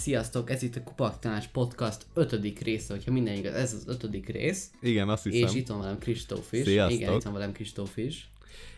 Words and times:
sziasztok, 0.00 0.50
ez 0.50 0.62
itt 0.62 0.76
a 0.76 0.82
Kupaktanács 0.82 1.48
Podcast 1.48 2.06
ötödik 2.14 2.58
része, 2.58 2.94
hogyha 2.94 3.12
minden 3.12 3.34
igaz, 3.34 3.54
ez 3.54 3.72
az 3.72 3.84
ötödik 3.86 4.28
rész. 4.28 4.70
Igen, 4.80 5.08
azt 5.08 5.22
hiszem. 5.22 5.48
És 5.48 5.54
itt 5.54 5.68
van 5.68 5.80
velem 5.80 5.98
Kristóf 5.98 6.52
is. 6.52 6.64
Sziasztok. 6.64 7.00
Igen, 7.00 7.14
itt 7.14 7.22
van 7.22 7.32
velem 7.32 7.52
Kristóf 7.52 7.96
is. 7.96 8.30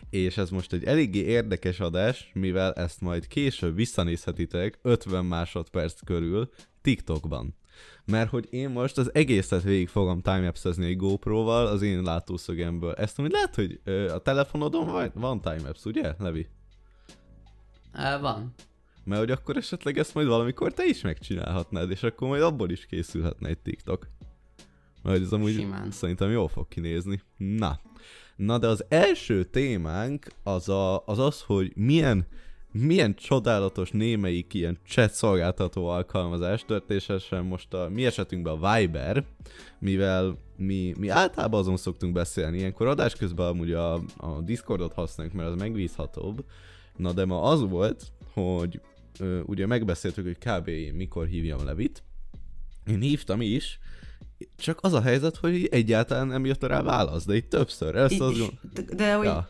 És 0.09 0.37
ez 0.37 0.49
most 0.49 0.73
egy 0.73 0.83
eléggé 0.83 1.19
érdekes 1.19 1.79
adás, 1.79 2.31
mivel 2.33 2.73
ezt 2.73 3.01
majd 3.01 3.27
később 3.27 3.75
visszanézhetitek 3.75 4.79
50 4.81 5.25
másodperc 5.25 5.99
körül 6.05 6.49
TikTokban. 6.81 7.55
Mert 8.05 8.29
hogy 8.29 8.47
én 8.49 8.69
most 8.69 8.97
az 8.97 9.13
egészet 9.13 9.63
végig 9.63 9.87
fogom 9.87 10.21
timelapse 10.21 10.69
egy 10.77 10.95
GoPro-val 10.95 11.67
az 11.67 11.81
én 11.81 12.01
látószögemből. 12.01 12.93
Ezt 12.93 13.19
amúgy 13.19 13.31
lehet, 13.31 13.55
hogy 13.55 13.81
a 14.09 14.17
telefonodon 14.17 14.85
van, 14.85 15.11
van 15.13 15.41
timelapse, 15.41 15.89
ugye, 15.89 16.13
Levi? 16.19 16.47
Uh, 17.93 18.21
van. 18.21 18.53
Mert 19.03 19.19
hogy 19.19 19.31
akkor 19.31 19.57
esetleg 19.57 19.97
ezt 19.97 20.13
majd 20.13 20.27
valamikor 20.27 20.73
te 20.73 20.85
is 20.85 21.01
megcsinálhatnád, 21.01 21.91
és 21.91 22.03
akkor 22.03 22.27
majd 22.27 22.41
abból 22.41 22.69
is 22.69 22.85
készülhetne 22.85 23.49
egy 23.49 23.57
TikTok. 23.57 24.07
Mert 25.03 25.21
ez 25.21 25.31
amúgy 25.31 25.53
Simán. 25.53 25.91
szerintem 25.91 26.31
jól 26.31 26.47
fog 26.47 26.67
kinézni. 26.67 27.21
Na. 27.37 27.79
Na 28.35 28.57
de 28.57 28.67
az 28.67 28.85
első 28.87 29.43
témánk 29.43 30.27
az 30.43 30.69
a, 30.69 31.05
az, 31.05 31.19
az 31.19 31.41
hogy 31.41 31.71
milyen, 31.75 32.27
milyen 32.71 33.15
csodálatos 33.15 33.91
némelyik 33.91 34.53
ilyen 34.53 34.77
chat 34.87 35.11
szolgáltató 35.11 35.87
alkalmazás 35.87 36.65
történetesen 36.65 37.45
most 37.45 37.73
a 37.73 37.89
mi 37.89 38.05
esetünkben 38.05 38.57
a 38.59 38.75
Viber, 38.75 39.25
mivel 39.79 40.37
mi, 40.57 40.93
mi 40.97 41.09
általában 41.09 41.59
azon 41.59 41.77
szoktunk 41.77 42.13
beszélni, 42.13 42.57
ilyenkor 42.57 42.87
adás 42.87 43.15
közben 43.15 43.47
amúgy 43.47 43.71
a, 43.71 43.93
a 44.17 44.41
Discordot 44.41 44.93
használjuk, 44.93 45.35
mert 45.35 45.49
az 45.49 45.55
megbízhatóbb. 45.55 46.45
Na 46.97 47.11
de 47.11 47.25
ma 47.25 47.41
az 47.41 47.61
volt, 47.69 48.11
hogy 48.33 48.81
ugye 49.45 49.65
megbeszéltük, 49.65 50.25
hogy 50.25 50.37
kb. 50.37 50.67
én 50.67 50.93
mikor 50.93 51.27
hívjam 51.27 51.65
Levit. 51.65 52.03
Én 52.87 52.99
hívtam 53.01 53.41
is, 53.41 53.79
csak 54.57 54.79
az 54.81 54.93
a 54.93 55.01
helyzet, 55.01 55.35
hogy 55.35 55.65
egyáltalán 55.65 56.27
nem 56.27 56.45
jött 56.45 56.63
rá 56.63 56.81
válasz, 56.81 57.25
de 57.25 57.35
itt 57.35 57.49
többször. 57.49 57.95
Ezt 57.95 58.19
az... 58.19 58.37
És- 58.37 58.85
de, 58.95 59.13
hogy 59.15 59.25
Ja. 59.25 59.49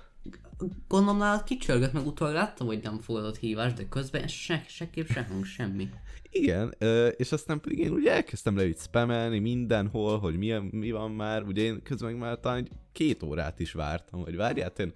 gondolom 0.87 1.17
nálad 1.17 1.43
kicsörgött, 1.43 1.93
meg 1.93 2.05
utólag 2.07 2.33
láttam, 2.33 2.67
hogy 2.67 2.79
nem 2.83 2.99
fogadott 2.99 3.37
hívást, 3.37 3.75
de 3.75 3.87
közben 3.87 4.27
se, 4.27 4.65
se 4.67 4.89
kép, 4.89 5.11
se 5.11 5.23
hang, 5.29 5.45
semmi. 5.45 5.89
Igen, 6.29 6.75
és 7.17 7.31
aztán 7.31 7.59
pedig 7.59 7.77
én 7.79 7.91
ugye 7.91 8.11
elkezdtem 8.11 8.55
le 8.55 8.65
itt 8.65 8.79
spamelni 8.79 9.39
mindenhol, 9.39 10.19
hogy 10.19 10.37
mi, 10.37 10.53
mi 10.71 10.91
van 10.91 11.11
már, 11.11 11.43
ugye 11.43 11.61
én 11.61 11.81
közben 11.83 12.11
meg 12.11 12.19
már 12.19 12.39
talán 12.39 12.67
két 12.91 13.23
órát 13.23 13.59
is 13.59 13.71
vártam, 13.71 14.23
hogy 14.23 14.35
várját, 14.35 14.79
én 14.79 14.93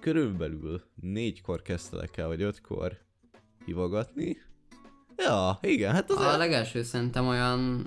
körülbelül 0.00 0.82
négykor 1.00 1.62
kezdtelek 1.62 2.16
el, 2.16 2.26
vagy 2.26 2.42
ötkor 2.42 2.98
hívogatni. 3.68 4.36
Ja, 5.16 5.58
igen, 5.62 5.92
hát 5.92 6.10
az 6.10 6.16
A 6.16 6.36
legelső 6.36 6.82
szerintem 6.82 7.26
olyan 7.26 7.86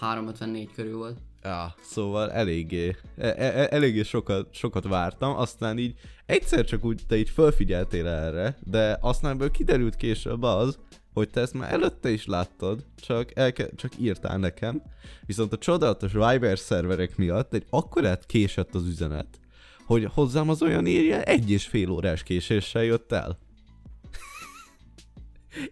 354 0.00 0.70
körül 0.74 0.96
volt. 0.96 1.18
Ja, 1.42 1.74
szóval 1.80 2.32
eléggé, 2.32 2.96
e- 3.16 3.34
e- 3.38 3.68
eléggé 3.70 4.02
sokat, 4.02 4.54
sokat 4.54 4.86
vártam, 4.88 5.36
aztán 5.36 5.78
így 5.78 5.94
egyszer 6.26 6.64
csak 6.64 6.84
úgy 6.84 7.02
te 7.08 7.16
így 7.16 7.30
felfigyeltél 7.30 8.06
erre, 8.06 8.56
de 8.64 8.98
aztán 9.00 9.32
ebből 9.32 9.50
kiderült 9.50 9.96
később 9.96 10.42
az, 10.42 10.78
hogy 11.12 11.30
te 11.30 11.40
ezt 11.40 11.54
már 11.54 11.72
előtte 11.72 12.10
is 12.10 12.26
láttad, 12.26 12.84
csak, 12.96 13.38
elke- 13.38 13.76
csak 13.76 13.92
írtál 13.98 14.38
nekem, 14.38 14.82
viszont 15.26 15.52
a 15.52 15.58
csodálatos 15.58 16.12
Viber 16.12 16.58
szerverek 16.58 17.16
miatt 17.16 17.54
egy 17.54 17.66
akkorát 17.70 18.26
késett 18.26 18.74
az 18.74 18.86
üzenet, 18.86 19.40
hogy 19.86 20.08
hozzám 20.14 20.48
az 20.48 20.62
olyan 20.62 20.86
írja 20.86 21.22
egy 21.22 21.50
és 21.50 21.66
fél 21.66 21.90
órás 21.90 22.22
késéssel 22.22 22.84
jött 22.84 23.12
el. 23.12 23.38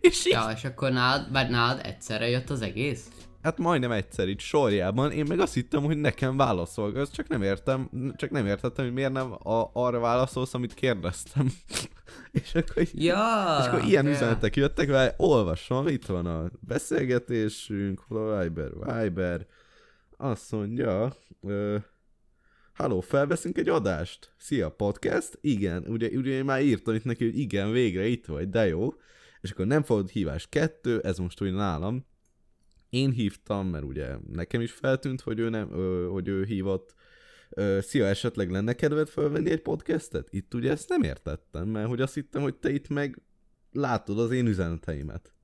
És 0.01 0.27
így 0.27 0.33
Ja, 0.33 0.51
és 0.57 0.65
akkor 0.65 0.91
nálad, 0.91 1.33
vagy 1.33 1.49
nálad 1.49 1.81
egyszerre 1.85 2.29
jött 2.29 2.51
az 2.51 2.63
egész? 2.63 3.09
Hát 3.43 3.59
majdnem 3.59 3.91
egyszer 3.91 4.29
itt 4.29 4.41
sorjában, 4.41 5.13
én 5.13 5.25
meg 5.29 5.41
azt 5.41 5.55
hittem, 5.55 5.83
hogy 5.83 5.97
nekem 5.97 6.37
válaszol, 6.37 7.07
csak 7.13 7.29
nem 7.29 7.43
értem, 7.43 7.91
csak 8.17 8.31
nem 8.31 8.47
értettem, 8.47 8.85
hogy 8.85 8.95
miért 8.95 9.13
nem 9.13 9.33
a, 9.33 9.71
arra 9.73 9.99
válaszolsz, 9.99 10.55
amit 10.55 10.75
kérdeztem. 10.75 11.53
és 12.43 12.55
akkor, 12.55 12.83
Ja! 12.93 13.57
és 13.61 13.67
akkor 13.67 13.85
ilyen 13.85 14.05
ja. 14.05 14.11
üzenetek 14.11 14.57
jöttek, 14.57 14.89
mert 14.89 15.15
olvasom, 15.17 15.89
itt 15.89 16.07
van 16.07 16.27
a 16.27 16.51
beszélgetésünk, 16.61 18.03
Viber, 18.09 18.71
Viber, 18.87 19.47
azt 20.17 20.53
mondja, 20.53 21.17
ö, 21.43 21.77
Halló, 22.75 23.01
felveszünk 23.01 23.59
egy 23.59 23.69
adást? 23.69 24.33
Szia, 24.37 24.71
podcast? 24.71 25.39
Igen, 25.41 25.85
ugye, 25.89 26.09
ugye 26.09 26.31
én 26.31 26.45
már 26.45 26.63
írtam 26.63 26.95
itt 26.95 27.05
neki, 27.05 27.25
hogy 27.25 27.39
igen, 27.39 27.73
végre 27.73 28.07
itt 28.07 28.27
vagy, 28.27 28.51
de 28.51 28.67
jó. 28.67 28.95
És 29.45 29.51
akkor 29.51 29.67
nem 29.67 29.83
fogod 29.83 30.09
hívás 30.09 30.47
kettő, 30.49 31.01
ez 31.01 31.19
most 31.19 31.43
úgy 31.43 31.53
nálam. 31.53 32.07
Én 32.91 33.11
hívtam, 33.11 33.67
mert 33.67 33.85
ugye 33.85 34.17
nekem 34.33 34.61
is 34.61 34.73
feltűnt, 34.73 35.21
hogy 35.21 35.39
ő, 35.39 35.49
nem, 35.49 35.73
ö, 35.73 36.07
hogy 36.11 36.29
ő 36.29 36.45
hívott. 36.45 36.95
Ö, 37.51 37.79
szia, 37.83 38.07
esetleg 38.07 38.51
lenne 38.51 38.73
kedved 38.73 39.09
felvenni 39.09 39.51
egy 39.51 39.61
podcastet? 39.63 40.29
Itt 40.31 40.55
ugye 40.55 40.71
ezt 40.71 40.89
nem 40.89 41.03
értettem, 41.03 41.69
mert 41.69 41.89
hogy 41.89 42.01
azt 42.01 42.15
hittem, 42.15 42.43
hogy 42.43 42.55
te 42.55 42.71
itt 42.71 42.89
meg 42.89 43.23
látod 43.73 44.19
az 44.19 44.31
én 44.31 44.47
üzeneteimet. 44.47 45.35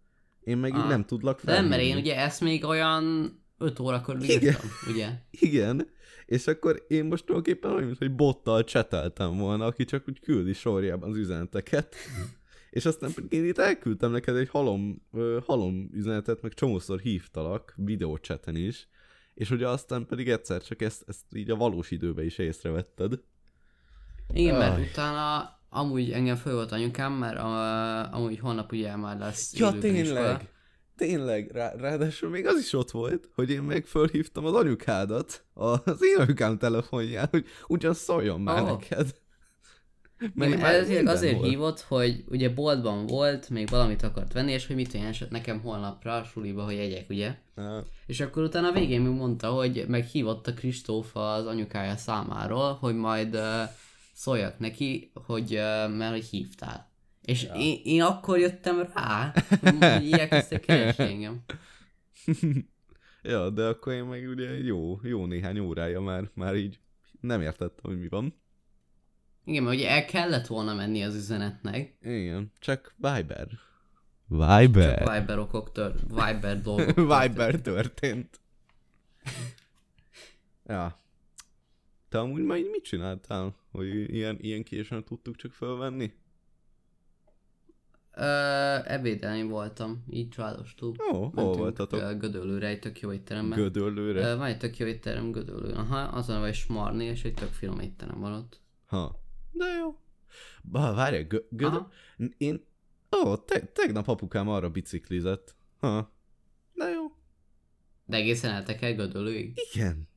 Én 0.41 0.59
meg 0.59 0.71
így 0.75 0.81
Ah. 0.81 0.89
nem 0.89 1.05
tudlak 1.05 1.43
De 1.45 1.53
nem, 1.53 1.67
mert 1.67 1.83
én 1.83 1.97
ugye 1.97 2.17
ezt 2.17 2.41
még 2.41 2.65
olyan 2.65 3.33
5 3.59 3.79
órakor 3.79 4.17
Igen. 4.23 4.43
írtam, 4.43 4.71
ugye? 4.93 5.09
Igen, 5.49 5.89
és 6.27 6.47
akkor 6.47 6.85
én 6.89 7.05
most 7.05 7.25
tulajdonképpen 7.27 7.71
olyan, 7.71 7.85
mint 7.85 7.99
hogy 7.99 8.15
bottal 8.15 8.65
cseteltem 8.65 9.37
volna, 9.39 9.65
aki 9.65 9.85
csak 9.85 10.05
úgy 10.09 10.21
küldi 10.21 10.53
sorjában 10.53 11.11
az 11.11 11.17
üzeneteket. 11.17 11.95
és 12.71 12.85
aztán 12.85 13.13
pedig 13.15 13.33
én 13.33 13.45
itt 13.45 13.59
elküldtem 13.59 14.11
neked 14.11 14.37
egy 14.37 14.49
halom, 14.49 15.03
halom 15.47 15.91
üzenetet, 15.93 16.43
meg 16.43 16.55
csomószor 16.55 17.01
hívtalak, 17.01 17.75
videócseten 17.77 18.57
is, 18.57 18.89
és 19.35 19.51
ugye 19.51 19.69
aztán 19.69 20.07
pedig 20.07 20.29
egyszer 20.29 20.63
csak 20.63 20.83
ezt, 20.83 21.05
ezt 21.07 21.25
így 21.35 21.51
a 21.51 21.57
valós 21.57 21.91
időben 21.91 22.25
is 22.25 22.39
észrevetted. 22.39 23.21
Igen, 24.33 24.57
mert 24.59 24.77
Aj. 24.77 24.83
utána 24.83 25.59
amúgy 25.69 26.11
engem 26.11 26.37
föl 26.37 26.55
volt 26.55 26.73
anyukám, 26.73 27.13
mert 27.13 27.39
uh, 27.39 28.15
amúgy 28.15 28.39
holnap 28.39 28.73
ugye 28.73 28.97
már 28.97 29.19
lesz 29.19 29.59
Ja, 29.59 29.67
élőben 29.69 29.95
iskola. 29.95 30.21
tényleg! 30.21 30.49
Tényleg, 30.97 31.51
Rá, 31.51 31.73
ráadásul 31.77 32.31
még 32.31 32.47
az 32.47 32.59
is 32.59 32.73
ott 32.73 32.91
volt, 32.91 33.29
hogy 33.35 33.51
én 33.51 33.63
meg 33.63 33.87
fölhívtam 33.87 34.45
az 34.45 34.55
anyukádat 34.55 35.45
az 35.55 35.99
én 36.05 36.17
anyukám 36.19 36.59
telefonján, 36.59 37.29
hogy 37.31 37.47
ugyan 37.67 37.95
szóljon 37.95 38.41
már 38.41 38.63
Ó. 38.63 38.65
neked. 38.65 39.20
Igen, 40.21 40.59
már 40.59 40.87
minden 40.87 41.07
azért 41.07 41.37
volt. 41.37 41.49
hívott, 41.49 41.81
hogy 41.81 42.25
ugye 42.29 42.51
boltban 42.51 43.07
volt, 43.07 43.49
még 43.49 43.69
valamit 43.69 44.03
akart 44.03 44.33
venni, 44.33 44.53
és 44.53 44.67
hogy 44.67 44.77
mit 44.77 44.95
eset 44.95 45.31
nekem 45.31 45.61
holnapra 45.61 46.17
a 46.17 46.25
suliba, 46.25 46.65
hogy 46.65 46.77
egyek, 46.77 47.09
ugye? 47.09 47.35
Ah. 47.55 47.85
És 48.07 48.21
akkor 48.21 48.43
utána 48.43 48.69
a 48.69 48.73
végén 48.73 49.01
még 49.01 49.13
mondta, 49.13 49.49
hogy 49.49 49.85
meghívott 49.89 50.47
a 50.47 50.55
Kristóf 50.55 51.17
az 51.17 51.47
anyukája 51.47 51.97
számáról, 51.97 52.73
hogy 52.73 52.95
majd 52.95 53.35
uh, 53.35 53.63
szóljak 54.13 54.59
neki, 54.59 55.11
hogy 55.15 55.55
uh, 55.55 55.97
mert 55.97 56.13
hogy 56.13 56.25
hívtál. 56.25 56.91
És 57.25 57.43
ja. 57.43 57.55
én, 57.55 57.81
én, 57.85 58.03
akkor 58.03 58.39
jöttem 58.39 58.89
rá, 58.95 59.33
hogy 59.61 60.13
elkezdtek 60.13 60.61
keresni 60.61 61.05
engem. 61.05 61.41
Ja, 63.23 63.51
de 63.51 63.65
akkor 63.65 63.93
én 63.93 64.05
meg 64.05 64.29
ugye 64.29 64.59
jó, 64.59 64.99
jó 65.03 65.27
néhány 65.27 65.59
órája 65.59 66.01
már, 66.01 66.31
már 66.35 66.55
így 66.55 66.79
nem 67.21 67.41
értettem, 67.41 67.91
hogy 67.91 68.01
mi 68.01 68.09
van. 68.09 68.40
Igen, 69.51 69.63
mert 69.63 69.77
ugye 69.77 69.89
el 69.91 70.05
kellett 70.05 70.47
volna 70.47 70.75
menni 70.75 71.03
az 71.03 71.15
üzenetnek. 71.15 71.97
Igen, 72.03 72.53
csak 72.59 72.95
Viber. 72.97 73.49
Viber. 74.27 74.99
Csak 74.99 75.13
Viber 75.13 75.39
okok 75.39 75.73
tör, 75.73 75.95
Viber 76.09 76.63
dolgok. 76.63 76.95
Viber 77.21 77.61
történt. 77.61 78.41
ja. 80.67 80.99
Te 82.09 82.19
amúgy 82.19 82.41
így 82.59 82.69
mit 82.71 82.85
csináltál, 82.85 83.55
hogy 83.71 83.87
ilyen, 84.15 84.37
ilyen 84.41 84.63
későn 84.63 85.05
tudtuk 85.05 85.37
csak 85.37 85.53
felvenni? 85.53 86.13
Ö, 88.15 88.25
ebédelni 88.85 89.43
voltam, 89.43 90.05
így 90.11 90.29
családostul. 90.29 90.95
Ó, 91.13 91.17
hol 91.17 91.31
Mentünk, 91.35 91.57
voltatok? 91.57 92.01
ö, 92.01 92.17
Gödöllőre, 92.17 92.67
egy 92.67 92.79
tök 92.79 93.01
jó 93.01 93.13
étteremben. 93.13 93.59
Gödöllőre? 93.59 94.29
Ö, 94.31 94.37
van 94.37 94.47
egy 94.47 94.59
tök 94.59 94.77
jó 94.79 94.87
étterem 94.87 95.31
Gödöllőn, 95.31 95.77
aha, 95.77 95.99
az 95.99 96.29
a 96.29 96.33
neve 96.33 96.53
Smarni, 96.53 97.05
és 97.05 97.25
egy 97.25 97.35
tök 97.35 97.53
finom 97.53 97.81
étterem 97.81 98.21
van 98.21 98.33
ott. 98.33 98.61
Ha. 98.87 99.20
De 99.53 99.65
jó. 99.67 99.99
Ba, 100.63 100.95
várj, 100.95 101.17
gö- 101.29 101.47
gödö... 101.51 101.77
Aha. 101.77 101.91
Én... 102.37 102.65
Ó, 103.17 103.37
te- 103.37 103.67
tegnap 103.67 104.09
apukám 104.09 104.49
arra 104.49 104.71
biciklizett. 104.71 105.57
Ha. 105.79 106.13
De 106.75 106.89
jó. 106.89 107.07
De 108.07 108.17
egészen 108.17 108.51
eltek 108.51 108.83
el 108.83 108.95
Gödöllőig. 108.95 109.59
Igen. 109.73 110.09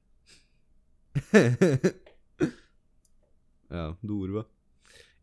ja, 3.69 3.97
durva. 4.01 4.50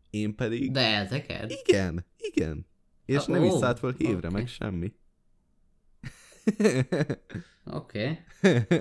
Én 0.09 0.35
pedig... 0.35 0.71
De 0.71 0.79
elteked? 0.79 1.51
Igen, 1.65 2.05
igen. 2.17 2.65
És 3.05 3.17
Ah, 3.17 3.27
nem 3.27 3.43
is 3.43 3.51
ó, 3.51 3.57
szállt 3.57 3.79
fel 3.79 3.91
hévre, 3.97 4.27
oké. 4.27 4.35
meg 4.35 4.47
semmi. 4.47 4.93
Oké. 7.65 8.19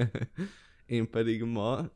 Én 0.87 1.11
pedig 1.11 1.43
ma 1.43 1.91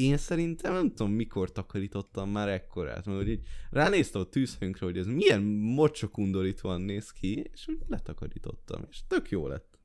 én 0.00 0.16
szerintem 0.16 0.72
nem 0.72 0.88
tudom, 0.88 1.12
mikor 1.12 1.52
takarítottam 1.52 2.30
már 2.30 2.48
ekkorát, 2.48 3.06
mert 3.06 3.28
így 3.28 3.40
ránéztem 3.70 4.20
a 4.20 4.24
tűzhőnkre, 4.24 4.86
hogy 4.86 4.98
ez 4.98 5.06
milyen 5.06 5.42
mocsokundorítóan 5.42 6.80
néz 6.80 7.10
ki, 7.10 7.50
és 7.52 7.68
úgy 7.68 7.78
letakarítottam, 7.88 8.86
és 8.90 8.98
tök 9.08 9.30
jó 9.30 9.46
lett. 9.46 9.78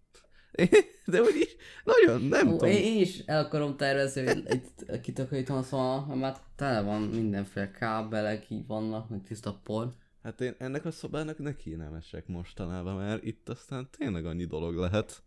De 1.05 1.21
úgy 1.21 1.35
is, 1.35 1.55
nagyon, 1.83 2.21
nem 2.21 2.47
Ó, 2.47 2.51
tudom. 2.51 2.69
én, 2.69 3.01
is 3.01 3.19
el 3.19 3.43
akarom 3.43 3.77
tervezni, 3.77 4.25
hogy 4.25 4.43
itt 4.49 5.01
kitakarítom, 5.01 5.63
szóval 5.63 6.15
már 6.15 6.37
tele 6.55 6.81
van 6.81 7.01
mindenféle 7.01 7.71
kábelek, 7.71 8.49
így 8.49 8.67
vannak, 8.67 9.09
meg 9.09 9.23
tiszta 9.23 9.59
por. 9.63 9.93
Hát 10.23 10.41
én 10.41 10.55
ennek 10.57 10.85
a 10.85 10.91
szobának 10.91 11.37
ne 11.37 11.55
kéne 11.55 11.89
mesek 11.89 12.27
mostanában, 12.27 12.95
mert 12.95 13.23
itt 13.23 13.49
aztán 13.49 13.89
tényleg 13.97 14.25
annyi 14.25 14.45
dolog 14.45 14.75
lehet. 14.75 15.23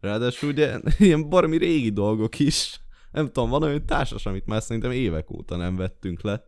Ráadásul 0.00 0.48
ugye 0.48 0.80
ilyen 0.98 1.28
barmi 1.28 1.56
régi 1.56 1.90
dolgok 1.90 2.38
is. 2.38 2.80
Nem 3.12 3.26
tudom, 3.26 3.50
van 3.50 3.62
olyan 3.62 3.86
társas, 3.86 4.26
amit 4.26 4.46
már 4.46 4.62
szerintem 4.62 4.90
évek 4.90 5.30
óta 5.30 5.56
nem 5.56 5.76
vettünk 5.76 6.20
le. 6.20 6.46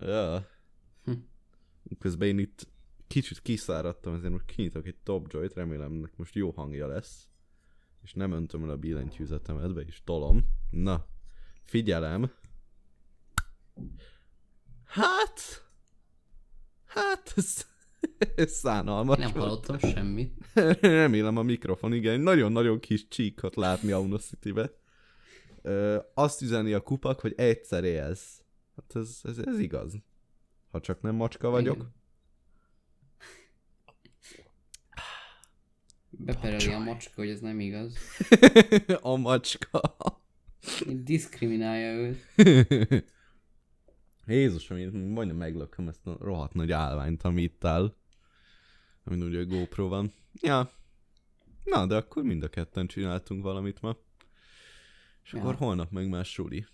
Ja. 0.00 0.46
Hm. 1.04 1.12
Közben 1.98 2.28
én 2.28 2.38
itt 2.38 2.66
kicsit 3.06 3.42
kiszáradtam, 3.42 4.14
ezért 4.14 4.32
most 4.32 4.44
kinyitok 4.44 4.86
egy 4.86 4.96
top 5.02 5.32
joy 5.32 5.48
remélem 5.54 5.92
ennek 5.92 6.16
most 6.16 6.34
jó 6.34 6.50
hangja 6.50 6.86
lesz. 6.86 7.28
És 8.02 8.12
nem 8.12 8.32
öntöm 8.32 8.62
el 8.62 8.70
a 8.70 8.76
billentyűzetemet, 8.76 9.74
be 9.74 9.82
is 9.82 10.02
tolom. 10.04 10.44
Na, 10.70 11.06
figyelem. 11.62 12.30
Hát... 14.84 15.66
Hát, 16.84 17.32
ez, 17.36 17.66
ez 18.34 18.52
szánalmas 18.52 19.18
Nem 19.18 19.32
volt. 19.32 19.44
hallottam 19.44 19.78
semmit. 19.78 20.32
Remélem 20.80 21.36
a 21.36 21.42
mikrofon, 21.42 21.92
igen, 21.92 22.20
nagyon-nagyon 22.20 22.80
kis 22.80 23.08
csíkot 23.08 23.56
látni 23.56 23.92
Audacity-be. 23.92 24.70
Ö, 25.62 25.98
azt 26.14 26.42
üzeni 26.42 26.72
a 26.72 26.80
kupak, 26.80 27.20
hogy 27.20 27.34
egyszer 27.36 27.84
élsz. 27.84 28.42
Hát 28.76 28.96
ez, 28.96 29.20
ez, 29.22 29.38
ez 29.38 29.58
igaz. 29.58 29.94
Ha 30.70 30.80
csak 30.80 31.00
nem 31.00 31.14
macska 31.14 31.48
vagyok. 31.48 31.76
Igen. 31.76 31.94
Bepereli 36.10 36.72
a 36.72 36.78
macska, 36.78 37.12
hogy 37.14 37.28
ez 37.28 37.40
nem 37.40 37.60
igaz. 37.60 37.96
a 39.00 39.16
macska. 39.16 39.96
Diszkriminálja 40.86 41.92
őt. 41.92 42.24
Jézusom, 44.26 44.76
én 44.76 44.90
majdnem 44.90 45.36
meglököm 45.36 45.88
ezt 45.88 46.06
a 46.06 46.16
rohadt 46.20 46.54
nagy 46.54 46.72
állványt, 46.72 47.22
ami 47.22 47.42
itt 47.42 47.64
áll. 47.64 47.94
Amin 49.04 49.22
ugye 49.22 49.42
GoPro 49.42 49.88
van. 49.88 50.12
Ja. 50.40 50.70
Na, 51.64 51.86
de 51.86 51.96
akkor 51.96 52.22
mind 52.22 52.42
a 52.42 52.48
ketten 52.48 52.86
csináltunk 52.86 53.42
valamit 53.42 53.80
ma. 53.80 53.96
És 55.24 55.32
Ja. 55.32 55.40
akkor 55.40 55.54
holnap 55.54 55.90
meg 55.90 56.08
más 56.08 56.32
suli. 56.32 56.66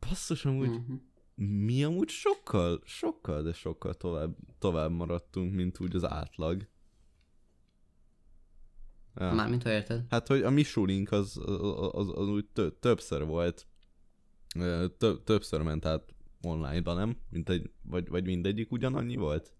Basszus, 0.00 0.44
amúgy 0.44 0.68
Mhm. 0.68 0.94
mi 1.34 1.84
amúgy 1.84 2.08
sokkal, 2.08 2.80
sokkal, 2.84 3.42
de 3.42 3.52
sokkal 3.52 3.94
tovább, 3.94 4.36
tovább 4.58 4.90
maradtunk, 4.90 5.54
mint 5.54 5.80
úgy 5.80 5.96
az 5.96 6.04
átlag. 6.04 6.68
Ja. 9.14 9.32
Mármint, 9.32 9.62
ha 9.62 9.70
érted. 9.70 10.04
Hát, 10.10 10.26
hogy 10.26 10.42
a 10.42 10.50
mi 10.50 10.62
sulink 10.62 11.12
az, 11.12 11.36
az, 11.46 11.88
az, 11.92 12.08
az 12.14 12.28
úgy 12.28 12.46
tö, 12.52 12.70
többször 12.70 13.24
volt, 13.24 13.66
tö, 14.98 15.14
többször 15.24 15.62
ment 15.62 15.84
át 15.84 16.14
online-ba, 16.42 16.94
nem? 16.94 17.16
Mint 17.30 17.48
egy, 17.48 17.70
vagy, 17.82 18.08
vagy 18.08 18.24
mindegyik 18.24 18.72
ugyanannyi 18.72 19.16
volt? 19.16 19.52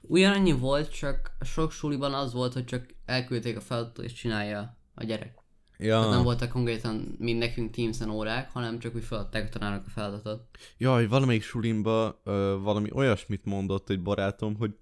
Ugyanannyi 0.00 0.52
volt, 0.52 0.92
csak 0.92 1.36
sok 1.40 1.70
suliban 1.70 2.14
az 2.14 2.32
volt, 2.32 2.52
hogy 2.52 2.64
csak 2.64 2.94
elküldték 3.04 3.56
a 3.56 3.60
feladatot 3.60 4.04
és 4.04 4.12
csinálja 4.12 4.78
a 4.94 5.04
gyerek. 5.04 5.37
Ja, 5.80 5.98
Tehát 5.98 6.10
nem 6.10 6.22
voltak 6.22 6.48
konkrétan, 6.48 7.14
mint 7.18 7.38
nekünk 7.38 7.74
Teams-en 7.74 8.10
órák, 8.10 8.50
hanem 8.50 8.78
csak 8.78 8.94
úgy 8.94 9.04
feladták 9.04 9.44
a 9.44 9.48
tanárnak 9.48 9.86
a 9.86 9.90
feladatot. 9.90 10.48
Jaj, 10.78 11.06
valamelyik 11.06 11.42
sulimba 11.42 12.20
ö, 12.24 12.56
valami 12.62 12.88
olyasmit 12.92 13.44
mondott 13.44 13.90
egy 13.90 14.02
barátom, 14.02 14.56
hogy, 14.56 14.74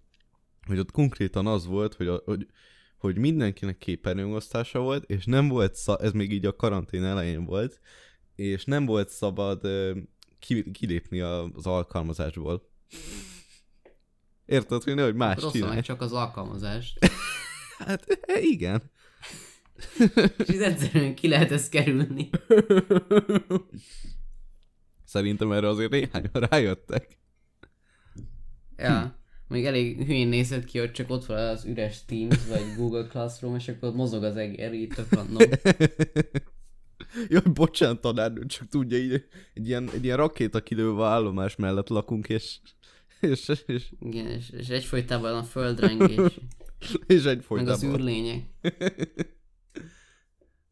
hogy 0.66 0.78
ott 0.78 0.90
konkrétan 0.90 1.46
az 1.46 1.66
volt, 1.66 1.94
hogy, 1.94 2.06
a, 2.06 2.22
hogy, 2.24 2.46
hogy 2.98 3.18
mindenkinek 3.18 3.78
képernyőosztása 3.78 4.78
volt, 4.78 5.10
és 5.10 5.24
nem 5.24 5.48
volt, 5.48 5.74
szab, 5.74 6.02
ez 6.02 6.12
még 6.12 6.32
így 6.32 6.46
a 6.46 6.56
karantén 6.56 7.04
elején 7.04 7.44
volt, 7.44 7.80
és 8.34 8.64
nem 8.64 8.86
volt 8.86 9.08
szabad 9.08 9.64
ö, 9.64 9.98
ki, 10.38 10.70
kilépni 10.70 11.20
az 11.20 11.66
alkalmazásból. 11.66 12.68
Érted, 14.46 14.82
hogy 14.82 14.94
nehogy 14.94 15.14
más 15.14 15.40
Rossz 15.40 15.52
csinálj? 15.52 15.80
csak 15.80 16.00
az 16.00 16.12
alkalmazást. 16.12 16.98
Hát 17.78 18.04
e, 18.26 18.40
igen. 18.40 18.90
És 20.38 20.48
ez 20.48 20.60
egyszerűen 20.60 21.14
ki 21.14 21.28
lehet 21.28 21.50
ezt 21.50 21.70
kerülni. 21.70 22.30
Szerintem 25.04 25.52
erre 25.52 25.68
azért 25.68 25.90
néhányan 25.90 26.30
rájöttek. 26.32 27.18
Ja. 28.76 29.18
Még 29.48 29.64
elég 29.64 30.04
hülyén 30.04 30.28
nézett 30.28 30.64
ki, 30.64 30.78
hogy 30.78 30.92
csak 30.92 31.10
ott 31.10 31.26
van 31.26 31.38
az 31.38 31.64
üres 31.64 32.04
Teams, 32.04 32.46
vagy 32.48 32.74
Google 32.76 33.06
Classroom, 33.06 33.54
és 33.54 33.68
akkor 33.68 33.94
mozog 33.94 34.22
az 34.22 34.36
egér, 34.36 34.72
így 34.72 34.88
tök 34.88 35.10
random. 35.10 35.48
Jaj, 37.28 37.42
bocsánat, 37.54 38.00
tanárnő, 38.00 38.46
csak 38.46 38.68
tudja, 38.68 38.98
így, 38.98 39.24
egy 39.54 39.68
ilyen, 39.68 39.90
egy 39.94 40.04
ilyen 40.04 40.16
rakéta 40.16 40.62
kilőve 40.62 41.04
állomás 41.04 41.56
mellett 41.56 41.88
lakunk, 41.88 42.28
és, 42.28 42.58
és, 43.20 43.52
és, 43.66 43.92
Igen, 44.00 44.26
és, 44.26 44.50
és 44.50 44.68
egyfolytában 44.68 45.34
a 45.34 45.42
földrengés, 45.42 46.18
és 46.78 46.98
meg 47.06 47.16
az 47.16 47.26
egyfolytában. 47.26 47.94
űrlények. 47.94 48.44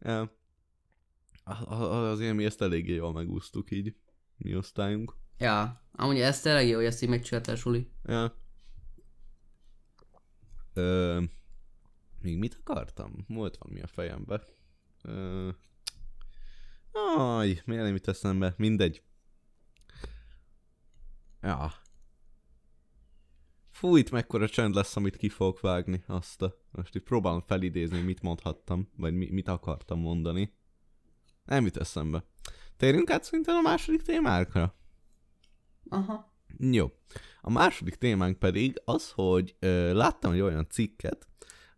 Ja. 0.05 0.21
A- 1.45 1.73
a- 1.73 2.11
Azért 2.11 2.35
mi 2.35 2.45
ezt 2.45 2.63
eléggé 2.63 2.95
jól 2.95 3.13
megúsztuk 3.13 3.71
így, 3.71 3.97
mi 4.37 4.57
osztályunk. 4.57 5.15
Ja, 5.39 5.83
amúgy 5.93 6.21
ez 6.21 6.41
tényleg 6.41 6.67
jó, 6.69 6.77
hogy 6.77 6.85
ezt 6.85 7.03
így 7.03 7.09
megcsináltál, 7.09 7.57
Suli. 7.57 7.91
Ja. 8.05 8.39
Ö, 10.73 11.21
még 12.21 12.39
mit 12.39 12.61
akartam? 12.65 13.25
Volt 13.29 13.57
valami 13.57 13.81
a 13.83 13.87
fejembe. 13.87 14.43
Ö, 15.03 15.49
aj, 17.17 17.63
miért 17.65 17.83
nem 17.83 17.93
jut 17.95 18.09
eszembe? 18.09 18.55
Mindegy. 18.57 19.03
Ja. 21.41 21.73
Fú, 23.75 23.97
itt 23.97 24.11
mekkora 24.11 24.49
csend 24.49 24.75
lesz, 24.75 24.97
amit 24.97 25.17
ki 25.17 25.29
fogok 25.29 25.61
vágni. 25.61 26.03
Azt 26.07 26.43
a... 26.43 26.55
Most 26.71 26.95
itt 26.95 27.03
próbálom 27.03 27.41
felidézni, 27.41 28.01
mit 28.01 28.23
mondhattam, 28.23 28.89
vagy 28.97 29.15
mi, 29.15 29.29
mit 29.31 29.49
akartam 29.49 30.01
mondani. 30.01 30.55
Nem 31.45 31.65
jut 31.65 31.77
eszembe. 31.77 32.25
Térjünk 32.77 33.11
át 33.11 33.25
szerintem 33.25 33.57
a 33.57 33.61
második 33.61 34.03
témákra. 34.03 34.75
Aha. 35.89 36.33
Jó. 36.59 36.91
A 37.41 37.51
második 37.51 37.95
témánk 37.95 38.39
pedig 38.39 38.81
az, 38.85 39.11
hogy 39.11 39.57
ö, 39.59 39.93
láttam 39.93 40.33
egy 40.33 40.41
olyan 40.41 40.67
cikket, 40.69 41.29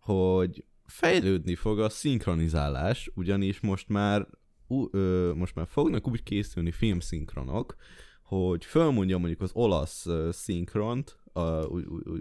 hogy 0.00 0.64
fejlődni 0.84 1.54
fog 1.54 1.80
a 1.80 1.88
szinkronizálás, 1.88 3.10
ugyanis 3.14 3.60
most 3.60 3.88
már, 3.88 4.26
ú, 4.66 4.88
ö, 4.90 5.32
most 5.34 5.54
már 5.54 5.66
fognak 5.68 6.08
úgy 6.08 6.22
készülni 6.22 6.70
filmszinkronok, 6.70 7.76
hogy 8.22 8.64
fölmondja 8.64 9.18
mondjuk 9.18 9.40
az 9.40 9.50
olasz 9.52 10.06
ö, 10.06 10.28
szinkront, 10.32 11.24
a, 11.36 11.66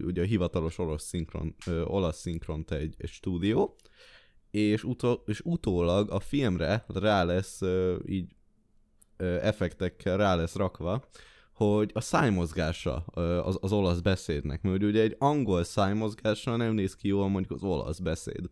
ugye 0.05 0.21
a 0.21 0.25
hivatalos 0.25 0.77
olasz, 0.77 1.03
szinkron, 1.03 1.55
ö, 1.67 1.81
olasz 1.81 2.19
szinkront 2.19 2.71
egy, 2.71 2.95
egy 2.97 3.09
stúdió, 3.09 3.75
és, 4.51 4.83
utol, 4.83 5.23
és 5.25 5.41
utólag 5.43 6.11
a 6.11 6.19
filmre 6.19 6.85
rá 6.87 7.23
lesz 7.23 7.61
ö, 7.61 7.97
így 8.05 8.35
ö, 9.17 9.37
effektekkel 9.41 10.17
rá 10.17 10.35
lesz 10.35 10.55
rakva, 10.55 11.03
hogy 11.53 11.91
a 11.93 12.01
szájmozgása 12.01 12.95
az, 13.43 13.57
az 13.61 13.71
olasz 13.71 13.99
beszédnek, 13.99 14.61
mert 14.61 14.83
ugye 14.83 15.01
egy 15.01 15.15
angol 15.19 15.63
szájmozgással 15.63 16.57
nem 16.57 16.73
néz 16.73 16.95
ki 16.95 17.07
jól 17.07 17.29
mondjuk 17.29 17.51
az 17.51 17.63
olasz 17.63 17.99
beszéd. 17.99 18.49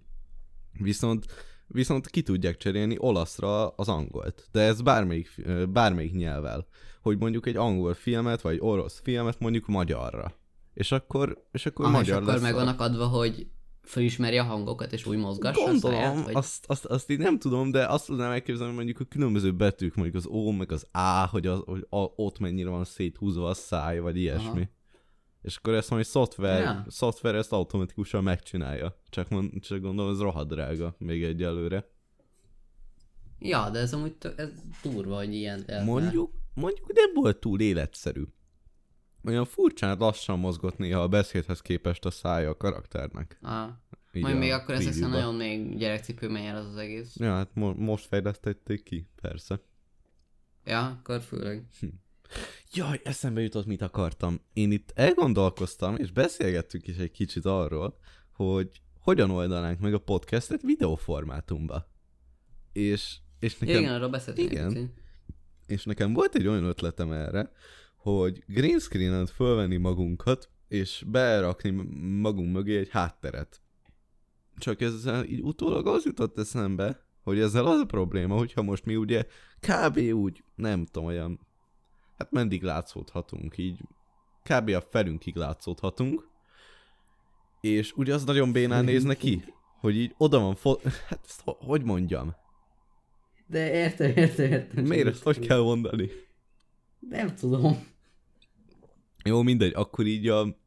Viszont, 0.80 1.26
viszont 1.68 2.08
ki 2.08 2.22
tudják 2.22 2.58
cserélni 2.58 2.96
olaszra 3.00 3.68
az 3.68 3.88
angolt. 3.88 4.48
De 4.52 4.62
ez 4.62 4.82
bármelyik, 4.82 5.30
bármelyik 5.70 6.14
nyelvvel. 6.14 6.68
Hogy 7.02 7.18
mondjuk 7.18 7.48
egy 7.48 7.56
angol 7.56 7.94
filmet, 7.94 8.42
vagy 8.42 8.58
orosz 8.60 9.00
filmet 9.04 9.40
mondjuk 9.40 9.68
magyarra. 9.68 10.34
És 10.74 10.92
akkor, 10.92 11.44
és 11.52 11.66
akkor 11.66 11.86
és 11.86 11.92
magyar 11.92 12.22
akkor 12.22 12.34
lesz 12.34 12.42
meg 12.42 12.54
a- 12.54 12.58
vannak 12.58 12.80
adva, 12.80 13.06
hogy 13.08 13.48
felismeri 13.82 14.38
a 14.38 14.44
hangokat, 14.44 14.94
és 14.94 15.06
úgy 15.06 15.18
mozgassa 15.18 15.62
a 15.62 15.66
Gondolom, 15.66 15.98
száját, 16.00 16.26
vagy... 16.26 16.36
azt, 16.36 16.66
azt, 16.68 16.86
azt 16.86 17.10
így 17.10 17.18
nem 17.18 17.40
tudom, 17.40 17.72
de 17.72 17.86
azt 17.88 18.06
tudnám 18.06 18.32
elképzelni, 18.32 18.74
hogy 18.76 18.84
mondjuk 18.84 19.00
a 19.00 19.10
különböző 19.10 19.54
betűk, 19.54 19.96
mondjuk 19.96 20.16
az 20.18 20.26
O, 20.28 20.52
meg 20.52 20.72
az 20.72 20.88
A, 20.92 21.28
hogy, 21.32 21.48
az, 21.48 21.62
hogy 21.66 21.86
a, 21.90 21.98
ott 22.16 22.40
mennyire 22.40 22.70
van 22.70 22.84
széthúzva 22.84 23.50
a 23.50 23.54
száj, 23.54 24.00
vagy 24.00 24.18
ilyesmi. 24.18 24.48
Aha. 24.48 24.70
És 25.42 25.56
akkor 25.58 25.74
ezt 25.74 25.90
majd 25.90 26.06
szoftver, 26.06 26.62
Ja. 26.62 26.86
szoftver 26.88 27.36
ezt 27.36 27.52
automatikusan 27.52 28.24
megcsinálja. 28.24 29.00
Csak, 29.10 29.30
mond, 29.30 29.60
csak 29.62 29.82
gondolom, 29.82 30.12
ez 30.12 30.20
rohadt 30.20 30.50
drága 30.50 30.96
még 30.98 31.24
egyelőre. 31.24 31.92
Ja, 33.40 33.70
de 33.70 33.80
ez 33.80 33.94
amúgy 33.94 34.14
tök, 34.16 34.40
ez 34.40 34.50
durva, 34.84 35.16
hogy 35.16 35.34
ilyen. 35.34 35.66
Mondjuk, 35.86 36.32
mondjuk 36.54 36.94
nem 36.94 37.12
volt 37.14 37.38
túl 37.40 37.60
életszerű. 37.60 38.24
Olyan 39.26 39.46
furcsán 39.46 39.98
lassan 39.98 40.40
mozgott 40.40 40.78
néha 40.78 41.02
a 41.02 41.08
beszédhez 41.08 41.62
képest 41.62 42.06
a 42.06 42.12
szája 42.12 42.50
a 42.50 42.58
karakternek. 42.58 43.38
Ah. 43.42 43.70
Így 44.14 44.22
Majd 44.22 44.36
a 44.36 44.40
még 44.40 44.52
akkor 44.52 44.76
ez 44.76 44.84
preview-ba. 44.84 45.08
nagyon 45.16 45.36
még 45.36 45.78
gyerekcipőben 45.78 46.42
jár 46.42 46.56
az 46.56 46.66
az 46.66 46.76
egész. 46.78 47.16
Ja, 47.16 47.34
hát 47.34 47.50
mo- 47.54 47.78
most 47.78 48.06
fejlesztették 48.06 48.84
ki, 48.84 49.08
persze. 49.22 49.60
Ja, 50.66 50.86
akkor 50.86 51.22
főleg. 51.22 51.68
Jaj, 52.74 53.02
eszembe 53.04 53.42
jutott, 53.42 53.66
mit 53.66 53.82
akartam. 53.82 54.40
Én 54.54 54.72
itt 54.72 54.92
elgondolkoztam, 54.96 55.96
és 55.96 56.12
beszélgettünk 56.12 56.88
is 56.88 56.96
egy 56.96 57.12
kicsit 57.12 57.46
arról, 57.46 57.98
hogy 58.32 58.70
hogyan 59.00 59.30
oldanánk 59.30 59.80
meg 59.80 59.94
a 59.94 60.00
podcastet 60.00 60.62
videóformátumba. 60.62 61.92
És, 62.72 63.18
és 63.40 63.58
nekem... 63.58 63.82
Igen, 63.82 63.94
arról 63.94 64.10
beszéltünk. 64.10 64.52
Igen. 64.52 64.94
És 65.68 65.84
nekem 65.84 66.14
volt 66.14 66.36
egy 66.36 66.48
olyan 66.48 66.64
ötletem 66.64 67.12
erre, 67.12 67.52
hogy 68.04 68.44
green 68.48 68.80
screen 68.80 69.26
fölvenni 69.26 69.78
magunkat, 69.78 70.50
és 70.68 71.04
berakni 71.08 71.70
magunk 72.22 72.54
mögé 72.54 72.78
egy 72.78 72.90
hátteret. 72.90 73.62
Csak 74.58 74.82
ezzel 74.82 75.26
így 75.26 75.42
utólag 75.42 75.88
az 75.88 76.06
jutott 76.06 76.40
eszembe, 76.40 77.06
hogy 77.24 77.40
ezzel 77.40 77.66
az 77.66 77.80
a 77.80 77.86
probléma, 77.86 78.38
hogyha 78.38 78.62
most 78.62 78.86
mi 78.86 78.96
ugye 78.96 79.26
kb. 79.60 79.98
úgy, 79.98 80.44
nem 80.56 80.86
tudom, 80.86 81.08
olyan, 81.08 81.40
hát 82.18 82.32
mendig 82.32 82.64
látszódhatunk, 82.64 83.58
így 83.58 83.80
kb. 84.44 84.70
a 84.70 84.82
felünkig 84.82 85.36
látszódhatunk, 85.36 86.28
és 87.62 87.92
ugye 87.92 88.14
az 88.14 88.24
nagyon 88.24 88.52
bénán 88.52 88.84
néz 88.84 89.04
neki, 89.04 89.44
hogy 89.80 89.96
így 89.98 90.14
oda 90.18 90.40
van 90.40 90.56
fo- 90.56 90.84
hát 91.08 91.26
ezt 91.26 91.42
ho- 91.42 91.64
hogy 91.64 91.84
mondjam? 91.84 92.36
De 93.48 93.74
értem, 93.74 94.12
értem, 94.16 94.52
értem. 94.52 94.84
Miért 94.84 95.08
ezt 95.08 95.24
hogy 95.24 95.40
kell 95.40 95.62
mondani? 95.62 96.10
Nem 97.00 97.36
tudom. 97.36 97.92
Jó, 99.24 99.42
mindegy, 99.42 99.74
akkor 99.76 100.06
így 100.06 100.28
a... 100.28 100.58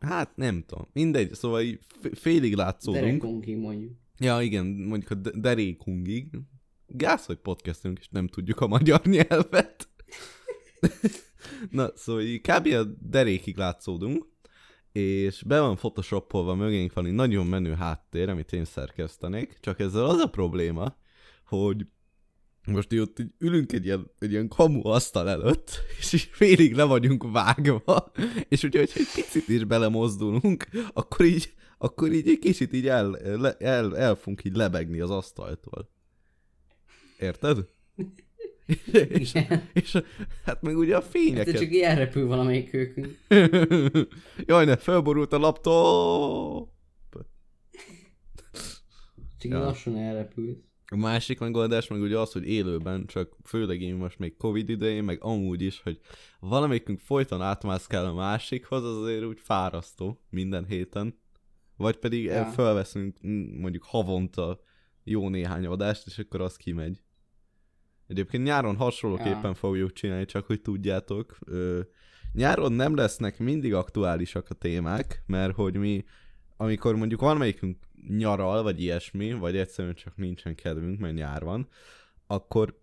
Hát 0.00 0.36
nem 0.36 0.64
tudom, 0.66 0.88
mindegy, 0.92 1.34
szóval 1.34 1.62
így 1.62 1.78
félig 2.12 2.54
látszódunk. 2.54 3.04
Derekonkig 3.04 3.56
mondjuk. 3.56 3.92
Ja, 4.18 4.40
igen, 4.40 4.66
mondjuk 4.66 5.10
a 5.10 5.14
de- 5.14 5.30
derékunkig. 5.34 6.28
Gáz, 6.86 7.26
hogy 7.26 7.36
podcastünk, 7.36 7.98
és 7.98 8.08
nem 8.08 8.26
tudjuk 8.26 8.60
a 8.60 8.66
magyar 8.66 9.00
nyelvet. 9.16 9.88
Na, 11.70 11.90
szóval 11.94 12.22
így 12.22 12.40
kb. 12.40 12.66
a 12.66 12.84
derékig 13.00 13.56
látszódunk, 13.56 14.26
és 14.92 15.42
be 15.46 15.60
van 15.60 15.76
photoshopolva 15.76 16.54
mögénk 16.54 16.92
van 16.92 17.06
egy 17.06 17.12
nagyon 17.12 17.46
menő 17.46 17.72
háttér, 17.74 18.28
amit 18.28 18.52
én 18.52 18.64
szerkesztenék, 18.64 19.56
csak 19.60 19.80
ezzel 19.80 20.04
az 20.04 20.18
a 20.18 20.26
probléma, 20.26 20.96
hogy 21.44 21.86
most 22.66 22.92
így 22.92 22.98
ott 22.98 23.18
így 23.18 23.32
ülünk 23.38 23.72
egy 23.72 23.84
ilyen, 23.84 24.10
egy 24.18 24.30
ilyen 24.30 24.48
kamu 24.48 24.86
asztal 24.86 25.28
előtt, 25.28 25.70
és 25.98 26.12
így 26.12 26.28
félig 26.32 26.74
le 26.74 26.84
vagyunk 26.84 27.32
vágva, 27.32 28.12
és 28.48 28.62
ugye, 28.62 28.78
hogyha 28.78 28.98
egy 28.98 29.12
picit 29.14 29.48
is 29.48 29.64
belemozdulunk, 29.64 30.66
akkor 30.92 31.26
így, 31.26 31.52
akkor 31.78 32.12
így 32.12 32.28
egy 32.28 32.38
kicsit 32.38 32.72
így 32.72 32.88
el, 32.88 33.10
le, 33.38 33.56
el, 33.58 33.98
el 33.98 34.14
fogunk 34.14 34.44
így 34.44 34.56
lebegni 34.56 35.00
az 35.00 35.10
asztaltól. 35.10 35.90
Érted? 37.18 37.58
és, 39.08 39.34
és, 39.72 40.02
hát 40.44 40.62
meg 40.62 40.76
ugye 40.76 40.96
a 40.96 41.02
fényeket... 41.02 41.58
csak 41.58 41.70
ilyen 41.70 41.96
repül 41.96 42.26
valamelyik 42.26 42.74
őkünk. 42.74 43.18
Jaj, 44.46 44.64
ne, 44.64 44.76
felborult 44.76 45.32
a 45.32 45.38
laptop! 45.38 46.72
Csak 49.38 49.52
Ja. 49.52 49.58
lassan 49.58 49.96
elrepül. 49.96 50.64
A 50.86 50.96
másik 50.96 51.38
megoldás 51.38 51.88
meg 51.88 52.00
ugye 52.00 52.18
az, 52.18 52.32
hogy 52.32 52.48
élőben, 52.48 53.06
csak 53.06 53.36
főleg 53.44 53.80
én 53.80 53.94
most 53.94 54.18
még 54.18 54.36
Covid 54.36 54.68
idején, 54.68 55.04
meg 55.04 55.18
amúgy 55.22 55.62
is, 55.62 55.80
hogy 55.82 56.00
valamelyikünk 56.40 56.98
folyton 57.00 57.42
átmászkál 57.42 58.06
a 58.06 58.14
másikhoz, 58.14 58.84
az 58.84 58.96
azért 58.96 59.24
úgy 59.24 59.40
fárasztó 59.40 60.20
minden 60.30 60.64
héten. 60.66 61.18
Vagy 61.76 61.96
pedig 61.96 62.24
Ja. 62.24 62.44
felveszünk 62.44 63.16
mm, 63.26 63.60
mondjuk 63.60 63.82
havonta 63.82 64.60
jó 65.04 65.28
néhány 65.28 65.66
adást, 65.66 66.06
és 66.06 66.18
akkor 66.18 66.40
az 66.40 66.56
kimegy. 66.56 67.02
Egyébként 68.06 68.44
nyáron 68.44 68.76
hasonlóképpen 68.76 69.42
Ja. 69.42 69.54
fogjuk 69.54 69.92
csinálni, 69.92 70.24
csak 70.24 70.46
hogy 70.46 70.60
tudjátok. 70.60 71.38
Ö, 71.46 71.80
nyáron 72.32 72.72
nem 72.72 72.94
lesznek 72.94 73.38
mindig 73.38 73.74
aktuálisak 73.74 74.50
a 74.50 74.54
témák, 74.54 75.22
mert 75.26 75.54
hogy 75.54 75.76
mi, 75.76 76.04
amikor 76.56 76.94
mondjuk 76.96 77.20
valamelyikünk 77.20 77.78
nyaral, 78.08 78.62
vagy 78.62 78.80
ilyesmi, 78.82 79.32
vagy 79.32 79.56
egyszerűen 79.56 79.94
csak 79.94 80.16
nincsen 80.16 80.54
kedvünk, 80.54 80.98
mert 80.98 81.14
nyár 81.14 81.44
van, 81.44 81.68
akkor, 82.26 82.80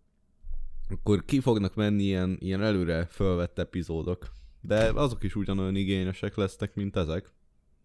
akkor 0.89 1.25
ki 1.25 1.39
fognak 1.39 1.75
menni 1.75 2.03
ilyen, 2.03 2.37
ilyen 2.39 2.61
előre 2.63 3.05
fölvett 3.05 3.59
epizódok. 3.59 4.27
De 4.61 4.91
azok 4.95 5.23
is 5.23 5.35
ugyanolyan 5.35 5.75
igényesek 5.75 6.35
lesznek, 6.35 6.75
mint 6.75 6.95
ezek. 6.95 7.31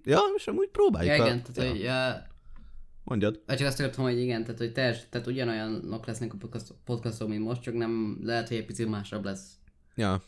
Ja, 0.05 0.19
és 0.37 0.47
amúgy 0.47 0.69
próbáljuk. 0.69 1.17
Ja, 1.17 1.23
a- 1.23 1.27
igen, 1.27 1.43
tehát, 1.43 1.71
hogy, 1.71 1.81
ja, 1.81 2.27
Mondjad. 3.05 3.43
vagy 3.47 3.57
csak 3.57 3.67
azt 3.67 3.81
akartam, 3.81 4.05
hogy 4.05 4.19
igen, 4.21 4.43
tehát, 4.43 4.59
hogy 4.59 4.73
teljes, 4.73 5.09
tehát 5.09 5.27
ugyanolyanok 5.27 6.07
lesznek 6.07 6.33
a 6.33 6.37
podcast- 6.37 6.75
podcastok, 6.85 7.29
mint 7.29 7.45
most, 7.45 7.63
csak 7.63 7.75
nem 7.75 8.19
lehet, 8.23 8.49
hogy 8.49 8.57
egy 8.57 8.65
picit 8.67 8.89
másabb 8.89 9.25
lesz. 9.25 9.55
Ja. 9.95 10.23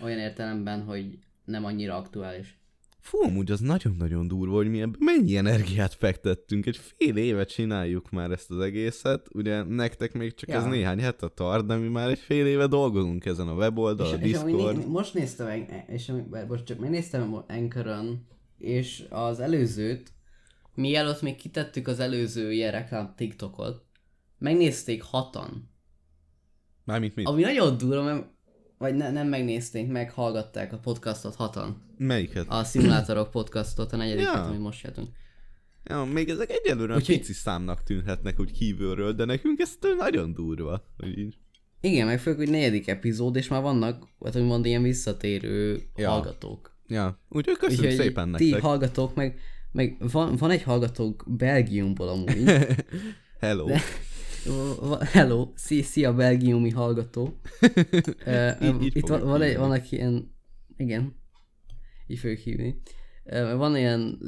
Olyan 0.00 0.18
értelemben, 0.18 0.82
hogy 0.82 1.18
nem 1.44 1.64
annyira 1.64 1.96
aktuális. 1.96 2.59
Fú, 3.00 3.22
amúgy 3.22 3.50
az 3.50 3.60
nagyon-nagyon 3.60 4.28
durva, 4.28 4.54
hogy 4.54 4.70
mi 4.70 4.80
ebbe 4.80 4.96
mennyi 4.98 5.36
energiát 5.36 5.94
fektettünk. 5.94 6.66
Egy 6.66 6.76
fél 6.76 7.16
éve 7.16 7.44
csináljuk 7.44 8.10
már 8.10 8.30
ezt 8.30 8.50
az 8.50 8.60
egészet. 8.60 9.26
Ugye 9.34 9.62
nektek 9.62 10.12
még 10.12 10.34
csak 10.34 10.48
Ja. 10.48 10.56
ez 10.56 10.64
néhány 10.64 11.00
hete 11.00 11.28
tart, 11.28 11.66
de 11.66 11.76
mi 11.76 11.88
már 11.88 12.08
egy 12.08 12.18
fél 12.18 12.46
éve 12.46 12.66
dolgozunk 12.66 13.24
ezen 13.24 13.48
a 13.48 13.54
weboldal, 13.54 14.06
a 14.12 14.16
és, 14.16 14.30
és 14.30 14.36
amúgy 14.36 14.52
Discord. 14.52 14.76
né- 14.76 14.86
most 14.86 15.14
néztem, 15.14 15.46
meg- 15.46 15.84
és 15.88 16.08
amúgy- 16.08 16.46
most 16.48 16.64
csak 16.64 16.78
megnéztem 16.78 17.44
Anchoron, 17.48 18.26
és 18.58 19.04
az 19.08 19.40
előzőt, 19.40 20.12
mielőtt 20.74 21.22
még 21.22 21.36
kitettük 21.36 21.86
az 21.88 22.00
előző 22.00 22.52
ilyen 22.52 22.72
reklám 22.72 23.12
TikTokot, 23.16 23.84
megnézték 24.38 25.02
hatan. 25.02 25.68
Mármint 26.84 27.14
mit? 27.14 27.26
Ami 27.26 27.42
nagyon 27.42 27.76
durva, 27.76 28.02
mert 28.02 28.26
vagy 28.80 28.94
ne, 28.94 29.10
nem 29.10 29.28
megnézték, 29.28 29.88
meghallgatták 29.88 30.72
a 30.72 30.78
podcastot 30.78 31.34
hatan. 31.34 31.82
Melyiket? 31.98 32.44
A 32.48 32.64
Szimulátorok 32.64 33.30
podcastot, 33.30 33.92
a 33.92 33.96
negyediket, 33.96 34.34
Ja. 34.34 34.42
amit 34.44 34.60
most 34.60 34.82
jöttünk. 34.84 35.08
Ja, 35.84 36.04
még 36.04 36.28
ezek 36.28 36.50
egyelőre 36.50 36.94
Úgyhogy- 36.94 37.16
pici 37.18 37.32
számnak 37.32 37.82
tűnhetnek 37.82 38.40
úgy 38.40 38.52
kívülről, 38.52 39.12
de 39.12 39.24
nekünk 39.24 39.58
ez 39.60 39.78
nagyon 39.98 40.32
durva. 40.34 40.84
Hogy 40.98 41.18
így. 41.18 41.36
Igen, 41.80 42.06
meg 42.06 42.20
főleg, 42.20 42.38
hogy 42.38 42.50
negyedik 42.50 42.88
epizód, 42.88 43.36
és 43.36 43.48
már 43.48 43.62
vannak, 43.62 44.06
hát 44.24 44.36
úgymond 44.36 44.66
ilyen 44.66 44.82
visszatérő 44.82 45.80
Ja. 45.96 46.10
hallgatók. 46.10 46.76
Ja, 46.86 47.18
úgyhogy 47.28 47.56
köszönöm 47.56 47.84
Úgyhogy 47.90 48.04
szépen 48.06 48.32
ti 48.32 48.44
nektek. 48.44 48.62
hallgatók, 48.62 49.14
meg, 49.14 49.38
meg 49.72 49.96
van, 50.12 50.36
van 50.36 50.50
egy 50.50 50.62
hallgatók 50.62 51.24
Belgiumból 51.26 52.08
amúgy. 52.08 52.44
Hello. 53.40 53.66
De- 53.66 53.80
Hello, 55.12 55.52
szia, 55.82 56.14
belgiumi 56.14 56.70
hallgató. 56.70 57.40
Így- 58.62 58.82
így 58.82 58.96
Itt 58.96 59.06
van, 59.06 59.20
van, 59.20 59.42
egy, 59.42 59.56
van 59.56 59.72
egy 59.72 59.92
ilyen, 59.92 60.34
igen, 60.76 61.14
így 62.06 62.18
fogjuk 62.18 62.38
hívni. 62.38 62.80
Van 63.56 63.76
ilyen, 63.76 64.18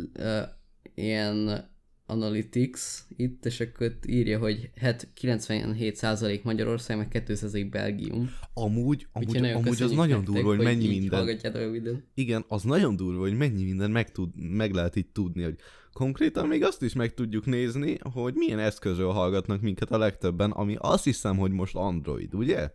ilyen 0.95 1.71
analytics 2.07 2.81
itt, 3.17 3.47
és 3.47 3.61
akkor 3.61 3.87
itt 3.87 4.07
írja, 4.07 4.39
hogy 4.39 4.71
hát 4.81 5.09
97% 5.21 6.43
Magyarország, 6.43 6.97
meg 6.97 7.25
2% 7.27 7.67
Belgium. 7.71 8.31
Amúgy, 8.55 9.07
amúgy, 9.13 9.41
nagyon 9.41 9.57
amúgy 9.57 9.83
az 9.83 9.91
nagyon 9.91 10.25
durva, 10.25 10.49
hogy 10.49 10.59
mennyi 10.59 10.89
minden. 10.89 11.39
a 11.43 11.71
videót. 11.71 12.03
Igen, 12.15 12.45
az 12.49 12.63
nagyon 12.63 12.97
durva, 12.97 13.21
hogy 13.21 13.37
mennyi 13.37 13.65
minden 13.65 13.91
meg, 13.91 14.13
tud, 14.13 14.31
meg 14.37 14.73
lehet 14.73 14.97
itt 14.97 15.13
tudni, 15.13 15.43
hogy 15.43 15.57
konkrétan 15.93 16.47
még 16.47 16.65
azt 16.65 16.83
is 16.83 16.93
meg 16.93 17.15
tudjuk 17.15 17.47
nézni, 17.47 17.99
hogy 18.13 18.35
milyen 18.35 18.59
eszközről 18.59 19.11
hallgatnak 19.11 19.61
minket 19.61 19.91
a 19.91 19.99
legtöbben, 19.99 20.51
ami 20.51 20.77
azt 20.79 21.05
hiszem, 21.05 21.37
hogy 21.37 21.51
most 21.51 21.75
Android, 21.75 22.35
ugye? 22.35 22.71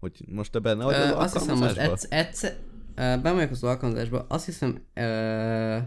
Hogy 0.00 0.24
most 0.28 0.52
te 0.52 0.58
benne 0.58 0.84
vagy 0.84 0.94
Ö, 0.94 0.98
az 0.98 1.24
azt 1.24 1.38
hiszem 1.38 1.58
most 1.58 1.76
egyszer, 1.76 2.18
egyszer 2.18 2.56
bemegyek 2.94 3.50
az 3.50 3.64
alkalmazásba, 3.64 4.26
azt 4.28 4.44
hiszem 4.44 4.84
uh, 4.96 5.82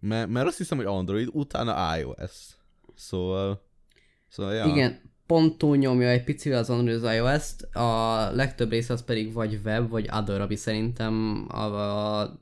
Mert, 0.00 0.28
mert 0.28 0.46
azt 0.46 0.58
hiszem, 0.58 0.76
hogy 0.76 0.86
Android, 0.86 1.28
utána 1.32 1.98
iOS. 1.98 2.56
Szóval... 2.94 3.64
Szóval, 4.28 4.54
ja. 4.54 4.64
Igen, 4.64 5.00
pont 5.26 5.58
túlnyomja 5.58 6.08
egy 6.08 6.24
picivel 6.24 6.58
az 6.58 6.70
Android 6.70 7.04
az 7.04 7.14
iOS-t, 7.14 7.62
a 7.76 8.30
legtöbb 8.32 8.70
része 8.70 8.92
az 8.92 9.04
pedig 9.04 9.32
vagy 9.32 9.60
web, 9.64 9.88
vagy 9.88 10.08
other, 10.12 10.40
ami 10.40 10.56
szerintem 10.56 11.46
a, 11.48 11.60
a 11.60 12.40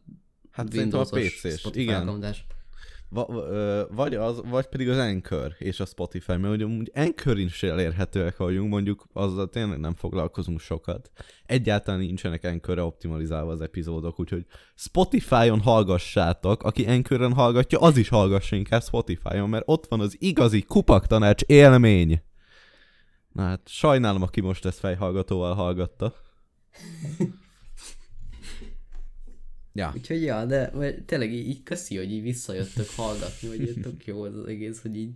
Hát 0.51 0.73
szerintem 0.73 1.01
a 1.01 1.07
Windows-os 1.13 1.43
PC-s, 1.43 1.69
igen. 1.73 2.21
Vagy 3.89 4.15
az, 4.15 4.43
vagy 4.51 4.67
pedig 4.67 4.89
az 4.89 4.99
Anchor 4.99 5.55
és 5.59 5.81
a 5.81 5.85
Spotify, 5.85 6.37
mert 6.37 6.55
ugye 6.55 6.65
amúgy 6.65 6.91
Anchorin 6.95 7.47
is 7.47 7.63
elérhetőek 7.63 8.37
vagyunk, 8.37 8.71
mondjuk 8.71 9.05
azzal 9.13 9.49
tényleg 9.49 9.79
nem 9.79 9.95
foglalkozunk 9.95 10.61
sokat. 10.61 11.11
Egyáltalán 11.47 12.01
nincsenek 12.01 12.45
Anchorre 12.45 12.83
optimalizálva 12.83 13.53
az 13.53 13.61
epizódok, 13.61 14.21
úgyhogy 14.21 14.47
Spotify-on 14.75 15.61
hallgassátok, 15.61 16.63
aki 16.63 16.87
Anchoron 16.87 17.33
hallgatja, 17.33 17.79
az 17.79 17.97
is 17.97 18.09
hallgassa 18.09 18.57
inkább 18.57 18.83
Spotify-on, 18.83 19.49
mert 19.49 19.65
ott 19.67 19.87
van 19.87 20.01
az 20.01 20.17
igazi 20.19 20.63
kupaktanács 20.63 21.43
élmény. 21.43 22.23
Na 23.33 23.43
hát 23.43 23.69
sajnálom, 23.69 24.23
aki 24.23 24.41
most 24.41 24.65
ezt 24.65 24.79
fejhallgatóval 24.79 25.55
hallgatta. 25.55 26.15
ja. 29.75 29.93
Úgyhogy 29.95 30.23
ja, 30.23 30.45
de 30.45 30.71
vagy 30.71 31.03
tényleg 31.05 31.33
így, 31.33 31.49
így 31.49 31.63
köszi, 31.63 31.97
hogy 31.97 32.13
így 32.13 32.23
visszajöttök 32.23 32.89
hallgatni, 32.97 33.49
így 33.49 33.81
tök 33.83 34.07
jó 34.07 34.23
az, 34.23 34.37
az 34.37 34.47
egész, 34.47 34.83
hogy 34.83 34.97
így 34.97 35.11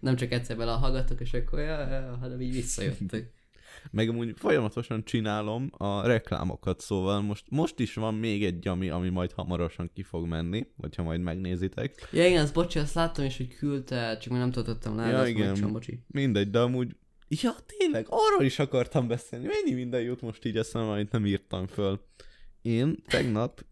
nem 0.00 0.16
csak 0.16 0.32
egyszer 0.32 0.56
bele 0.56 0.72
hallgattok, 0.72 1.20
és 1.20 1.32
akkor 1.32 1.58
ja, 1.58 1.88
ja, 1.88 2.16
hanem 2.20 2.40
így 2.40 2.52
visszajöttök. 2.52 3.30
meg 3.90 4.08
amúgy 4.08 4.34
folyamatosan 4.36 5.04
csinálom 5.04 5.70
a 5.76 6.06
reklámokat, 6.06 6.80
szóval 6.80 7.20
most, 7.20 7.44
most 7.48 7.78
is 7.78 7.94
van 7.94 8.14
még 8.14 8.44
egy, 8.44 8.68
ami, 8.68 8.88
ami 8.88 9.08
majd 9.08 9.32
hamarosan 9.32 9.90
ki 9.94 10.02
fog 10.02 10.26
menni, 10.26 10.66
hogyha 10.76 11.02
majd 11.02 11.20
megnézitek. 11.20 12.08
Ja 12.12 12.26
igen, 12.26 12.42
ezt 12.42 12.54
bocsi, 12.54 12.78
azt 12.78 12.94
láttam 12.94 13.24
is, 13.24 13.36
hogy 13.36 13.56
küldte, 13.56 14.16
csak 14.16 14.32
még 14.32 14.40
nem 14.40 14.50
töltöttem 14.50 14.96
le, 14.96 15.06
Ja, 15.06 15.18
ja, 15.18 15.26
igen. 15.26 15.56
igen. 15.56 15.72
bocsi. 15.72 16.00
Mindegy, 16.06 16.50
de 16.50 16.60
amúgy, 16.60 16.96
ja 17.28 17.54
tényleg, 17.78 18.06
arról 18.08 18.44
is 18.44 18.58
akartam 18.58 19.08
beszélni, 19.08 19.46
mennyi 19.46 19.74
minden 19.74 20.00
jut 20.00 20.20
most 20.20 20.44
így 20.44 20.56
eszembe, 20.56 20.92
amit 20.92 21.12
nem 21.12 21.26
írtam 21.26 21.66
föl. 21.66 22.00
Én 22.64 23.02
tegnap, 23.06 23.64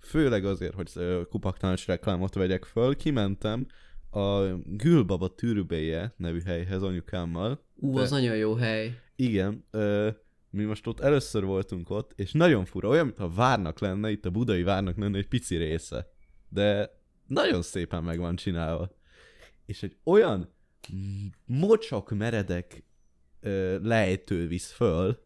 főleg 0.00 0.44
azért, 0.44 0.74
hogy 0.74 0.90
ö, 0.94 1.22
kupaktalancs 1.28 1.86
reklámot 1.86 2.34
vegyek 2.34 2.64
föl, 2.64 2.96
kimentem 2.96 3.66
a 4.10 4.40
Gülbaba 4.64 5.34
Türbéje 5.34 6.14
nevű 6.16 6.40
helyhez 6.40 6.82
anyukámmal. 6.82 7.64
Ú, 7.74 7.94
De- 7.94 8.00
az 8.00 8.10
nagyon 8.10 8.36
jó 8.36 8.54
hely. 8.54 8.98
Igen, 9.16 9.64
mi 10.50 10.64
most 10.64 10.86
ott 10.86 11.00
először 11.00 11.44
voltunk 11.44 11.90
ott, 11.90 12.12
és 12.16 12.32
nagyon 12.32 12.64
fura, 12.64 12.88
olyan, 12.88 13.04
mintha 13.04 13.30
várnak 13.30 13.78
lenne, 13.78 14.10
itt 14.10 14.24
a 14.24 14.30
budai 14.30 14.62
várnak 14.62 14.96
lenne 14.96 15.18
egy 15.18 15.28
pici 15.28 15.56
része. 15.56 16.10
De 16.48 16.90
nagyon 17.26 17.62
szépen 17.62 18.04
meg 18.04 18.18
van 18.18 18.36
csinálva. 18.36 18.96
És 19.66 19.82
egy 19.82 19.96
olyan 20.04 20.54
m- 20.92 21.34
mocsok 21.44 22.10
meredek 22.10 22.84
ö, 23.40 23.78
lejtő 23.82 24.46
visz 24.46 24.70
föl, 24.72 25.24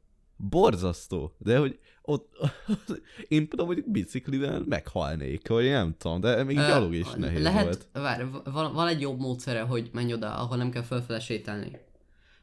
borzasztó, 0.49 1.35
de 1.39 1.59
hogy 1.59 1.79
ott, 2.03 2.37
én 3.29 3.49
például 3.49 3.67
mondjuk 3.67 3.91
biciklivel 3.91 4.63
meghalnék, 4.67 5.49
vagy 5.49 5.65
nem 5.65 5.95
tudom, 5.99 6.21
de 6.21 6.45
még 6.45 6.57
Ö, 6.57 6.67
gyalog 6.67 6.95
is 6.95 7.07
nehéz 7.17 7.43
Lehet, 7.43 7.65
volt. 7.65 7.89
várj, 7.93 8.25
van, 8.45 8.73
van 8.73 8.89
egy 8.89 9.01
jobb 9.01 9.19
módszere, 9.19 9.61
hogy 9.61 9.91
menj 9.93 10.13
oda, 10.13 10.37
ahol 10.37 10.57
nem 10.57 10.71
kell 10.71 10.83
fölfele 10.83 11.21
sétálni. 11.21 11.79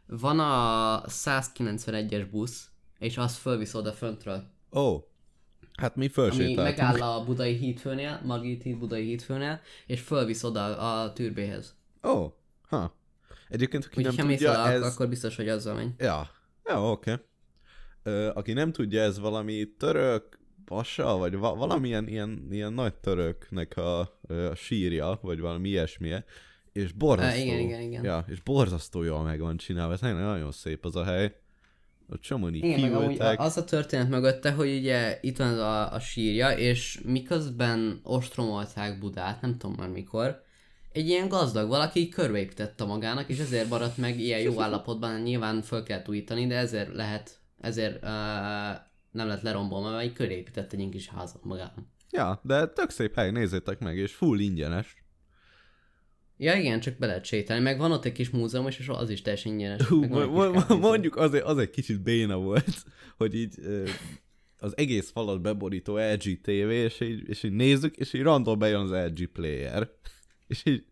Van 0.06 0.39
a 0.39 1.01
191-es 1.08 2.27
busz, 2.32 2.70
és 3.00 3.18
az 3.18 3.36
fölvisz 3.36 3.74
oda 3.74 3.92
föntről. 3.92 4.44
Ó, 4.72 4.80
oh, 4.80 5.04
hát 5.77 5.96
mi 5.96 6.04
Ami 6.04 6.13
fölsétáltunk. 6.13 6.58
megáll 6.58 7.01
a 7.01 7.24
budai 7.24 7.54
hídfőnél, 7.54 8.22
Margit 8.25 8.63
híd 8.63 8.77
budai 8.77 9.06
hídfőnél, 9.06 9.62
és 9.86 10.01
fölvisz 10.01 10.44
oda 10.44 10.77
a 10.77 11.13
tűrbéhez. 11.13 11.75
Ó, 12.04 12.10
oh, 12.10 12.32
ha. 12.70 12.96
Egyébként, 13.50 13.86
aki 13.86 14.04
ha 14.04 14.12
nem 14.16 14.27
tudja, 14.27 14.68
ez... 14.68 14.82
akkor 14.82 15.10
biztos, 15.10 15.36
hogy 15.36 15.50
azzal 15.50 15.75
menj. 15.75 15.89
Ja, 15.98 16.30
ja 16.66 16.92
oké. 16.92 17.12
Okay. 17.12 17.25
Aki 18.33 18.53
nem 18.53 18.71
tudja, 18.71 19.01
ez 19.01 19.19
valami 19.19 19.67
török 19.77 20.39
pasa, 20.65 21.17
vagy 21.17 21.35
va- 21.35 21.57
valamilyen 21.57 22.07
ilyen, 22.07 22.47
ilyen 22.51 22.73
nagy 22.73 22.93
töröknek 22.93 23.77
a, 23.77 24.19
ö, 24.27 24.49
a 24.49 24.55
sírja, 24.55 25.19
vagy 25.21 25.39
valami 25.39 25.69
ilyesmije, 25.69 26.25
és 26.71 26.91
borzasztó. 26.91 27.39
Ö, 27.39 27.43
igen, 27.43 27.59
igen, 27.59 27.81
igen. 27.81 28.03
Ja, 28.03 28.25
és 28.27 28.41
borzasztó 28.41 29.03
jól 29.03 29.23
meg 29.23 29.39
van 29.39 29.57
csinálva, 29.57 29.93
ez 29.93 29.99
nagyon 29.99 30.51
szép 30.51 30.85
az 30.85 30.95
a 30.95 31.03
hely. 31.03 31.35
Ott 32.09 32.21
csomóan 32.21 32.53
így 32.53 32.63
Igen, 32.63 32.93
amúgy 32.93 33.17
az 33.19 33.57
a 33.57 33.63
történet 33.63 34.09
mögötte, 34.09 34.51
hogy 34.51 34.77
ugye 34.77 35.17
itt 35.21 35.37
van 35.37 35.59
a, 35.59 35.93
a 35.93 35.99
sírja, 35.99 36.51
és 36.51 36.99
miközben 37.05 37.99
ostromolták 38.03 38.99
Budát, 38.99 39.41
nem 39.41 39.57
tudom 39.57 39.75
már 39.77 39.89
mikor, 39.89 40.41
egy 40.91 41.07
ilyen 41.07 41.27
gazdag 41.27 41.67
valaki 41.69 41.99
így 41.99 42.09
körbeépítette 42.09 42.83
magának, 42.85 43.29
és 43.29 43.39
ezért 43.39 43.69
maradt 43.69 43.97
meg 43.97 44.19
ilyen 44.19 44.39
jó 44.39 44.61
állapotban, 44.61 45.21
nyilván 45.21 45.61
föl 45.61 45.83
kell 45.83 46.01
újítani, 46.07 46.47
de 46.47 46.55
ezért 46.55 46.93
lehet, 46.93 47.39
ezért 47.59 47.95
uh, 47.95 48.09
nem 49.11 49.27
lett 49.27 49.41
lerombolva, 49.41 49.91
mert 49.91 50.05
így 50.05 50.13
körépített 50.13 50.74
egy 50.74 50.89
kis 50.89 51.07
házat 51.07 51.43
magának. 51.43 51.85
Ja, 52.11 52.39
de 52.43 52.67
tök 52.67 52.89
szép 52.89 53.15
hely, 53.15 53.31
nézzétek 53.31 53.79
meg, 53.79 53.98
és 53.98 54.13
full 54.13 54.39
ingyenes. 54.39 55.05
Ja 56.37 56.55
igen, 56.55 56.79
csak 56.79 56.98
be 56.98 57.05
lehet 57.05 57.25
sétálni, 57.25 57.63
meg 57.63 57.77
van 57.77 57.91
ott 57.91 58.05
egy 58.05 58.11
kis 58.11 58.29
múzeum, 58.29 58.67
és 58.67 58.87
az 58.87 59.09
is 59.09 59.22
teljesen 59.22 59.51
ingyenes. 59.51 59.83
Hú, 59.83 60.03
mondjuk 60.79 61.15
azért, 61.15 61.43
az 61.43 61.57
egy 61.57 61.70
kicsit 61.70 62.01
béna 62.01 62.37
volt, 62.37 62.83
hogy 63.17 63.35
így 63.35 63.55
az 64.59 64.77
egész 64.77 65.11
falat 65.11 65.41
beborító 65.41 65.98
LG 65.98 66.41
TV, 66.41 66.70
és 66.70 67.00
így, 67.00 67.29
és 67.29 67.43
így 67.43 67.51
nézzük, 67.51 67.96
és 67.96 68.13
így 68.13 68.22
random 68.22 68.59
bejön 68.59 68.79
az 68.79 68.91
LG 68.91 69.27
player. 69.27 69.89
És 70.48 70.65
így 70.65 70.83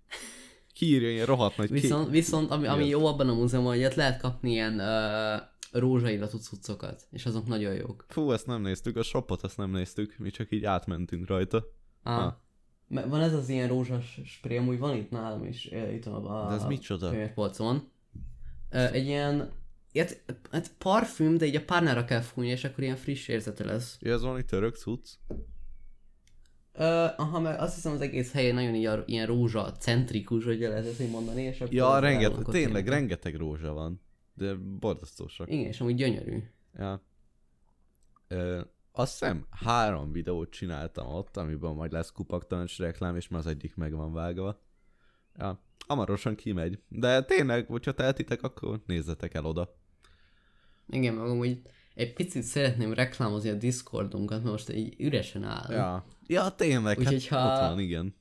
kiírja 0.73 1.09
ilyen 1.09 1.25
rohadt 1.25 1.57
nagy 1.57 1.69
Viszont, 1.69 2.09
viszont 2.09 2.51
ami, 2.51 2.67
ami 2.67 2.87
jó 2.87 3.05
abban 3.05 3.29
a 3.29 3.33
múzeumban, 3.33 3.75
hogy 3.75 3.83
ott 3.83 3.93
lehet 3.93 4.21
kapni 4.21 4.51
ilyen 4.51 4.73
uh, 4.73 5.41
rózsairatú 5.79 6.37
cuccokat, 6.37 7.07
és 7.11 7.25
azok 7.25 7.47
nagyon 7.47 7.73
jók. 7.73 8.05
Fú, 8.07 8.31
ezt 8.31 8.45
nem 8.47 8.61
néztük, 8.61 8.97
a 8.97 9.03
shopot 9.03 9.43
ezt 9.43 9.57
nem 9.57 9.71
néztük, 9.71 10.15
mi 10.17 10.29
csak 10.29 10.51
így 10.51 10.65
átmentünk 10.65 11.27
rajta. 11.27 11.65
Ah. 12.03 12.23
Ah. 12.25 12.33
Van 12.87 13.21
ez 13.21 13.33
az 13.33 13.49
ilyen 13.49 13.67
rózsas 13.67 14.19
spré, 14.25 14.57
amúgy 14.57 14.79
van 14.79 14.95
itt 14.95 15.09
nálam 15.09 15.43
is, 15.43 15.65
itt 15.93 16.03
van 16.03 16.25
a, 16.25 16.47
De 16.49 16.55
ez 16.55 16.63
a 16.63 16.67
micsoda? 16.67 17.09
könyvpolcon. 17.09 17.91
Egy 18.69 19.05
ilyen, 19.05 19.49
ilyet, 19.91 20.23
hát 20.51 20.71
parfüm, 20.77 21.37
de 21.37 21.45
így 21.45 21.55
a 21.55 21.65
párnára 21.65 22.05
kell 22.05 22.21
fújni, 22.21 22.51
és 22.51 22.63
akkor 22.63 22.83
ilyen 22.83 22.95
friss 22.95 23.27
érzete 23.27 23.63
lesz. 23.65 23.97
Ja, 24.01 24.13
ez 24.13 24.21
valami 24.21 24.45
török 24.45 24.75
cucc? 24.75 25.09
Uh, 26.77 26.83
aha, 27.19 27.39
mert 27.39 27.59
azt 27.59 27.75
hiszem 27.75 27.91
az 27.91 28.01
egész 28.01 28.31
helyen 28.31 28.55
nagyon 28.55 28.99
a- 28.99 29.03
ilyen 29.05 29.25
rózsa 29.25 29.71
centrikus, 29.71 30.43
hogy 30.45 30.59
lehet 30.59 30.85
ezt 30.85 31.01
így 31.01 31.09
mondani, 31.09 31.41
és 31.41 31.61
akkor 31.61 31.73
Ja, 31.73 31.99
rengeteg, 31.99 32.43
tényleg 32.45 32.87
rengeteg 32.87 33.35
rózsa 33.35 33.73
van. 33.73 34.01
De 34.35 34.55
borzasztó 34.55 35.27
sok. 35.27 35.51
Igen, 35.51 35.65
és 35.65 35.81
amúgy 35.81 35.95
gyönyörű. 35.95 36.43
Ja. 36.77 37.01
Ö, 38.27 38.61
azt 38.91 39.11
hiszem 39.19 39.45
három 39.49 40.11
videót 40.11 40.49
csináltam 40.49 41.07
ott, 41.07 41.37
amiben 41.37 41.73
majd 41.73 41.91
lesz 41.91 42.11
kupaktalancs 42.11 42.77
reklám, 42.77 43.15
és 43.15 43.27
már 43.27 43.39
az 43.39 43.47
egyik 43.47 43.75
meg 43.75 43.93
van 43.93 44.13
vágva. 44.13 44.61
Ja, 45.37 45.59
hamarosan 45.87 46.35
kimegy. 46.35 46.79
De 46.87 47.23
tényleg, 47.23 47.67
hogyha 47.67 47.91
tehetitek, 47.91 48.43
akkor 48.43 48.81
nézzetek 48.85 49.33
el 49.33 49.45
oda. 49.45 49.75
Igen, 50.89 51.13
meg 51.13 51.27
amúgy 51.27 51.61
egy 51.93 52.13
picit 52.13 52.43
szeretném 52.43 52.93
reklámozni 52.93 53.49
a 53.49 53.55
Discordunkat, 53.55 54.37
mert 54.39 54.51
most 54.51 54.69
így 54.73 54.95
üresen 54.97 55.43
áll. 55.43 55.71
Ja, 55.71 56.05
ja 56.27 56.49
tényleg, 56.49 56.97
Úgyhogy 56.97 57.27
hát 57.27 57.39
ha- 57.39 57.53
ott 57.53 57.69
van, 57.69 57.79
igen. 57.79 58.15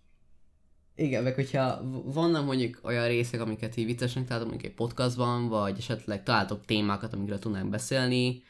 Igen, 0.96 1.22
meg 1.22 1.35
hogyha 1.35 1.80
vannak 2.04 2.44
mondjuk 2.44 2.80
olyan 2.83 3.07
részek, 3.07 3.40
amiket 3.40 3.76
így 3.76 3.85
viccesnek 3.87 4.24
találtok 4.24 4.50
mondjuk 4.50 4.70
egy 4.70 4.76
podcastban, 4.76 5.48
vagy 5.48 5.78
esetleg 5.78 6.22
találtok 6.22 6.64
témákat, 6.64 7.12
amikről 7.12 7.38
tudnánk 7.38 7.70
beszélni, 7.70 8.42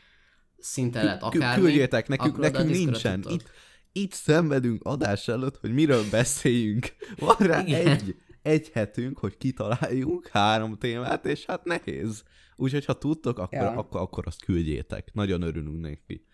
szinte 0.58 1.02
lehet 1.02 1.22
akármi. 1.22 1.62
Küldjétek, 1.62 2.08
nekünk, 2.08 2.38
nekünk 2.38 2.70
nincsen. 2.70 3.20
tudtok. 3.20 3.40
Itt, 3.40 3.50
itt 3.92 4.12
szenvedünk 4.12 4.82
adás 4.84 5.28
előtt, 5.28 5.56
hogy 5.56 5.72
miről 5.72 6.04
beszéljünk. 6.10 6.94
Van 7.18 7.36
rá 7.38 7.62
Igen. 7.66 7.86
egy, 7.86 8.16
egy 8.42 8.70
hetünk, 8.72 9.18
hogy 9.18 9.36
kitaláljunk 9.36 10.26
három 10.26 10.78
témát, 10.78 11.26
és 11.26 11.44
hát 11.44 11.64
nehéz. 11.64 12.22
Úgyhogy 12.56 12.84
ha 12.84 12.98
tudtok, 12.98 13.38
akkor, 13.38 13.58
Ja. 13.58 13.70
akkor, 13.70 14.00
akkor 14.00 14.26
azt 14.26 14.44
küldjétek. 14.44 15.08
Nagyon 15.12 15.42
örülünk 15.42 15.80
neki. 15.80 16.26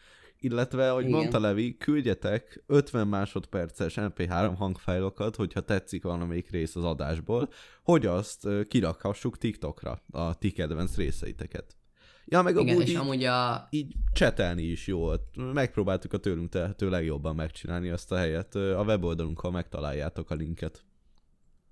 Illetve, 0.43 0.91
ahogy 0.91 1.05
Igen. 1.05 1.17
mondta 1.17 1.41
Levi, 1.41 1.77
küldjetek 1.77 2.63
50 2.67 3.09
másodperces 3.09 3.95
MP3 3.97 4.53
hangfájlokat, 4.57 5.37
hogyha 5.37 5.61
tetszik 5.61 6.03
valamelyik 6.03 6.51
rész 6.51 6.77
az 6.77 6.85
adásból, 6.85 7.49
hogy 7.83 8.07
azt 8.07 8.49
kirakhassuk 8.69 9.39
TikTokra, 9.39 10.03
a 10.11 10.35
ti 10.39 10.51
kedvenc 10.51 10.97
részeiteket. 10.97 11.77
Ja, 12.25 12.43
meg 12.43 12.57
Igen, 12.57 12.69
amúgy 12.69 12.83
és 12.83 12.91
így- 12.91 12.97
amúgy 12.97 13.25
a... 13.25 13.67
így 13.71 13.95
csetelni 14.13 14.63
is 14.63 14.87
jó. 14.87 15.11
Megpróbáltuk 15.53 16.13
a 16.13 16.19
tőlünk 16.19 16.49
tehető 16.49 16.89
legjobban 16.91 17.35
megcsinálni 17.35 17.89
azt 17.89 18.13
a 18.13 18.17
helyet. 18.17 18.55
A 18.55 18.83
weboldalunkon 18.87 19.53
megtaláljátok 19.53 20.31
a 20.31 20.35
linket. 20.35 20.85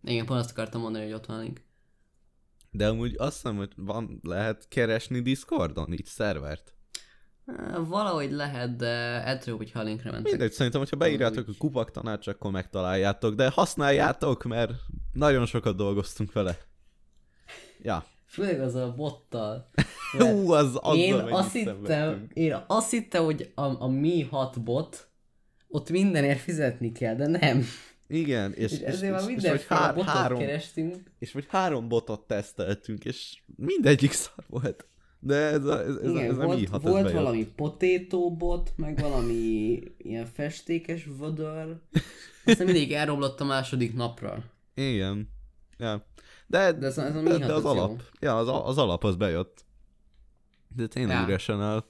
Igen, 0.03 0.27
pont 0.27 0.41
azt 0.41 0.51
akartam 0.51 0.81
mondani, 0.81 1.05
hogy 1.05 1.13
ott 1.13 1.27
van 1.27 1.37
a 1.37 1.41
link. 1.41 1.61
De 2.71 2.89
amúgy 2.89 3.15
azt 3.19 3.35
hiszem, 3.35 3.57
hogy 3.57 3.73
van, 3.77 4.21
lehet 4.23 4.69
keresni 4.69 5.21
Discordon, 5.21 5.93
így 5.93 6.05
szervert. 6.05 6.75
Valahogy 7.89 8.33
lehet, 8.33 8.77
de 8.77 9.25
ettől, 9.25 9.57
hogyha 9.57 9.81
a 9.81 9.83
linkre 9.83 10.11
mentek. 10.11 10.31
Mindegy, 10.31 10.53
szerintem, 10.53 10.81
hogyha 10.81 10.97
beírjátok 10.97 11.49
a 11.49 11.53
kupak 11.59 11.91
tanács, 11.91 12.27
akkor 12.27 12.51
megtaláljátok, 12.51 13.35
de 13.35 13.51
használjátok, 13.51 14.45
mert 14.45 14.73
nagyon 15.13 15.47
sokat 15.47 15.77
dolgoztunk 15.77 16.33
vele. 16.33 16.59
Ja. 17.83 18.05
Főleg 18.27 18.61
az 18.61 18.75
a 18.75 18.93
bottal. 18.97 19.71
Hú, 20.19 20.53
az 20.53 20.77
azzal 20.77 20.97
én 20.97 21.15
azt 21.15 21.53
hittem, 21.53 22.27
én 22.33 22.65
azt 22.67 22.91
hittem, 22.91 23.25
hogy 23.25 23.53
a, 23.55 23.83
a 23.83 23.89
Mi 23.89 24.23
6 24.31 24.63
bot, 24.63 25.09
ott 25.69 25.91
mindenért 25.91 26.41
fizetni 26.41 26.93
kell, 26.93 27.15
de 27.15 27.27
nem. 27.27 27.65
Igen, 28.07 28.53
és, 28.53 28.73
És 28.73 28.79
és, 28.79 28.95
és, 28.95 29.01
és, 29.01 29.11
vagy 29.11 29.27
mindenféle 29.27 29.81
há- 29.81 29.95
botot 29.95 30.11
három, 30.11 30.39
kerestünk. 30.39 30.97
és 31.19 31.33
vagy 31.33 31.47
három 31.49 31.89
botot 31.89 32.27
teszteltünk, 32.27 33.05
és 33.05 33.43
mindegyik 33.57 34.13
szar 34.13 34.45
volt. 34.47 34.87
De 35.21 35.35
ez 35.35 35.65
a, 35.65 35.85
ez, 35.85 35.97
ez, 35.97 36.11
Igen, 36.11 36.31
ez 36.31 36.39
a 36.39 36.41
mi 36.41 36.47
volt, 36.47 36.69
hat, 36.69 36.83
volt 36.83 37.07
ez 37.07 37.13
valami 37.13 37.47
potato 37.57 38.37
bot, 38.37 38.73
meg 38.77 39.01
valami 39.01 39.81
ilyen 39.99 40.27
festékes 40.27 41.09
vödör. 41.19 41.77
Aztán 42.45 42.67
mindig 42.67 42.93
elromlott 42.93 43.41
a 43.41 43.45
második 43.45 43.95
napra. 43.95 44.45
Igen. 44.75 45.29
Ja. 45.79 46.05
De, 46.47 46.73
De 46.73 46.87
ez, 46.87 46.99
ez 46.99 47.17
a 47.17 47.23
de, 47.23 47.39
de 47.39 47.53
az 47.53 47.65
az 47.65 47.75
jó. 47.75 47.81
alap. 47.81 48.03
Ja, 48.21 48.37
az, 48.39 48.49
az 48.69 48.79
alap 48.79 49.05
az 49.05 49.17
bejött. 49.17 49.65
De 50.77 50.87
tényleg 50.87 51.17
ja. 51.17 51.27
üresen 51.27 51.63
áll. 51.63 51.85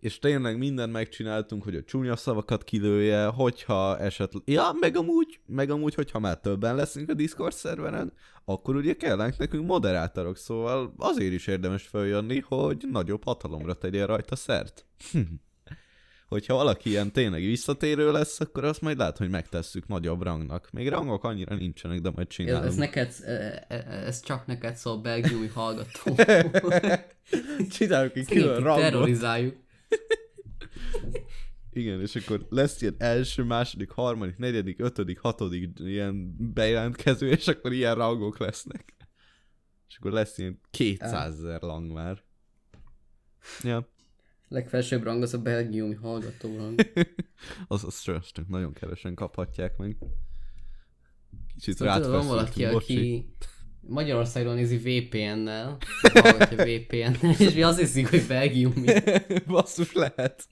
És 0.00 0.18
tényleg 0.18 0.58
mindent 0.58 0.92
megcsináltunk, 0.92 1.62
hogy 1.62 1.74
a 1.74 1.82
csúnya 1.82 2.16
szavakat 2.16 2.64
kilője, 2.64 3.26
hogyha 3.26 3.98
esetleg... 3.98 4.42
Ja, 4.44 4.70
meg 4.80 4.96
amúgy, 4.96 5.40
meg 5.46 5.70
amúgy, 5.70 5.94
hogyha 5.94 6.18
már 6.18 6.40
többen 6.40 6.74
leszünk 6.74 7.10
a 7.10 7.14
Discord 7.14 7.52
szerveren, 7.52 8.12
akkor 8.44 8.76
ugye 8.76 8.94
kellenek 8.94 9.38
nekünk 9.38 9.66
moderátorok, 9.66 10.36
szóval 10.36 10.94
azért 10.98 11.32
is 11.32 11.46
érdemes 11.46 11.86
feljönni, 11.86 12.40
hogy 12.40 12.84
nagyobb 12.90 13.24
hatalomra 13.24 13.74
tegyen 13.74 14.06
rajta 14.06 14.36
szert. 14.36 14.86
hogyha 16.28 16.54
valaki 16.54 16.90
ilyen 16.90 17.12
tényleg 17.12 17.40
visszatérő 17.40 18.12
lesz, 18.12 18.40
akkor 18.40 18.64
azt 18.64 18.80
majd 18.80 18.98
lehet, 18.98 19.18
hogy 19.18 19.30
megtesszük 19.30 19.88
nagyobb 19.88 20.22
rangnak. 20.22 20.68
Még 20.72 20.88
rangok 20.88 21.24
annyira 21.24 21.54
nincsenek, 21.54 22.00
de 22.00 22.10
majd 22.14 22.26
csinálunk. 22.26 22.64
Ez, 22.64 22.74
neked, 22.74 23.14
e, 23.24 23.66
e, 23.68 23.76
ez 24.06 24.20
csak 24.20 24.46
neked 24.46 24.76
szól, 24.76 24.96
belgiumi 24.96 25.46
hallgató. 25.46 26.14
Csináljuk 27.76 28.16
egy 28.16 28.26
külön 28.26 28.62
rangot. 28.62 28.82
Terrorizáljuk. 28.82 29.56
Igen, 31.72 32.00
és 32.00 32.16
akkor 32.16 32.46
lesz 32.50 32.82
ilyen 32.82 32.94
első, 32.98 33.42
második, 33.42 33.90
harmadik, 33.90 34.36
negyedik, 34.36 34.80
ötödik, 34.80 35.18
hatodik 35.18 35.70
ilyen 35.78 36.34
bejelentkező, 36.54 37.30
és 37.30 37.48
akkor 37.48 37.72
ilyen 37.72 37.94
rangok 37.94 38.38
lesznek. 38.38 38.94
És 39.88 39.96
akkor 39.96 40.12
lesz 40.12 40.38
ilyen 40.38 40.60
200 40.70 41.34
ezer 41.34 41.62
lang 41.62 41.92
már. 41.92 42.22
Ja. 43.62 43.88
Legfelsőbb 44.48 45.02
rang 45.02 45.22
az 45.22 45.34
a 45.34 45.42
belgiumi 45.42 45.94
hallgató 45.94 46.56
rang. 46.56 46.80
az 47.68 47.84
a 47.84 47.90
stress 47.90 48.32
nagyon 48.48 48.72
kevesen 48.72 49.14
kaphatják 49.14 49.76
meg. 49.76 49.96
Kicsit 51.54 51.76
szóval 51.76 52.10
van 52.10 52.26
valaki, 52.26 52.66
bocsi. 52.66 52.96
aki 52.96 53.34
Magyarországról 53.88 54.54
nézi 54.54 54.76
VPN-nel, 54.76 55.76
VPN-nel, 56.56 57.34
és 57.38 57.54
mi 57.54 57.62
azt 57.62 57.78
hiszik, 57.78 58.08
hogy 58.08 58.26
belgiumi. 58.26 58.86
Basszus 59.46 59.92
lehet. 59.92 60.46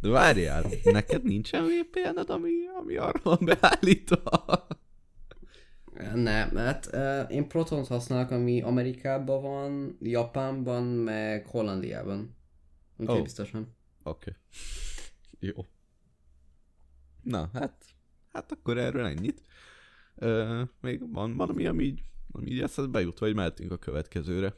De 0.00 0.08
várjál, 0.08 0.64
neked 0.82 1.22
nincsen 1.22 1.64
VPN-ed, 1.64 2.30
ami, 2.30 2.50
ami 2.80 2.96
arra 2.96 3.20
van 3.22 3.38
beállítva? 3.40 4.22
Nem, 6.14 6.48
mert 6.52 6.94
uh, 6.94 7.34
én 7.34 7.48
Protont 7.48 7.86
használok, 7.86 8.30
ami 8.30 8.62
Amerikában 8.62 9.42
van, 9.42 9.96
Japánban, 10.00 10.84
meg 10.84 11.46
Hollandiában. 11.46 12.36
Úgyhogy 12.96 13.16
oh. 13.16 13.22
biztos 13.22 13.50
nem. 13.50 13.68
Oké. 14.02 14.30
Okay. 14.30 14.40
Jó. 15.38 15.66
Na, 17.22 17.50
hát, 17.52 17.84
hát 18.32 18.52
akkor 18.52 18.78
erről 18.78 19.06
ennyit. 19.06 19.42
Uh, 20.16 20.60
még 20.80 21.12
van 21.12 21.36
valami, 21.36 21.66
ami 21.66 21.84
így, 21.84 22.02
ami 22.36 22.50
így 22.50 22.60
eszedbe 22.60 23.00
jut, 23.00 23.18
vagy 23.18 23.34
mehetünk 23.34 23.72
a 23.72 23.76
következőre? 23.76 24.54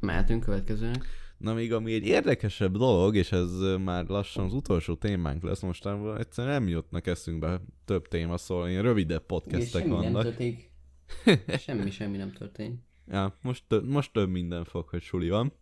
Mehetünk 0.00 0.44
következőre. 0.44 1.00
Na 1.38 1.54
még 1.54 1.72
ami 1.72 1.92
egy 1.92 2.06
érdekesebb 2.06 2.76
dolog, 2.76 3.16
és 3.16 3.32
ez 3.32 3.50
már 3.84 4.06
lassan 4.06 4.44
az 4.44 4.52
utolsó 4.52 4.94
témánk 4.94 5.42
lesz 5.42 5.60
mostanában, 5.60 6.18
egyszerűen 6.18 6.54
nem 6.54 6.68
jutnak 6.68 7.06
eszünkbe 7.06 7.60
több 7.84 8.08
téma, 8.08 8.36
szóval 8.36 8.68
ilyen 8.68 8.82
rövidebb 8.82 9.26
podcastek 9.26 9.82
semmi 9.82 9.94
vannak. 9.94 10.12
Nem 10.12 10.22
történik. 10.22 10.70
semmi, 11.66 11.90
semmi 11.90 12.16
nem 12.16 12.32
történik. 12.32 12.78
Ja, 13.06 13.38
most, 13.42 13.64
most 13.84 14.12
több 14.12 14.28
minden 14.28 14.64
fog, 14.64 14.88
hogy 14.88 15.02
suli 15.02 15.28
van. 15.28 15.52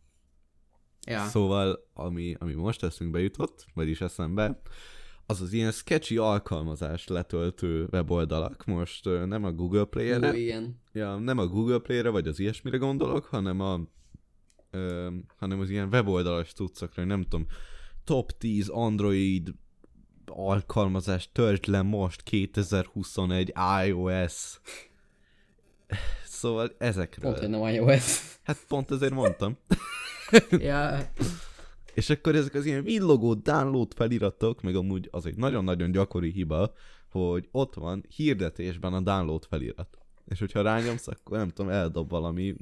Ja. 1.07 1.25
Szóval, 1.25 1.88
ami, 1.94 2.35
ami 2.38 2.55
most 2.55 2.83
eszünkbe 2.83 3.20
jutott, 3.20 3.66
vagyis 3.75 4.01
eszembe, 4.01 4.61
az 5.26 5.40
az 5.40 5.52
ilyen 5.52 5.70
sketchy 5.72 6.16
alkalmazás 6.16 7.06
letöltő 7.06 7.88
weboldalak. 7.92 8.64
Most 8.64 9.04
nem 9.04 9.44
a 9.44 9.52
Google 9.52 9.84
Play-re. 9.84 10.36
igen. 10.36 10.80
Ja, 10.92 11.16
nem 11.16 11.38
a 11.38 11.46
Google 11.46 11.78
Play-re, 11.78 12.08
vagy 12.08 12.26
az 12.28 12.38
ilyesmire 12.38 12.76
gondolok, 12.76 13.24
hanem 13.24 13.60
a 13.60 13.80
ö, 14.70 15.08
hanem 15.36 15.60
az 15.60 15.70
ilyen 15.70 15.88
weboldalas 15.88 16.52
cuccokra, 16.52 17.04
nem 17.04 17.22
tudom, 17.22 17.46
top 18.04 18.38
10 18.38 18.68
Android 18.68 19.54
alkalmazás 20.26 21.28
töltsd 21.32 21.66
le 21.66 21.82
most 21.82 22.22
2021 22.22 23.52
iOS. 23.86 24.60
Szóval 26.24 26.74
ezekről. 26.78 27.30
Pont, 27.30 27.38
hogy 27.38 27.50
nem 27.50 27.74
iOS. 27.74 28.38
Hát 28.42 28.64
pont 28.68 28.90
ezért 28.90 29.12
mondtam. 29.12 29.58
ja. 30.50 30.98
És 31.96 32.11
akkor 32.11 32.35
ezek 32.35 32.54
az 32.54 32.66
ilyen 32.66 32.82
villogó 32.82 33.35
download 33.35 33.94
feliratok, 33.94 34.62
meg 34.62 34.74
amúgy 34.74 35.09
az 35.11 35.26
egy 35.26 35.37
nagyon-nagyon 35.37 35.90
gyakori 35.90 36.30
hiba, 36.30 36.72
hogy 37.11 37.48
ott 37.50 37.74
van 37.74 38.04
hirdetésben 38.16 38.92
a 38.92 39.00
download 39.00 39.44
felirat. 39.44 39.98
És 40.24 40.38
hogyha 40.38 40.62
rányomsz, 40.62 41.09
akkor 41.09 41.38
nem 41.38 41.48
tudom, 41.48 41.70
eldob 41.70 42.11
valami 42.11 42.56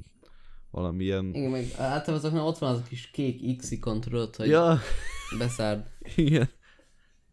valamilyen... 0.71 1.33
Igen, 1.33 1.51
meg 1.51 1.65
általában 1.77 2.15
azoknál 2.15 2.45
ott 2.45 2.57
van 2.57 2.71
az 2.71 2.77
a 2.77 2.83
kis 2.87 3.09
kék 3.11 3.57
X 3.57 3.71
ikon, 3.71 4.01
tudod, 4.01 4.35
hogy 4.35 4.47
ja. 4.47 4.79
beszárd. 5.37 5.87
Igen. 6.15 6.49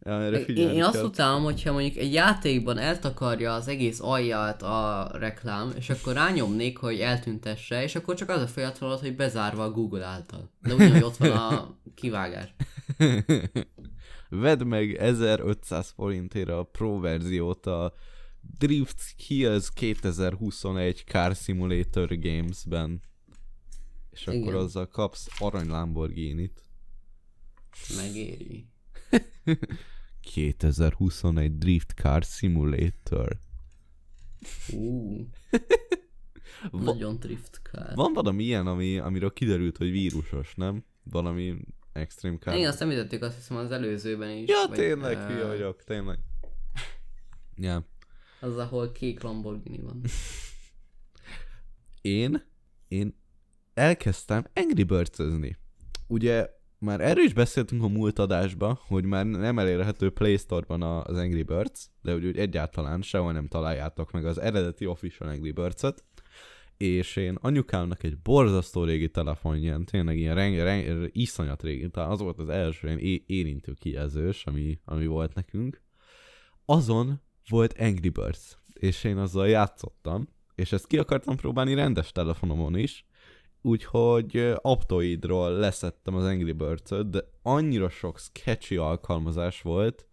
Erre 0.02 0.40
én, 0.40 0.68
én 0.68 0.82
azt 0.82 1.02
utálom, 1.02 1.42
hogyha 1.42 1.72
mondjuk 1.72 1.96
egy 1.96 2.12
játékban 2.12 2.78
eltakarja 2.78 3.54
az 3.54 3.68
egész 3.68 4.00
alját 4.00 4.62
a 4.62 5.10
reklám, 5.12 5.72
és 5.76 5.90
akkor 5.90 6.12
rányomnék, 6.12 6.78
hogy 6.78 7.00
eltüntesse, 7.00 7.82
és 7.82 7.94
akkor 7.94 8.14
csak 8.14 8.28
az 8.28 8.42
a 8.42 8.46
folyamat 8.46 8.78
hogy 8.78 9.16
bezárva 9.16 9.64
a 9.64 9.70
Google 9.70 10.04
által. 10.04 10.50
De 10.60 10.74
ugyanúgy 10.74 11.02
ott 11.02 11.16
van 11.16 11.30
a 11.30 11.76
kivágás. 11.94 12.54
Vedd 14.28 14.64
meg 14.64 14.94
1500 14.94 15.92
forintért 15.96 16.48
a 16.48 16.62
Pro 16.62 17.00
verziót 17.00 17.66
a 17.66 17.94
Drift 18.58 19.14
Hills 19.26 19.72
2021 19.72 21.04
Car 21.06 21.34
Simulator 21.34 22.18
Games-ben. 22.18 23.00
És 24.10 24.26
Igen. 24.26 24.42
akkor 24.42 24.54
azzal 24.54 24.88
kapsz 24.88 25.28
arany 25.38 25.68
Lamborghini-t. 25.68 26.62
Megéri. 27.96 28.66
2021 30.22 31.58
Drift 31.58 31.90
Car 31.90 32.22
Simulator. 32.22 33.38
Uh. 34.72 35.20
Nagyon 36.70 37.16
drift 37.18 37.60
car. 37.62 37.94
Van 37.94 38.12
valami 38.12 38.44
ilyen, 38.44 38.66
ami, 38.66 38.98
amiről 38.98 39.32
kiderült, 39.32 39.76
hogy 39.76 39.90
vírusos, 39.90 40.54
nem? 40.54 40.84
Valami 41.02 41.56
extreme 41.92 42.38
car. 42.38 42.54
Igen, 42.54 42.68
azt 42.68 42.80
említettük 42.80 43.22
azt 43.22 43.36
hiszem 43.36 43.56
az 43.56 43.70
előzőben 43.70 44.30
is. 44.30 44.48
Ja, 44.48 44.64
vagy, 44.68 44.78
tényleg, 44.78 45.16
uh... 45.16 45.26
hülye 45.26 45.46
vagyok, 45.46 45.84
tényleg. 45.84 46.18
Ja. 47.56 47.86
Az, 48.40 48.56
ahol 48.56 48.92
kék 48.92 49.22
Lamborghini 49.22 49.80
van. 49.80 50.00
én, 52.00 52.44
én 52.88 53.20
elkezdtem 53.74 54.44
Angry 54.54 54.82
birds 54.82 55.18
Ugye 56.06 56.60
már 56.82 57.00
erről 57.00 57.24
is 57.24 57.32
beszéltünk 57.32 57.82
a 57.82 57.88
múlt 57.88 58.18
adásban, 58.18 58.78
hogy 58.86 59.04
már 59.04 59.26
nem 59.26 59.58
elérhető 59.58 60.10
Play 60.10 60.36
Store-ban 60.36 60.82
az 60.82 61.16
Angry 61.16 61.42
Birds, 61.42 61.86
de 62.02 62.14
úgy, 62.14 62.24
úgy 62.24 62.38
egyáltalán 62.38 63.02
sehol 63.02 63.32
nem 63.32 63.46
találjátok 63.48 64.10
meg 64.10 64.26
az 64.26 64.40
eredeti 64.40 64.86
official 64.86 65.28
Angry 65.28 65.50
Birds-et, 65.50 66.04
és 66.76 67.16
én 67.16 67.38
anyukámnak 67.40 68.02
egy 68.02 68.18
borzasztó 68.18 68.84
régi 68.84 69.08
telefonján, 69.08 69.84
tényleg 69.84 70.18
ilyen 70.18 70.34
reng, 70.34 70.56
reng, 70.56 71.08
iszonyat 71.12 71.62
régi, 71.62 71.90
talán 71.90 72.10
az 72.10 72.20
volt 72.20 72.38
az 72.38 72.48
első 72.48 72.86
ilyen 72.86 73.22
érintő 73.26 73.72
kijelzős, 73.72 74.46
ami, 74.46 74.80
ami 74.84 75.06
volt 75.06 75.34
nekünk, 75.34 75.82
azon 76.64 77.20
volt 77.48 77.74
Angry 77.78 78.08
Birds, 78.08 78.58
és 78.72 79.04
én 79.04 79.16
azzal 79.16 79.48
játszottam, 79.48 80.28
és 80.54 80.72
ezt 80.72 80.86
ki 80.86 80.98
akartam 80.98 81.36
próbálni 81.36 81.74
rendes 81.74 82.12
telefonomon 82.12 82.76
is, 82.76 83.06
úgyhogy 83.62 84.52
Aptoidról 84.56 85.50
leszettem 85.52 86.14
az 86.14 86.24
Angry 86.24 86.52
birds 86.52 86.90
de 87.06 87.24
annyira 87.42 87.88
sok 87.88 88.18
sketchy 88.18 88.76
alkalmazás 88.76 89.62
volt, 89.62 90.06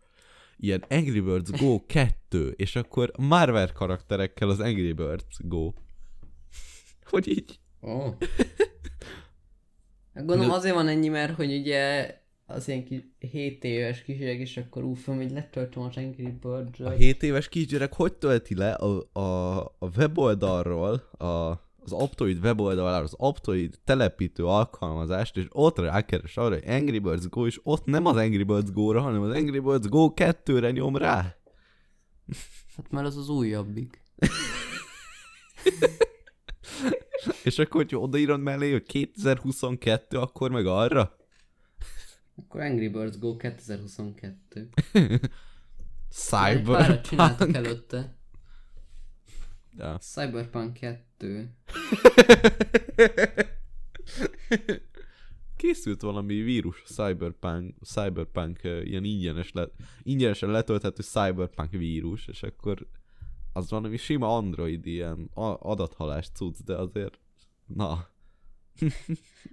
ilyen 0.58 0.86
Angry 0.90 1.20
Birds 1.20 1.50
Go 1.50 1.86
2, 1.86 2.54
és 2.58 2.76
akkor 2.76 3.12
Marvel 3.18 3.72
karakterekkel 3.72 4.50
az 4.50 4.60
Angry 4.60 4.92
Birds 4.92 5.38
Go. 5.40 5.72
hogy 7.12 7.28
így? 7.28 7.60
Oh. 7.80 8.14
Gondolom 10.14 10.52
azért 10.52 10.76
van 10.76 10.88
ennyi, 10.88 11.08
mert 11.08 11.36
hogy 11.36 11.54
ugye 11.54 12.16
az 12.46 12.68
ilyen 12.68 12.84
kis 12.84 13.00
7 13.20 13.64
éves 13.64 14.04
kisgyerek, 14.04 14.40
és 14.40 14.58
akkor 14.58 14.84
úfom, 14.84 15.16
hogy 15.16 15.32
letöltöm 15.32 15.84
az 15.84 15.98
Angry 15.98 16.34
birds 16.42 16.80
A 16.80 16.90
7 16.90 17.24
éves 17.24 17.50
kisgyerek 17.50 17.94
hogy 17.94 18.14
tölti 18.14 18.56
le 18.56 18.72
a, 18.72 19.20
a, 19.20 19.60
a 19.60 19.90
weboldalról 19.98 20.94
a 21.18 21.69
az 21.84 21.92
Aptoid 21.92 22.44
weboldalára 22.44 23.04
az 23.04 23.16
Aptoid 23.18 23.80
telepítő 23.84 24.46
alkalmazást, 24.46 25.38
és 25.38 25.46
ott 25.50 25.78
rákeres 25.78 26.38
arra, 26.38 26.54
hogy 26.54 26.68
Angry 26.68 27.00
Birds 27.00 27.28
Go, 27.28 27.46
és 27.46 27.60
ott 27.64 27.86
nem 27.86 28.06
az 28.06 28.16
Angry 28.16 28.44
Birds 28.44 28.72
Go-ra, 28.72 29.02
hanem 29.02 29.22
az 29.22 29.36
Angry 29.36 29.60
Birds 29.60 29.88
Go 29.88 30.12
2-re 30.16 30.72
nyom 30.72 30.96
rá. 30.96 31.36
Hát 32.76 32.92
mert 32.92 33.08
az 33.08 33.18
az 33.18 33.30
újabbik. 33.30 34.04
és 37.44 37.60
akkor, 37.60 37.82
hogyha 37.82 37.98
odaírod 37.98 38.42
mellé, 38.42 38.72
hogy 38.72 38.84
2022, 38.84 40.18
akkor 40.18 40.52
meg 40.52 40.66
arra? 40.66 41.18
Akkor 42.36 42.62
Angry 42.62 42.88
Birds 42.88 43.20
Go 43.20 43.36
2022. 43.36 44.70
Cyberpunk. 46.10 47.02
Csináltak 47.02 47.54
előtte. 47.54 48.19
Ja. 49.80 49.98
Cyberpunk 49.98 50.74
2. 50.74 51.50
készült 55.56 56.02
valami 56.02 56.34
vírus, 56.42 56.84
Cyberpunk, 56.86 57.76
Cyberpunk 57.84 58.64
ilyen 58.64 59.04
ingyenes 59.04 59.52
le, 59.52 59.68
ingyenesen 60.04 60.50
letölthető 60.50 61.02
Cyberpunk 61.02 61.72
vírus, 61.72 62.28
és 62.28 62.44
akkor 62.44 62.88
az 63.54 63.70
valami 63.70 63.98
sima 63.98 64.36
Android 64.36 64.86
ilyen 64.86 65.30
adathalás 65.60 66.30
cucc, 66.30 66.58
de 66.66 66.76
azért, 66.76 67.20
na. 67.66 68.10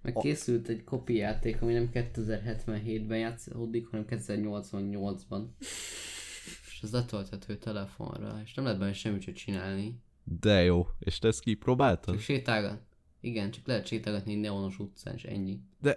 Meg 0.03 0.13
készült 0.13 0.69
egy 0.69 0.85
kopi 0.85 1.15
játék, 1.15 1.63
ami 1.63 1.73
nem 1.73 1.91
2077-ben 1.93 3.19
játszódik, 3.19 3.87
hanem 3.87 4.05
2088-ban. 4.09 5.45
És 6.71 6.83
ez 6.83 6.93
letölthető 6.93 7.57
telefonra, 7.57 8.41
és 8.45 8.55
nem 8.55 8.65
lehet 8.65 8.81
benne 8.81 8.93
semmit 8.93 9.35
csinálni. 9.35 10.05
De 10.29 10.63
jó. 10.63 10.87
És 10.99 11.19
te 11.19 11.29
ezt 11.29 11.41
kipróbáltad? 11.41 12.15
Csak 12.15 12.23
sétálgat. 12.23 12.81
Igen, 13.21 13.51
csak 13.51 13.67
lehet 13.67 13.87
sétálgatni 13.87 14.35
neonos 14.35 14.79
utcán, 14.79 15.15
és 15.15 15.25
ennyi. 15.25 15.61
De, 15.81 15.97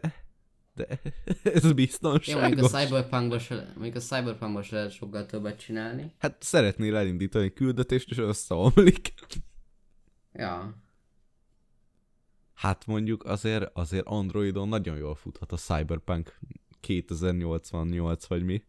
de 0.73 0.87
ez 1.53 1.73
biztonságos. 1.73 2.27
Ja, 2.27 2.39
mondjuk 2.39 2.73
a 2.73 2.79
Cyberpunkban 2.79 3.39
se, 3.39 3.71
mondjuk 3.75 3.95
a 3.95 3.99
Cyberpunkban 3.99 4.63
se 4.63 4.75
lehet 4.75 4.91
sokkal 4.91 5.25
többet 5.25 5.59
csinálni. 5.59 6.13
Hát 6.17 6.43
szeretnél 6.43 6.95
elindítani 6.95 7.53
küldetést, 7.53 8.09
és 8.09 8.17
összeomlik. 8.17 9.13
Ja. 10.33 10.75
Hát 12.53 12.85
mondjuk 12.85 13.25
azért, 13.25 13.69
azért 13.73 14.05
Androidon 14.05 14.67
nagyon 14.67 14.97
jól 14.97 15.15
futhat 15.15 15.51
a 15.51 15.57
Cyberpunk 15.57 16.39
2088 16.79 18.25
vagy 18.25 18.43
mi. 18.43 18.63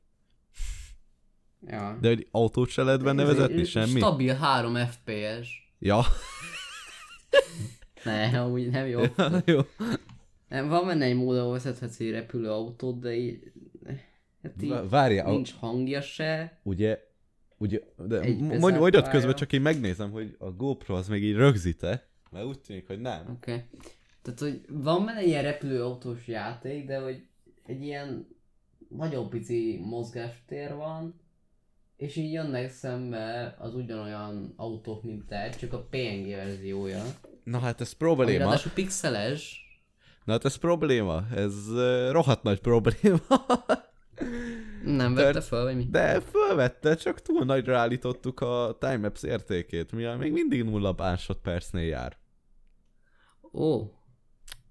Ja. 1.66 1.98
De 2.00 2.08
egy 2.08 2.28
autót 2.30 2.68
se 2.68 2.82
lehet 2.82 3.02
benne 3.02 3.24
vezetni, 3.24 3.64
semmi? 3.64 3.98
Stabil 3.98 4.34
3 4.34 4.74
FPS. 4.74 5.72
Ja. 5.78 6.02
ne, 8.04 8.46
úgy 8.46 8.70
nem 8.70 8.86
jó. 8.86 9.00
Ja, 9.16 9.42
jó. 9.44 9.60
Nem, 10.48 10.68
van 10.68 10.86
benne 10.86 11.04
egy 11.04 11.16
mód, 11.16 11.36
ahol 11.36 11.52
vezethetsz 11.52 12.00
egy 12.00 12.10
repülőautót, 12.10 13.00
de 13.00 13.14
így... 13.14 13.52
Hát 14.42 14.62
így 14.62 14.88
Várjál, 14.88 15.30
nincs 15.30 15.52
hangja 15.54 16.00
se. 16.00 16.60
Ugye, 16.62 16.98
ugye, 17.58 17.80
de 17.96 18.20
mondj, 18.38 18.78
mondjad 18.78 19.08
közben, 19.08 19.34
csak 19.34 19.52
én 19.52 19.60
megnézem, 19.60 20.10
hogy 20.10 20.36
a 20.38 20.50
GoPro 20.50 20.94
az 20.94 21.08
még 21.08 21.22
így 21.22 21.34
rögzíte, 21.34 22.08
mert 22.30 22.46
úgy 22.46 22.60
tűnik, 22.60 22.86
hogy 22.86 23.00
nem. 23.00 23.20
Oké. 23.20 23.52
Okay. 23.52 23.64
Tehát, 24.22 24.40
hogy 24.40 24.60
van 24.68 25.04
benne 25.04 25.22
ilyen 25.22 25.42
repülőautós 25.42 26.26
játék, 26.26 26.86
de 26.86 26.98
hogy 26.98 27.26
egy 27.66 27.82
ilyen 27.82 28.26
nagyon 28.88 29.30
pici 29.30 29.80
mozgástér 29.84 30.74
van, 30.74 31.19
és 32.00 32.16
így 32.16 32.32
jönnek 32.32 32.70
szembe 32.70 33.56
az 33.58 33.74
ugyanolyan 33.74 34.52
autók, 34.56 35.02
mint 35.02 35.26
te, 35.26 35.50
csak 35.50 35.72
a 35.72 35.86
PNG 35.90 36.28
verziója. 36.28 37.02
Na 37.44 37.58
hát 37.58 37.80
ez 37.80 37.92
probléma. 37.92 38.38
Ráadásul 38.38 38.72
pixeles. 38.72 39.64
Na 40.24 40.32
hát 40.32 40.44
ez 40.44 40.56
probléma, 40.56 41.26
ez 41.34 41.54
uh, 41.68 42.10
rohadt 42.10 42.42
nagy 42.42 42.60
probléma. 42.60 43.20
Nem 44.84 45.14
vette 45.14 45.40
fel, 45.40 45.62
vagy 45.62 45.76
mi? 45.76 45.86
De 45.90 46.20
fölvette, 46.20 46.94
csak 46.94 47.22
túl 47.22 47.44
nagyra 47.44 47.78
állítottuk 47.78 48.40
a 48.40 48.76
timelapse 48.78 49.28
értékét, 49.28 49.92
mivel 49.92 50.16
még 50.16 50.32
mindig 50.32 50.64
nulla 50.64 50.94
másodpercnél 50.96 51.86
jár. 51.86 52.16
Ó. 53.52 53.82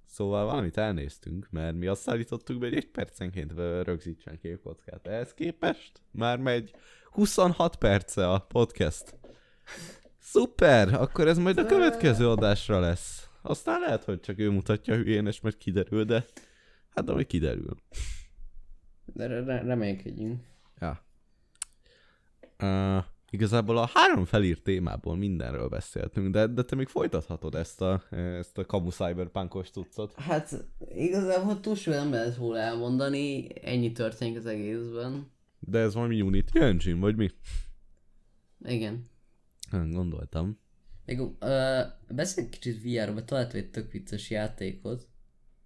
Szóval 0.05 0.45
valamit 0.45 0.77
elnéztünk, 0.77 1.47
mert 1.49 1.75
mi 1.75 1.87
azt 1.87 2.09
állítottuk 2.09 2.59
be, 2.59 2.67
hogy 2.67 2.77
egy 2.77 2.91
percenként 2.91 3.53
rögzítsen 3.83 4.39
képkockát. 4.39 5.07
Ehhez 5.07 5.33
képest 5.33 6.01
már 6.11 6.37
megy 6.37 6.71
26 7.11 7.75
perce 7.75 8.29
a 8.29 8.39
podcast. 8.39 9.15
Szuper, 10.19 10.93
akkor 10.93 11.27
ez 11.27 11.37
majd 11.37 11.57
a 11.57 11.65
következő 11.65 12.29
adásra 12.29 12.79
lesz. 12.79 13.29
Aztán 13.41 13.79
lehet, 13.79 14.03
hogy 14.03 14.19
csak 14.19 14.39
ő 14.39 14.49
mutatja 14.49 14.95
hülyén, 14.95 15.27
és 15.27 15.41
majd 15.41 15.57
kiderül, 15.57 16.03
de 16.03 16.25
hát 16.89 17.05
de 17.05 17.11
majd 17.11 17.27
kiderül. 17.27 17.77
De 19.05 19.27
re- 19.27 19.61
reménykedjünk. 19.61 20.43
Ja. 20.79 21.03
Uh, 22.63 23.03
igazából 23.29 23.77
a 23.77 23.89
három 23.93 24.25
felírt 24.25 24.63
témából 24.63 25.15
mindenről 25.15 25.67
beszéltünk, 25.67 26.33
de, 26.33 26.47
de 26.47 26.63
te 26.63 26.75
még 26.75 26.87
folytathatod 26.87 27.55
ezt 27.55 27.81
a, 27.81 28.03
ezt 28.09 28.57
a 28.57 28.65
kamu 28.65 28.89
cyberpunkos 28.89 29.69
cuccot. 29.69 30.13
Hát 30.15 30.65
igazából 30.95 31.59
túl 31.59 31.75
nem 31.85 32.11
lehet 32.11 32.37
róla 32.37 32.57
elmondani, 32.57 33.47
ennyi 33.65 33.91
történik 33.91 34.37
az 34.37 34.45
egészben. 34.45 35.31
De 35.59 35.79
ez 35.79 35.93
valami 35.93 36.21
Unity 36.21 36.51
Engine, 36.53 36.99
vagy 36.99 37.15
mi? 37.15 37.29
Igen. 38.63 39.05
Nem 39.71 39.91
gondoltam. 39.91 40.59
Még, 41.05 41.19
uh, 41.19 41.29
beszélj 42.09 42.49
kicsit 42.49 42.83
VR-ba, 42.83 43.23
talált 43.23 43.53
egy 43.53 43.69
tök 43.69 43.91
vicces 43.91 44.29
játékot. 44.29 45.07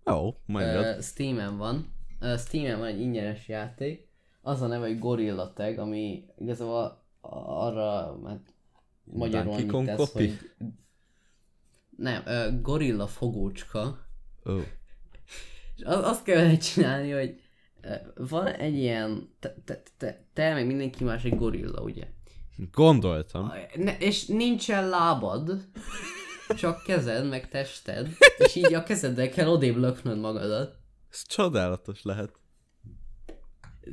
Jó, 0.06 0.14
oh, 0.14 0.36
uh, 0.48 1.02
Steam-en 1.02 1.58
van. 1.58 1.94
Uh, 2.22 2.38
Steam-en 2.38 2.80
van 2.80 2.88
egy 2.88 3.00
ingyenes 3.00 3.48
játék. 3.48 4.08
Az 4.42 4.62
a 4.62 4.68
neve, 4.68 4.88
hogy 4.88 5.00
Gorilla 5.00 5.54
Tag, 5.54 5.78
ami 5.78 6.26
igazából 6.38 7.04
arra, 7.22 8.20
hát 8.28 8.54
magyarul 9.04 9.54
annyit 9.54 9.86
tesz, 9.86 9.98
copy? 9.98 10.28
hogy... 10.28 10.52
Nem, 11.98 12.24
uh, 12.26 12.62
Gorilla 12.62 13.08
fogócska. 13.08 14.06
Oh. 14.44 14.62
És 15.76 15.84
az, 15.84 16.04
azt 16.04 16.24
kell 16.24 16.58
csinálni, 16.58 17.12
hogy 17.12 17.42
van 18.16 18.48
egy 18.48 18.76
ilyen, 18.76 19.36
te, 19.40 19.56
te, 19.66 19.82
te, 19.98 20.26
te 20.34 20.54
meg 20.54 20.66
mindenki 20.66 21.04
más 21.04 21.24
egy 21.24 21.36
gorilla, 21.36 21.82
ugye? 21.82 22.08
Gondoltam. 22.72 23.52
Ne, 23.76 23.98
és 23.98 24.26
nincsen 24.26 24.90
lábad, 24.90 25.68
csak 26.58 26.84
kezed, 26.84 27.30
meg 27.30 27.50
tested, 27.50 28.10
és 28.38 28.56
így 28.56 28.74
a 28.74 28.84
kezeddel 28.84 29.30
kell 29.30 29.48
odébb 29.48 29.76
löknöd 29.76 30.20
magadat. 30.20 30.78
Ez 31.10 31.26
csodálatos 31.28 32.04
lehet. 32.04 32.32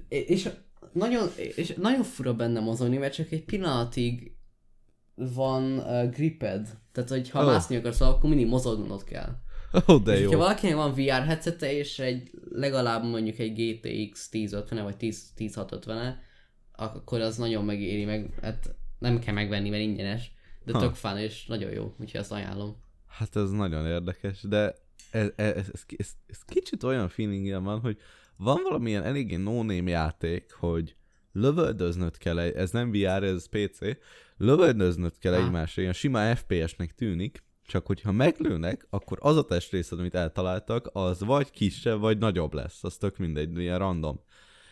És 0.09 0.51
nagyon, 0.93 1.29
és 1.37 1.75
nagyon 1.77 2.03
fura 2.03 2.35
benne 2.35 2.61
mozogni, 2.61 2.97
mert 2.97 3.15
csak 3.15 3.31
egy 3.31 3.45
pillanatig 3.45 4.37
van 5.15 5.79
uh, 5.79 6.11
griped. 6.11 6.79
Tehát, 6.93 7.11
hogy 7.11 7.31
ha 7.31 7.41
oh. 7.41 7.47
mászni 7.47 7.77
akarsz, 7.77 8.01
akkor 8.01 8.29
mindig 8.29 8.47
mozognod 8.47 9.05
kell. 9.05 9.37
Oh, 9.87 10.03
de 10.03 10.15
és 10.15 10.21
jó. 10.21 10.31
Ha 10.31 10.37
valakinek 10.37 10.75
van 10.75 10.95
VR 10.95 11.25
headsete 11.25 11.73
és 11.73 11.99
egy 11.99 12.31
legalább 12.51 13.05
mondjuk 13.05 13.39
egy 13.39 13.53
GTX 13.53 14.29
1050 14.33 14.85
vagy 14.85 14.97
10, 14.97 15.33
10650 15.35 16.19
akkor 16.73 17.21
az 17.21 17.37
nagyon 17.37 17.65
megéri, 17.65 18.05
meg 18.05 18.39
hát 18.43 18.75
nem 18.99 19.19
kell 19.19 19.35
megvenni, 19.35 19.71
mert 19.71 19.83
ingyenes, 19.83 20.33
de 20.65 20.73
ha. 20.73 20.79
tök 20.79 20.95
fán 20.95 21.19
és 21.19 21.47
nagyon 21.47 21.71
jó, 21.71 21.95
úgyhogy 22.01 22.21
azt 22.21 22.33
ajánlom. 22.33 22.77
Hát 23.07 23.37
ez 23.37 23.51
nagyon 23.51 23.87
érdekes, 23.87 24.43
de 24.43 24.75
ez, 25.11 25.29
ez, 25.37 25.57
ez, 25.57 25.71
ez, 25.97 26.11
ez 26.27 26.45
kicsit 26.47 26.83
olyan 26.83 27.09
feelingem 27.09 27.63
van, 27.63 27.81
hogy 27.81 27.99
van 28.37 28.61
valamilyen 28.63 29.05
eléggé 29.05 29.37
no 29.37 29.71
játék, 29.71 30.53
hogy 30.53 30.97
lövöldöznöd 31.33 32.19
kell, 32.19 32.39
egy, 32.39 32.55
ez 32.55 32.71
nem 32.71 32.91
VR, 32.91 33.23
ez 33.23 33.49
PC, 33.49 33.79
lövöldöznöd 34.37 35.19
kell 35.19 35.35
ha. 35.35 35.45
egymásra, 35.45 35.83
ilyen 35.83 35.95
sima 35.95 36.37
FPS-nek 36.37 36.95
tűnik, 36.95 37.43
csak 37.71 37.87
hogyha 37.87 38.13
meglőnek, 38.13 38.87
akkor 38.91 39.19
az 39.21 39.37
a 39.37 39.45
testrészed, 39.45 39.99
amit 39.99 40.15
eltaláltak, 40.15 40.91
az 40.93 41.21
vagy 41.21 41.51
kisebb, 41.51 42.01
vagy 42.01 42.19
nagyobb 42.19 42.55
lesz. 42.55 42.85
Az 42.85 42.97
tök 42.97 43.17
mindegy, 43.17 43.59
ilyen 43.59 43.79
random. 43.79 44.21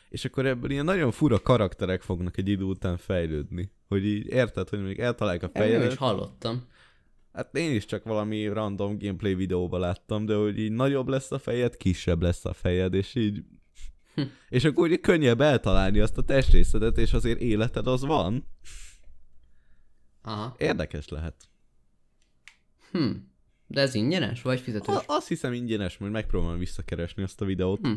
És 0.08 0.24
akkor 0.24 0.46
ebből 0.46 0.70
ilyen 0.70 0.84
nagyon 0.84 1.10
fura 1.10 1.40
karakterek 1.40 2.02
fognak 2.02 2.36
egy 2.36 2.48
idő 2.48 2.62
után 2.62 2.96
fejlődni. 2.96 3.72
Hogy 3.88 4.06
így 4.06 4.26
érted, 4.26 4.68
hogy 4.68 4.82
még 4.82 4.98
eltalálják 4.98 5.42
a 5.42 5.48
fejedet. 5.48 5.80
Nem 5.80 5.88
is 5.90 5.96
hallottam. 5.96 6.66
Hát 7.32 7.56
én 7.56 7.74
is 7.74 7.84
csak 7.84 8.04
valami 8.04 8.46
random 8.46 8.98
gameplay 8.98 9.34
videóba 9.34 9.78
láttam, 9.78 10.26
de 10.26 10.34
hogy 10.34 10.58
így 10.58 10.72
nagyobb 10.72 11.08
lesz 11.08 11.30
a 11.30 11.38
fejed, 11.38 11.76
kisebb 11.76 12.22
lesz 12.22 12.44
a 12.44 12.52
fejed, 12.52 12.94
és 12.94 13.14
így... 13.14 13.44
Hm. 14.14 14.22
és 14.56 14.64
akkor 14.64 14.88
úgy 14.88 15.00
könnyebb 15.00 15.40
eltalálni 15.40 15.98
azt 15.98 16.18
a 16.18 16.22
testrészedet, 16.22 16.98
és 16.98 17.12
azért 17.12 17.40
életed 17.40 17.86
az 17.86 18.04
van. 18.04 18.46
Aha. 20.22 20.54
Érdekes 20.58 21.08
lehet. 21.08 21.48
Hm. 22.92 23.10
De 23.66 23.80
ez 23.80 23.94
ingyenes, 23.94 24.42
vagy 24.42 24.60
fizetős? 24.60 24.94
A, 24.94 25.02
azt 25.06 25.28
hiszem 25.28 25.52
ingyenes, 25.52 25.98
majd 25.98 26.12
megpróbálom 26.12 26.58
visszakeresni 26.58 27.22
azt 27.22 27.40
a 27.40 27.44
videót. 27.44 27.86
Hm. 27.86 27.92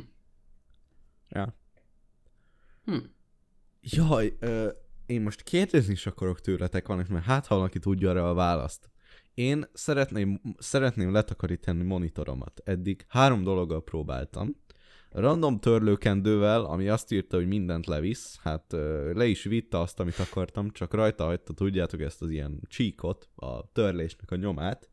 Ja. 1.29 1.55
Hm. 2.85 2.97
Jaj, 3.81 4.35
ö, 4.39 4.69
én 5.05 5.21
most 5.21 5.43
kérdezni 5.43 5.93
is 5.93 6.05
akarok 6.05 6.41
tőletek 6.41 6.87
valamit, 6.87 7.09
mert 7.09 7.25
hát 7.25 7.45
ha 7.45 7.55
valaki 7.55 7.79
tudja 7.79 8.09
arra 8.09 8.29
a 8.29 8.33
választ. 8.33 8.89
Én 9.33 9.65
szeretném, 9.73 10.41
szeretném 10.57 11.11
letakarítani 11.11 11.83
monitoromat. 11.83 12.61
Eddig 12.63 13.05
három 13.07 13.43
dologgal 13.43 13.83
próbáltam. 13.83 14.60
Random 15.11 15.59
törlőkendővel, 15.59 16.65
ami 16.65 16.89
azt 16.89 17.11
írta, 17.11 17.37
hogy 17.37 17.47
mindent 17.47 17.85
levisz, 17.85 18.37
hát 18.41 18.65
le 19.13 19.25
is 19.25 19.43
vitte 19.43 19.79
azt, 19.79 19.99
amit 19.99 20.19
akartam, 20.19 20.69
csak 20.69 20.93
rajta 20.93 21.25
hagyta, 21.25 21.53
tudjátok, 21.53 22.01
ezt 22.01 22.21
az 22.21 22.29
ilyen 22.29 22.61
csíkot, 22.67 23.29
a 23.35 23.71
törlésnek 23.71 24.31
a 24.31 24.35
nyomát. 24.35 24.89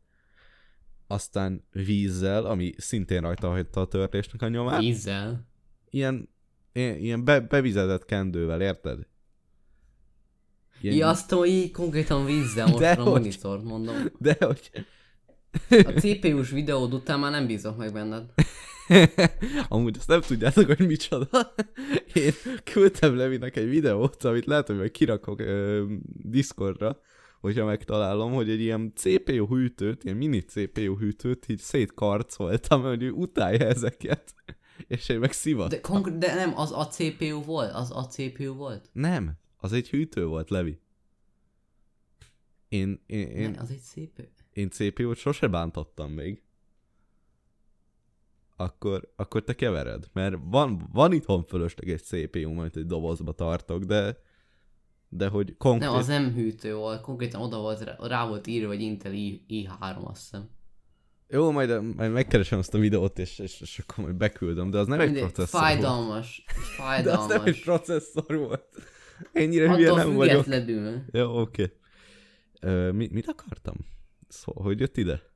Aztán 1.07 1.63
vízzel, 1.71 2.45
ami 2.45 2.73
szintén 2.77 3.21
rajta 3.21 3.49
hagyta 3.49 3.81
a 3.81 3.87
törlésnek 3.87 4.41
a 4.41 4.47
nyomát. 4.47 4.79
Vízzel? 4.79 5.47
Ilyen, 5.89 6.29
ilyen, 6.73 7.23
be, 7.23 7.39
bevizedett 7.39 8.05
kendővel, 8.05 8.61
érted? 8.61 9.07
Ilyen... 10.81 10.95
Ja, 10.95 11.07
azt 11.07 11.31
hogy 11.31 11.49
így 11.49 11.71
konkrétan 11.71 12.25
vízzel 12.25 12.67
most 12.67 12.79
De 12.79 12.91
a 12.91 13.03
hogy... 13.03 13.11
monitort 13.11 13.63
mondom. 13.63 13.95
De 14.17 14.37
hogy... 14.39 14.71
A 15.69 15.91
CPU-s 15.99 16.49
videód 16.49 16.93
után 16.93 17.19
már 17.19 17.31
nem 17.31 17.47
bízok 17.47 17.77
meg 17.77 17.93
benned. 17.93 18.33
Amúgy 19.67 19.95
azt 19.97 20.07
nem 20.07 20.21
tudjátok, 20.21 20.65
hogy 20.65 20.87
micsoda. 20.87 21.53
Én 22.13 22.33
küldtem 22.63 23.15
Levinek 23.15 23.55
egy 23.55 23.69
videót, 23.69 24.23
amit 24.23 24.45
lehet, 24.45 24.67
hogy 24.67 24.77
majd 24.77 24.91
kirakok 24.91 25.39
ö, 25.39 25.85
Discordra, 26.23 26.99
hogyha 27.41 27.65
megtalálom, 27.65 28.33
hogy 28.33 28.49
egy 28.49 28.59
ilyen 28.61 28.93
CPU 28.95 29.47
hűtőt, 29.47 30.03
ilyen 30.03 30.17
mini 30.17 30.39
CPU 30.39 30.97
hűtőt 30.97 31.49
így 31.49 31.59
szétkarcoltam, 31.59 32.81
hogy 32.81 33.03
ő 33.03 33.11
utálja 33.11 33.65
ezeket. 33.65 34.33
És 34.87 35.09
én 35.09 35.19
meg 35.19 35.31
szivattam. 35.31 35.79
De, 35.81 35.81
konkr- 35.81 36.17
de 36.17 36.35
nem, 36.35 36.57
az 36.57 36.71
a 36.71 36.87
CPU 36.87 37.43
volt? 37.43 37.73
Az 37.73 37.91
a 37.91 38.07
CPU 38.07 38.53
volt? 38.53 38.89
Nem, 38.91 39.31
az 39.57 39.73
egy 39.73 39.89
hűtő 39.89 40.25
volt, 40.25 40.49
Levi. 40.49 40.79
Én, 42.69 43.03
én, 43.05 43.27
én, 43.27 43.49
Nem, 43.51 43.61
az 43.61 43.69
egy 43.69 43.81
CPU. 43.81 44.23
én 44.53 44.69
CPU-t 44.69 45.17
sose 45.17 45.47
bántottam 45.47 46.11
még. 46.11 46.41
Akkor, 48.59 49.11
akkor 49.15 49.43
te 49.43 49.55
kevered. 49.55 50.09
Mert 50.13 50.35
van, 50.43 50.89
van 50.93 51.13
itthon 51.13 51.43
fölösleg 51.43 51.89
egy 51.89 52.01
CPU, 52.01 52.53
majd 52.53 52.77
egy 52.77 52.85
dobozba 52.85 53.31
tartok, 53.31 53.83
de 53.83 54.17
de 55.09 55.27
hogy 55.27 55.57
konkrét... 55.57 55.89
Nem, 55.89 55.97
az 55.97 56.07
nem 56.07 56.33
hűtő 56.33 56.75
volt, 56.75 57.01
konkrétan 57.01 57.41
oda 57.41 57.59
volt, 57.59 57.95
rá, 57.99 58.27
volt 58.27 58.47
írva, 58.47 58.67
hogy 58.67 58.81
Intel 58.81 59.13
I, 59.13 59.45
i3, 59.49 60.03
azt 60.03 60.21
hiszem. 60.21 60.49
Jó, 61.27 61.51
majd, 61.51 61.95
majd 61.95 62.11
megkeresem 62.11 62.59
azt 62.59 62.73
a 62.73 62.77
videót, 62.77 63.19
és, 63.19 63.39
és, 63.39 63.61
és 63.61 63.79
akkor 63.79 64.03
majd 64.03 64.15
beküldöm, 64.15 64.69
de 64.69 64.77
az 64.77 64.87
nem 64.87 64.99
egy 64.99 65.05
Mindegy, 65.05 65.23
processzor 65.23 65.59
volt. 65.59 65.71
Fájdalmas, 65.71 66.43
De 66.47 66.83
fájdalmas. 66.83 67.23
az 67.23 67.27
nem 67.27 67.45
egy 67.45 67.61
processzor 67.61 68.37
volt. 68.37 68.63
Ennyire 69.33 69.75
hülye 69.75 69.93
nem 69.93 70.13
vagyok. 70.13 70.45
Jó, 71.11 71.39
oké. 71.39 71.73
Okay. 72.61 72.91
Mi, 72.91 73.09
mit 73.11 73.27
akartam? 73.27 73.75
Szóval, 74.27 74.63
hogy 74.63 74.79
jött 74.79 74.97
ide? 74.97 75.28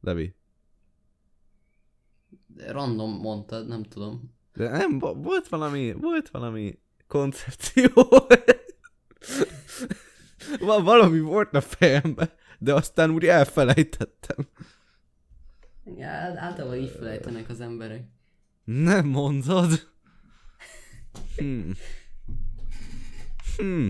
Levi. 0.00 0.34
Random 2.56 3.10
mondtad, 3.10 3.66
nem 3.66 3.82
tudom. 3.82 4.34
De 4.52 4.68
nem, 4.70 4.98
vo- 4.98 5.24
volt 5.24 5.48
valami, 5.48 5.92
volt 5.92 6.28
valami 6.30 6.78
koncepció. 7.06 7.88
Va- 10.60 10.82
valami 10.82 11.20
volt 11.20 11.54
a 11.54 11.60
fejembe, 11.60 12.34
de 12.58 12.74
aztán 12.74 13.10
úgy 13.10 13.24
elfelejtettem. 13.24 14.48
Ja, 15.96 16.08
általában 16.08 16.76
így 16.78 16.90
felejtenek 16.90 17.48
az 17.48 17.60
emberek. 17.60 18.08
Nem 18.64 19.06
mondod? 19.06 19.88
Hmm. 21.36 21.72
Hmm. 23.56 23.88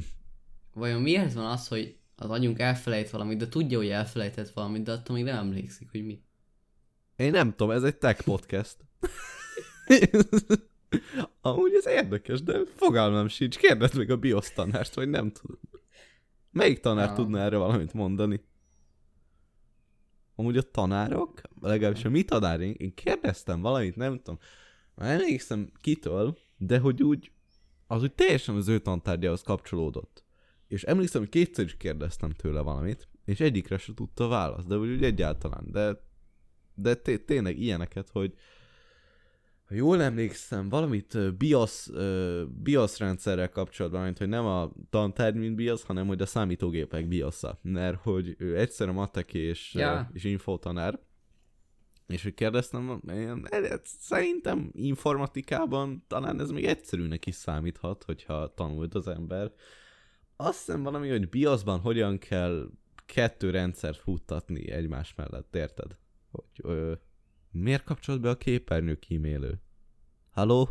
Vajon 0.74 1.02
miért 1.02 1.32
van 1.32 1.46
az, 1.46 1.68
hogy 1.68 1.98
az 2.22 2.30
agyunk 2.30 2.58
elfelejt 2.58 3.10
valamit, 3.10 3.38
de 3.38 3.48
tudja, 3.48 3.78
hogy 3.78 3.88
elfelejtett 3.88 4.50
valamit, 4.50 4.82
de 4.82 4.92
attól 4.92 5.16
még 5.16 5.24
nem 5.24 5.36
emlékszik, 5.36 5.90
hogy 5.90 6.04
mi. 6.04 6.22
Én 7.16 7.30
nem 7.30 7.50
tudom, 7.50 7.70
ez 7.70 7.82
egy 7.82 7.96
tech 7.96 8.24
podcast. 8.24 8.76
Amúgy 11.40 11.72
ez 11.74 11.86
érdekes, 11.86 12.42
de 12.42 12.60
fogalmam 12.76 13.28
sincs. 13.28 13.58
Kérdezd 13.58 13.96
meg 13.96 14.10
a 14.10 14.16
BIOS 14.16 14.52
tanárt, 14.52 14.94
vagy 14.94 15.08
nem 15.08 15.30
tudom. 15.32 15.58
Melyik 16.50 16.80
tanár 16.80 17.08
Ah. 17.08 17.14
tudna 17.14 17.38
erre 17.38 17.56
valamit 17.56 17.92
mondani? 17.92 18.44
Amúgy 20.34 20.56
a 20.56 20.62
tanárok, 20.70 21.40
legalábbis 21.60 22.04
a 22.04 22.10
mi 22.10 22.22
tanár, 22.22 22.60
én, 22.60 22.74
én 22.78 22.94
kérdeztem 22.94 23.60
valamit, 23.60 23.96
nem 23.96 24.16
tudom. 24.16 24.38
Már 24.94 25.20
emlékszem 25.20 25.72
kitől, 25.80 26.38
de 26.56 26.78
hogy 26.78 27.02
úgy, 27.02 27.32
az 27.86 28.02
úgy 28.02 28.12
teljesen 28.12 28.56
az 28.56 28.68
ő 28.68 28.78
tantárgyához 28.78 29.42
kapcsolódott. 29.42 30.24
És 30.70 30.82
emlékszem, 30.82 31.20
hogy 31.20 31.30
kétszer 31.30 31.64
is 31.64 31.76
kérdeztem 31.76 32.30
tőle 32.30 32.60
valamit, 32.60 33.08
és 33.24 33.40
egyikre 33.40 33.78
se 33.78 33.94
tudta 33.94 34.28
választ, 34.28 34.66
de 34.66 34.76
úgy, 34.76 35.04
egyáltalán. 35.04 35.64
De, 35.70 36.00
de 36.74 36.94
té- 36.94 37.26
tényleg 37.26 37.58
ilyeneket, 37.58 38.10
hogy 38.10 38.34
ha 39.64 39.74
jól 39.74 40.02
emlékszem, 40.02 40.68
valamit 40.68 41.36
BIOS, 41.36 41.88
ö, 41.92 42.44
BIOS 42.62 42.98
rendszerrel 42.98 43.48
kapcsolatban, 43.48 44.02
mint 44.02 44.18
hogy 44.18 44.28
nem 44.28 44.44
a 44.44 44.72
tantárgy, 44.90 45.34
mint 45.34 45.54
BIOS, 45.54 45.82
hanem 45.82 46.06
hogy 46.06 46.22
a 46.22 46.26
számítógépek 46.26 47.08
BIOS-a. 47.08 47.58
Mert 47.62 48.02
hogy 48.02 48.34
ő 48.38 48.58
egyszer 48.58 48.88
a 48.88 48.92
matek 48.92 49.34
és, 49.34 49.74
ja. 49.74 50.10
és 50.12 50.24
infotanár, 50.24 51.00
és 52.06 52.22
hogy 52.22 52.34
kérdeztem, 52.34 53.02
én, 53.08 53.46
hát 53.50 53.86
szerintem 53.86 54.70
informatikában 54.72 56.04
talán 56.08 56.40
ez 56.40 56.50
még 56.50 56.64
egyszerűnek 56.64 57.26
is 57.26 57.34
számíthat, 57.34 58.04
hogyha 58.04 58.54
tanult 58.54 58.94
az 58.94 59.08
ember. 59.08 59.52
Azt 60.42 60.58
hiszem 60.58 60.82
valami, 60.82 61.08
hogy 61.08 61.28
BIOS-ban 61.28 61.80
hogyan 61.80 62.18
kell 62.18 62.70
kettő 63.06 63.50
rendszert 63.50 63.98
futtatni 63.98 64.70
egymás 64.70 65.14
mellett, 65.14 65.54
érted? 65.54 65.96
Hogy, 66.30 66.44
ö, 66.62 66.92
miért 67.50 67.84
kapcsolt 67.84 68.20
be 68.20 68.28
a 68.28 68.36
képernyő 68.36 68.98
kímélő? 68.98 69.60
Halló? 70.30 70.68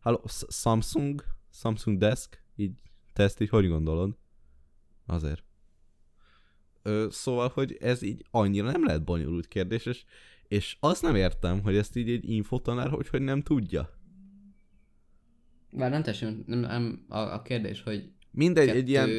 Halló? 0.00 0.22
Samsung? 0.48 1.24
Samsung 1.50 1.98
Desk? 1.98 2.42
Így, 2.56 2.72
te 3.12 3.22
ezt 3.22 3.40
így 3.40 3.48
hogy 3.48 3.68
gondolod? 3.68 4.16
Azért. 5.06 5.44
Ö, 6.82 7.06
szóval, 7.10 7.48
hogy 7.48 7.76
ez 7.80 8.02
így 8.02 8.26
annyira 8.30 8.70
nem 8.70 8.84
lehet 8.84 9.04
bonyolult 9.04 9.48
kérdés, 9.48 9.86
és, 9.86 10.04
és 10.48 10.76
azt 10.80 11.02
nem 11.02 11.14
értem, 11.14 11.62
hogy 11.62 11.76
ezt 11.76 11.96
így 11.96 12.10
egy 12.10 12.28
infotanár, 12.28 12.88
hogy, 12.88 13.08
hogy 13.08 13.22
nem 13.22 13.42
tudja. 13.42 13.98
Bár 15.70 15.90
nem 15.90 16.02
teljesen, 16.02 16.44
nem, 16.46 16.58
nem 16.58 17.04
a, 17.08 17.18
a 17.18 17.42
kérdés, 17.42 17.82
hogy 17.82 18.12
Mindegy, 18.34 18.66
kettő... 18.66 18.78
egy 18.78 18.88
ilyen, 18.88 19.10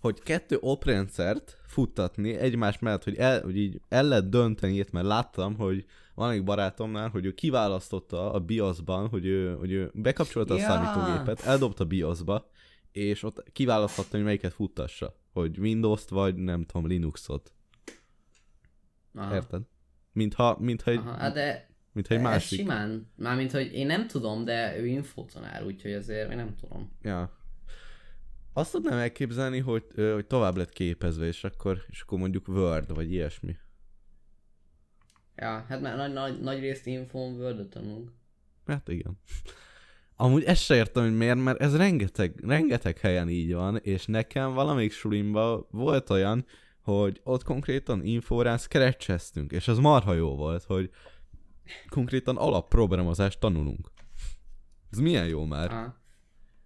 hogy 0.00 0.22
kettő 0.22 0.56
oprendszert 0.60 1.56
futtatni 1.66 2.34
egymás 2.34 2.78
mellett, 2.78 3.04
hogy, 3.04 3.16
el, 3.16 3.42
hogy 3.42 3.56
így 3.58 3.80
el 3.88 4.04
lehet 4.04 4.28
dönteni 4.28 4.72
ilyet, 4.72 4.92
mert 4.92 5.06
láttam, 5.06 5.56
hogy 5.56 5.84
van 6.14 6.30
egy 6.30 6.44
barátomnál, 6.44 7.08
hogy 7.08 7.24
ő 7.24 7.32
kiválasztotta 7.34 8.32
a 8.32 8.40
BIOS-ban, 8.40 9.08
hogy 9.08 9.26
ő, 9.26 9.54
hogy 9.54 9.72
ő 9.72 9.90
bekapcsolta 9.94 10.56
Ja. 10.56 10.64
a 10.64 10.66
számítógépet, 10.66 11.40
eldobta 11.40 11.84
BIOS-ba, 11.84 12.50
és 12.92 13.22
ott 13.22 13.42
kiválasztotta, 13.52 14.16
hogy 14.16 14.24
melyiket 14.24 14.52
futtassa. 14.52 15.16
Hogy 15.32 15.58
Windows-t, 15.58 16.08
vagy 16.08 16.34
nem 16.34 16.64
tudom, 16.64 16.86
Linuxot. 16.86 17.52
Aha. 19.14 19.34
Érted? 19.34 19.62
Mintha, 20.12 20.56
mintha 20.60 20.90
egy, 20.90 20.98
Aha, 20.98 21.10
hát 21.10 21.34
de 21.34 21.68
mintha 21.92 22.14
egy 22.14 22.20
másik. 22.20 22.58
simán, 22.58 23.10
mármint, 23.16 23.52
hogy 23.52 23.72
én 23.72 23.86
nem 23.86 24.06
tudom, 24.06 24.44
de 24.44 24.78
ő 24.78 24.86
infotanár, 24.86 25.64
úgyhogy 25.64 25.92
azért 25.92 26.30
én 26.30 26.36
nem 26.36 26.54
tudom. 26.60 26.92
Ja. 27.02 27.37
Azt 28.52 28.72
tudnám 28.72 28.98
elképzelni, 28.98 29.58
hogy, 29.58 29.84
hogy 29.94 30.26
tovább 30.26 30.56
lett 30.56 30.72
képezve, 30.72 31.26
és 31.26 31.44
akkor, 31.44 31.78
és 31.88 32.00
akkor 32.00 32.18
mondjuk 32.18 32.48
Word, 32.48 32.94
vagy 32.94 33.12
ilyesmi. 33.12 33.56
Ja, 35.36 35.64
hát 35.68 35.80
már 35.80 35.96
nagy, 35.96 36.12
nagy, 36.12 36.40
nagy 36.40 36.60
részt 36.60 36.86
infón 36.86 37.34
word 37.34 37.68
tanulunk. 37.68 38.12
Hát 38.66 38.88
igen. 38.88 39.18
Amúgy 40.16 40.42
ezt 40.44 40.62
se 40.62 40.74
értem, 40.74 41.02
hogy 41.02 41.16
miért, 41.16 41.38
mert 41.38 41.60
ez 41.60 41.76
rengeteg, 41.76 42.40
rengeteg 42.46 42.98
helyen 42.98 43.28
így 43.28 43.54
van, 43.54 43.76
és 43.76 44.06
nekem 44.06 44.52
valamelyik 44.52 44.92
sulimba 44.92 45.66
volt 45.70 46.10
olyan, 46.10 46.46
hogy 46.80 47.20
ott 47.24 47.42
konkrétan 47.42 48.04
infórán 48.04 48.58
scratcheztünk, 48.58 49.52
és 49.52 49.68
ez 49.68 49.78
marha 49.78 50.14
jó 50.14 50.36
volt, 50.36 50.64
hogy 50.64 50.90
konkrétan 51.88 52.36
alapprogramozást 52.36 53.40
tanulunk. 53.40 53.90
Ez 54.90 54.98
milyen 54.98 55.26
jó 55.26 55.44
már. 55.44 55.70
Aha. 55.72 55.96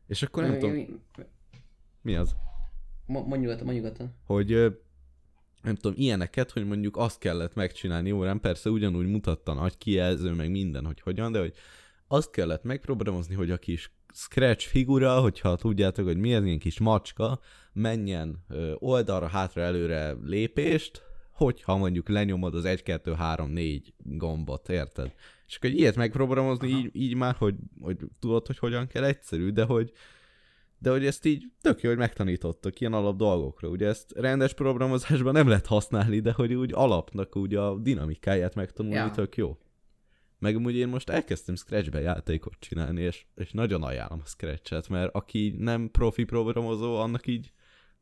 És 0.07 0.23
akkor 0.23 0.43
nem 0.43 0.53
Mi- 0.53 0.59
tudom, 0.59 0.75
mi- 0.75 1.01
mi 1.17 1.25
az? 2.05 2.35
mo- 3.07 3.27
Mondj 3.27 3.45
nyugodtan, 3.45 3.65
mondj 3.65 3.81
nyugodtan. 3.81 4.15
hogy 4.27 4.49
nem 5.63 5.75
tudom, 5.75 5.93
ilyeneket, 5.97 6.51
hogy 6.51 6.67
mondjuk 6.67 6.97
azt 6.97 7.19
kellett 7.19 7.55
megcsinálni 7.55 8.13
órán, 8.13 8.41
persze 8.41 8.71
ugyanúgy 8.71 9.07
mutatta 9.07 9.55
nagy 9.55 9.79
kijelző, 9.79 10.33
meg 10.33 10.51
minden, 10.51 10.85
hogy 10.87 11.01
hogyan, 11.01 11.33
de 11.33 11.39
hogy 11.39 11.53
azt 12.07 12.31
kellett 12.31 12.63
megprogramozni, 12.63 13.35
hogy 13.35 13.51
a 13.51 13.57
kis 13.59 13.93
scratch 14.15 14.67
figura, 14.67 15.21
hogyha 15.21 15.57
tudjátok, 15.57 16.07
hogy 16.07 16.17
mi 16.17 16.33
ez, 16.35 16.45
ilyen 16.45 16.59
kis 16.59 16.79
macska, 16.79 17.41
menjen 17.73 18.45
oldalra, 18.75 19.27
hátra, 19.27 19.63
előre 19.63 20.17
lépést, 20.25 21.03
hogyha 21.31 21.77
mondjuk 21.77 22.09
lenyomod 22.09 22.55
az 22.55 22.65
1, 22.65 22.83
2, 22.83 23.13
3, 23.13 23.51
4 23.51 23.95
gombot, 23.99 24.69
érted? 24.69 25.15
És 25.47 25.57
akkor 25.57 25.71
ilyet 25.71 25.97
megprogramozni 25.97 26.69
így, 26.69 26.91
így 26.93 27.15
már, 27.15 27.35
hogy, 27.35 27.55
hogy 27.81 27.97
tudod, 28.19 28.47
hogy 28.47 28.59
hogyan 28.59 28.87
kell 28.87 29.05
egyszerű, 29.05 29.51
de 29.51 29.65
hogy 29.65 29.93
de 30.83 30.91
hogy 30.91 31.07
ezt 31.07 31.25
így 31.25 31.45
tök 31.61 31.81
jó, 31.81 31.89
hogy 31.89 31.99
megtanítottak 31.99 32.81
ilyen 32.81 32.93
alap 32.93 33.17
dolgokra. 33.17 33.69
Ugye 33.69 33.87
ezt 33.87 34.13
rendes 34.17 34.55
programozásban 34.55 35.33
nem 35.33 35.49
lehet 35.49 35.67
használni, 35.67 36.21
de 36.21 36.33
hogy 36.33 36.55
úgy 36.55 36.73
alapnak 36.75 37.37
úgy 37.37 37.55
a 37.55 37.79
dinamikáját 37.79 38.55
megtanulni 38.55 38.97
Ja. 38.97 39.11
tök 39.11 39.37
jó. 39.37 39.59
Meg 40.39 40.57
amúgy 40.57 40.77
én 40.77 40.89
most 40.89 41.09
elkezdtem 41.09 41.55
Scratchbe 41.55 42.01
játékot 42.01 42.55
csinálni, 42.59 43.01
és, 43.01 43.25
és 43.35 43.51
nagyon 43.51 43.83
ajánlom 43.83 44.21
a 44.25 44.27
Scratchet, 44.27 44.89
mert 44.89 45.15
aki 45.15 45.55
nem 45.59 45.91
profi 45.91 46.25
programozó, 46.25 46.97
annak 46.97 47.27
így 47.27 47.53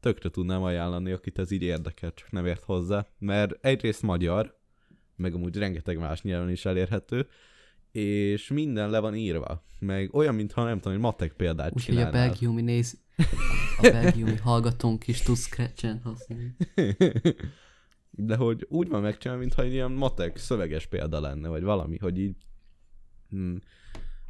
tökre 0.00 0.28
tudnám 0.28 0.62
ajánlani, 0.62 1.10
akit 1.10 1.38
ez 1.38 1.50
így 1.50 1.62
érdekel, 1.62 2.12
csak 2.14 2.30
nem 2.30 2.46
ért 2.46 2.64
hozzá. 2.64 3.06
Mert 3.18 3.64
egyrészt 3.64 4.02
magyar, 4.02 4.58
meg 5.16 5.34
amúgy 5.34 5.56
rengeteg 5.56 5.98
más 5.98 6.22
nyelven 6.22 6.50
is 6.50 6.64
elérhető, 6.64 7.28
és 7.93 8.49
minden 8.49 8.91
le 8.91 8.99
van 8.99 9.14
írva. 9.14 9.64
Meg 9.78 10.14
olyan, 10.14 10.34
mintha 10.34 10.64
nem 10.64 10.76
tudom, 10.76 10.93
hogy 10.93 11.03
matek 11.03 11.32
példát 11.32 11.72
Úgyhogy 11.74 11.97
a 11.97 12.11
belgiumi 12.11 12.62
néz... 12.62 12.99
A 13.82 13.91
belgiumi 13.91 14.36
hallgatónk 14.36 15.09
is 15.09 15.20
tud 15.20 15.36
scratchen 15.36 16.01
használni. 16.05 16.57
de 18.11 18.36
hogy 18.36 18.66
úgy 18.68 18.88
van 18.88 19.03
megcsinálva, 19.03 19.43
mintha 19.43 19.62
egy 19.62 19.72
ilyen 19.72 19.91
matek 19.91 20.36
szöveges 20.36 20.86
példa 20.86 21.20
lenne, 21.20 21.49
vagy 21.49 21.62
valami, 21.62 21.99
hogy 21.99 22.18
így 22.18 22.36
hm, 23.30 23.55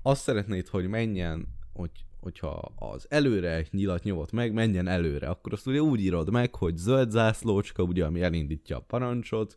azt 0.03 0.23
szeretnéd, 0.23 0.69
hogy 0.69 0.89
menjen, 0.89 1.49
hogy, 1.73 1.91
hogyha 2.21 2.73
az 2.77 3.07
előre 3.09 3.67
nyilat 3.71 4.03
nyomott 4.03 4.33
meg, 4.33 4.53
menjen 4.53 4.89
előre, 4.89 5.29
akkor 5.29 5.53
azt 5.53 5.67
ugye 5.67 5.81
úgy 5.81 6.01
írod 6.01 6.31
meg, 6.31 6.55
hogy 6.55 6.77
zöld 6.77 7.11
zászlócska, 7.11 7.83
ugye, 7.83 8.05
ami 8.05 8.23
elindítja 8.23 8.77
a 8.77 8.81
parancsot, 8.81 9.55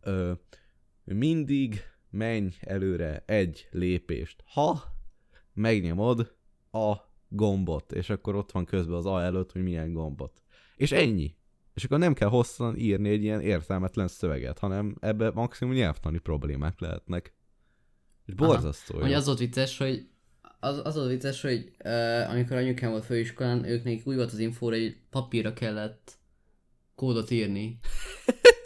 ö, 0.00 0.32
mindig 1.04 1.82
menj 2.10 2.48
előre 2.60 3.22
egy 3.26 3.68
lépést. 3.70 4.44
Ha 4.46 4.82
megnyomod 5.54 6.34
a 6.72 6.94
gombot, 7.28 7.92
és 7.92 8.10
akkor 8.10 8.34
ott 8.34 8.50
van 8.52 8.64
közben 8.64 8.96
az 8.96 9.06
A 9.06 9.22
előtt, 9.22 9.52
hogy 9.52 9.62
milyen 9.62 9.92
gombot. 9.92 10.42
És 10.76 10.92
ennyi. 10.92 11.34
És 11.74 11.84
akkor 11.84 11.98
nem 11.98 12.14
kell 12.14 12.28
hosszan 12.28 12.76
írni 12.76 13.08
egy 13.08 13.22
ilyen 13.22 13.40
értelmetlen 13.40 14.08
szöveget, 14.08 14.58
hanem 14.58 14.96
ebbe 15.00 15.30
maximum 15.30 15.74
nyelvtani 15.74 16.18
problémák 16.18 16.80
lehetnek. 16.80 17.34
És 18.26 18.34
borzasztó. 18.34 19.00
Hogy 19.00 19.12
az 19.12 19.26
volt 19.26 19.38
vicces, 19.38 19.78
hogy 19.78 20.08
az, 20.60 20.80
az 20.84 20.94
volt 20.94 21.08
vicces, 21.08 21.40
hogy 21.40 21.72
uh, 21.84 22.30
amikor 22.30 22.56
anyukám 22.56 22.90
volt 22.90 23.04
főiskolán, 23.04 23.64
ők 23.64 23.84
nekik 23.84 24.06
úgy 24.06 24.16
volt 24.16 24.32
az 24.32 24.38
infóra, 24.38 24.76
hogy 24.76 24.96
papírra 25.10 25.52
kellett 25.52 26.18
kódot 26.94 27.30
írni. 27.30 27.78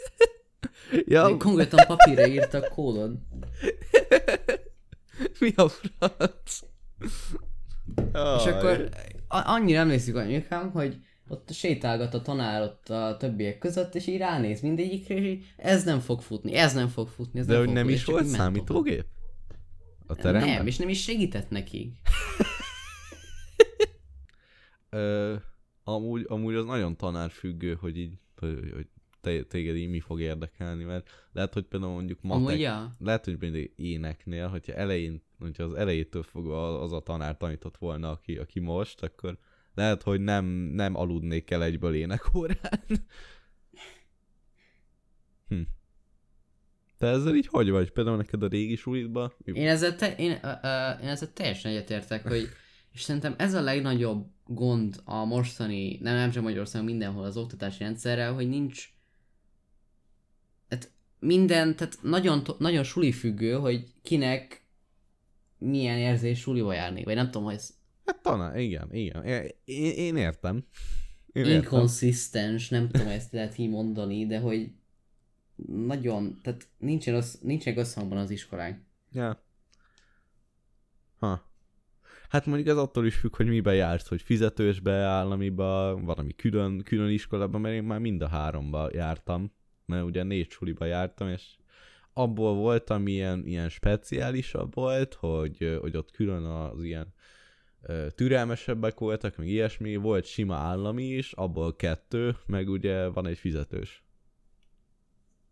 ja. 1.05 1.37
Konkrétan 1.37 1.85
papírra 1.87 2.27
írtak 2.27 2.69
kódot. 2.69 3.11
Mi 5.39 5.53
a 5.55 5.67
frac? 5.67 6.59
És 8.13 8.45
akkor 8.45 8.89
annyira 9.27 9.79
emlékszik 9.79 10.15
anyukám, 10.15 10.71
hogy 10.71 10.97
ott 11.27 11.51
sétálgat 11.51 12.13
a 12.13 12.21
tanár 12.21 12.61
ott 12.61 12.89
a 12.89 13.17
többiek 13.17 13.57
között, 13.57 13.95
és 13.95 14.07
így 14.07 14.17
ránéz 14.17 14.61
mindegyikre, 14.61 15.15
és 15.15 15.25
így, 15.25 15.45
ez 15.57 15.83
nem 15.83 15.99
fog 15.99 16.21
futni, 16.21 16.53
ez 16.53 16.73
nem 16.73 16.87
fog 16.87 17.07
futni, 17.07 17.39
ez 17.39 17.45
De 17.45 17.53
nem 17.53 17.61
hogy 17.61 17.67
fog 17.67 17.75
nem 17.75 17.85
futni, 17.85 17.99
is 17.99 18.05
volt 18.05 18.25
számítógép? 18.25 19.05
A 20.07 20.15
teremben? 20.15 20.49
Nem, 20.49 20.67
és 20.67 20.77
nem 20.77 20.89
is 20.89 21.03
segített 21.03 21.49
nekik. 21.49 21.93
Ö, 24.89 25.35
amúgy, 25.83 26.25
amúgy 26.27 26.55
az 26.55 26.65
nagyon 26.65 26.95
tanárfüggő, 26.95 27.73
hogy 27.73 27.97
így, 27.97 28.13
hogy, 28.35 28.71
hogy 28.73 28.87
te, 29.25 29.43
téged 29.43 29.75
így 29.75 29.89
mi 29.89 29.99
fog 29.99 30.21
érdekelni, 30.21 30.83
mert 30.83 31.09
lehet, 31.31 31.53
hogy 31.53 31.63
például 31.63 31.93
mondjuk 31.93 32.21
matek, 32.21 32.47
Amúgy, 32.47 32.59
ja. 32.59 32.91
lehet, 32.99 33.25
hogy 33.25 33.37
például 33.37 33.69
éneknél, 33.75 34.47
hogyha 34.47 34.73
elején, 34.73 35.21
hogyha 35.39 35.63
az 35.63 35.73
elejétől 35.73 36.23
fogva 36.23 36.81
az 36.81 36.91
a 36.91 36.99
tanár 36.99 37.37
tanított 37.37 37.77
volna, 37.77 38.11
aki, 38.11 38.37
aki 38.37 38.59
most, 38.59 39.03
akkor 39.03 39.37
lehet, 39.73 40.03
hogy 40.03 40.21
nem, 40.21 40.45
nem 40.73 40.95
aludnék 40.95 41.51
el 41.51 41.63
egyből 41.63 41.93
énekórán. 41.93 42.83
hm. 45.49 45.61
Te 46.97 47.07
ezzel 47.07 47.35
így 47.35 47.47
hogy 47.47 47.69
vagy? 47.69 47.91
Például 47.91 48.17
neked 48.17 48.43
a 48.43 48.47
régi 48.47 48.75
sulitba? 48.75 49.33
Én 49.43 49.67
ezzel, 49.67 49.95
te, 49.95 50.15
én, 50.15 50.31
uh, 50.31 50.37
uh, 50.43 51.03
én 51.03 51.09
ezzel 51.09 51.33
teljesen 51.33 51.71
egyetértek, 51.71 52.27
hogy 52.27 52.49
és 52.93 53.01
szerintem 53.01 53.35
ez 53.37 53.53
a 53.53 53.61
legnagyobb 53.61 54.25
gond 54.45 55.01
a 55.03 55.23
mostani, 55.23 55.97
nem, 56.01 56.15
nem 56.15 56.31
csak 56.31 56.43
Magyarországon, 56.43 56.87
mindenhol 56.87 57.23
az 57.23 57.37
oktatási 57.37 57.83
rendszerrel, 57.83 58.33
hogy 58.33 58.49
nincs 58.49 58.94
minden, 61.25 61.75
tehát 61.75 61.97
nagyon, 62.01 62.41
nagyon 62.57 62.83
suli 62.83 63.11
függő, 63.11 63.53
hogy 63.53 63.93
kinek 64.01 64.67
milyen 65.57 65.97
érzés 65.97 66.39
suliba 66.39 66.73
járni, 66.73 67.03
vagy 67.03 67.15
nem 67.15 67.25
tudom, 67.25 67.43
hogy 67.43 67.53
ez... 67.53 67.73
Hát 68.05 68.21
talán, 68.21 68.57
igen, 68.59 68.93
igen. 68.93 69.23
Én, 69.23 69.91
én 69.91 70.15
értem. 70.15 70.65
Én 71.31 71.45
Inconsisztens, 71.45 72.69
nem 72.69 72.89
tudom 72.89 73.07
ezt 73.07 73.31
lehet 73.31 73.57
így 73.57 73.69
mondani, 73.69 74.25
de 74.25 74.39
hogy 74.39 74.71
nagyon, 75.65 76.39
tehát 76.41 76.67
nincsen, 76.77 77.15
össz, 77.15 77.33
nincsen 77.41 77.77
összhangban 77.77 78.17
az 78.17 78.29
iskolánk. 78.29 78.77
Ja. 79.11 79.43
Ha. 81.17 81.53
Hát 82.29 82.45
mondjuk 82.45 82.67
ez 82.67 82.77
attól 82.77 83.05
is 83.05 83.15
függ, 83.15 83.35
hogy 83.35 83.47
mibe 83.47 83.73
jársz, 83.73 84.07
hogy 84.07 84.21
fizetősbe, 84.21 84.93
államiba, 84.93 85.99
valami 86.01 86.35
külön, 86.35 86.83
külön 86.83 87.09
iskolában, 87.09 87.61
mert 87.61 87.75
én 87.75 87.83
már 87.83 87.99
mind 87.99 88.21
a 88.21 88.27
háromba 88.27 88.89
jártam, 88.93 89.51
mert 89.85 90.03
ugye 90.03 90.23
négy 90.23 90.49
suliba 90.49 90.85
jártam, 90.85 91.29
és 91.29 91.43
abból 92.13 92.53
voltam 92.55 93.07
ilyen, 93.07 93.45
ilyen 93.45 93.69
speciálisabb 93.69 94.73
volt, 94.73 95.13
hogy, 95.13 95.77
hogy 95.81 95.97
ott 95.97 96.11
külön 96.11 96.43
az 96.43 96.83
ilyen 96.83 97.13
türelmesebbek 98.15 98.99
voltak, 98.99 99.37
meg 99.37 99.47
ilyesmi, 99.47 99.95
volt 99.95 100.25
sima 100.25 100.55
állami 100.55 101.03
is, 101.03 101.31
abból 101.31 101.75
kettő, 101.75 102.35
meg 102.45 102.69
ugye 102.69 103.07
van 103.07 103.27
egy 103.27 103.37
fizetős. 103.37 104.03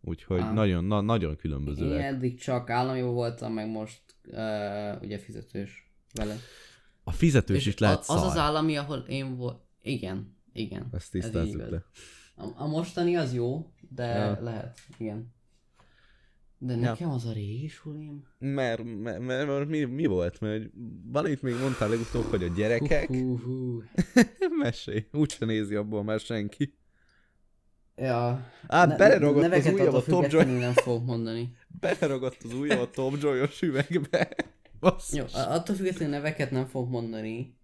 Úgyhogy 0.02 0.40
ah. 0.40 0.54
nagyon, 0.54 0.84
na, 0.84 1.02
nagyon 1.02 1.36
különbözőek. 1.36 2.00
Én 2.00 2.06
eddig 2.06 2.40
csak 2.40 2.70
állami 2.70 3.02
voltam, 3.02 3.54
meg 3.54 3.70
most 3.70 4.02
uh, 4.26 5.02
ugye 5.02 5.18
fizetős 5.18 5.92
vele. 6.14 6.36
A 7.04 7.12
fizetős 7.12 7.58
És 7.58 7.66
is 7.66 7.78
lehet 7.78 8.00
Az 8.00 8.06
szar. 8.06 8.26
az 8.26 8.38
állami, 8.38 8.78
ahol 8.78 8.98
én 8.98 9.36
volt. 9.36 9.62
Igen, 9.82 10.38
igen. 10.54 10.88
Ezt 10.92 11.12
tisztázzuk 11.12 11.62
Ez 11.62 11.70
le. 11.70 11.86
A, 12.36 12.46
a 12.56 12.68
mostani 12.68 13.16
az 13.16 13.34
jó, 13.34 13.72
de 13.90 14.06
ja. 14.06 14.38
lehet, 14.42 14.80
igen. 14.98 15.34
De 16.58 16.76
nekem 16.76 17.08
ja. 17.08 17.14
az 17.14 17.26
a 17.26 17.32
régi 17.32 17.68
sulim. 17.68 18.28
Mert, 18.38 18.84
mert, 18.84 19.20
mert, 19.20 19.48
mert 19.48 19.68
mi, 19.68 19.84
mi 19.84 20.06
volt? 20.06 20.40
Mert 20.40 20.64
valamit 21.06 21.42
még 21.42 21.56
mondtál 21.60 21.90
legutóbb, 21.90 22.24
hogy 22.24 22.44
a 22.44 22.48
gyerekek... 22.48 23.08
Hú, 23.08 23.16
hú, 23.16 23.38
hú. 23.38 23.84
Mesélj, 24.64 25.06
úgyse 25.12 25.46
nézi 25.46 25.76
abból 25.76 26.04
már 26.04 26.20
senki. 26.20 26.74
Ja. 27.96 28.52
Á, 28.68 28.86
ne, 28.86 28.96
beleragadt 28.96 29.54
az 29.54 29.66
ujjam 29.66 29.96
a 29.96 30.02
Top 30.02 30.32
Joy... 30.32 30.44
nem 30.44 30.74
fogok 30.74 31.06
mondani. 31.06 31.56
Beleragadt 31.80 32.44
az 32.44 32.54
ujjam 32.54 32.80
a 32.80 32.90
Top 32.90 33.18
Joy-os 33.22 33.62
üvegbe. 33.62 34.30
Basszus. 34.80 35.18
Jó, 35.18 35.26
attól 35.34 35.76
függetlenül 35.76 36.14
neveket 36.14 36.52
nem 36.52 36.66
fogok 36.66 36.90
mondani. 36.90 37.58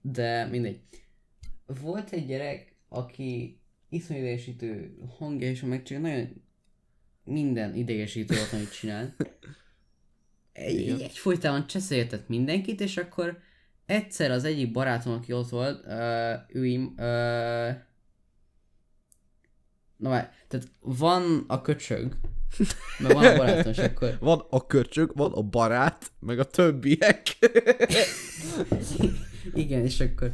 De 0.00 0.46
mindegy. 0.46 0.80
Volt 1.80 2.10
egy 2.10 2.26
gyerek, 2.26 2.76
aki 2.88 3.58
iszonyú 3.88 4.20
idegesítő 4.20 4.96
hangja, 5.18 5.50
és 5.50 5.60
meg 5.60 5.82
csak 5.82 6.00
nagyon 6.00 6.42
minden 7.24 7.74
idegesítő 7.74 8.34
volt, 8.34 8.52
amit 8.52 8.72
csinál. 8.72 9.16
Egy, 10.52 10.88
egy 10.88 11.18
folytában 11.18 11.66
cseszélgetett 11.66 12.28
mindenkit, 12.28 12.80
és 12.80 12.96
akkor 12.96 13.38
egyszer 13.86 14.30
az 14.30 14.44
egyik 14.44 14.72
barátom, 14.72 15.12
aki 15.12 15.32
ott 15.32 15.48
volt, 15.48 15.86
uh, 15.86 16.34
ő, 16.48 16.76
uh, 16.76 17.76
Na 19.96 20.08
már, 20.10 20.32
tehát 20.48 20.66
van 20.80 21.44
a 21.46 21.60
köcsög, 21.60 22.16
meg 22.98 23.12
van 23.12 23.24
a 23.26 23.36
barátom, 23.36 23.72
és 23.72 23.78
akkor... 23.78 24.16
Van 24.20 24.46
a 24.50 24.66
köcsög, 24.66 25.16
van 25.16 25.32
a 25.32 25.42
barát, 25.42 26.12
meg 26.20 26.38
a 26.38 26.44
többiek. 26.44 27.22
Igen, 29.54 29.84
és 29.84 30.00
akkor... 30.00 30.32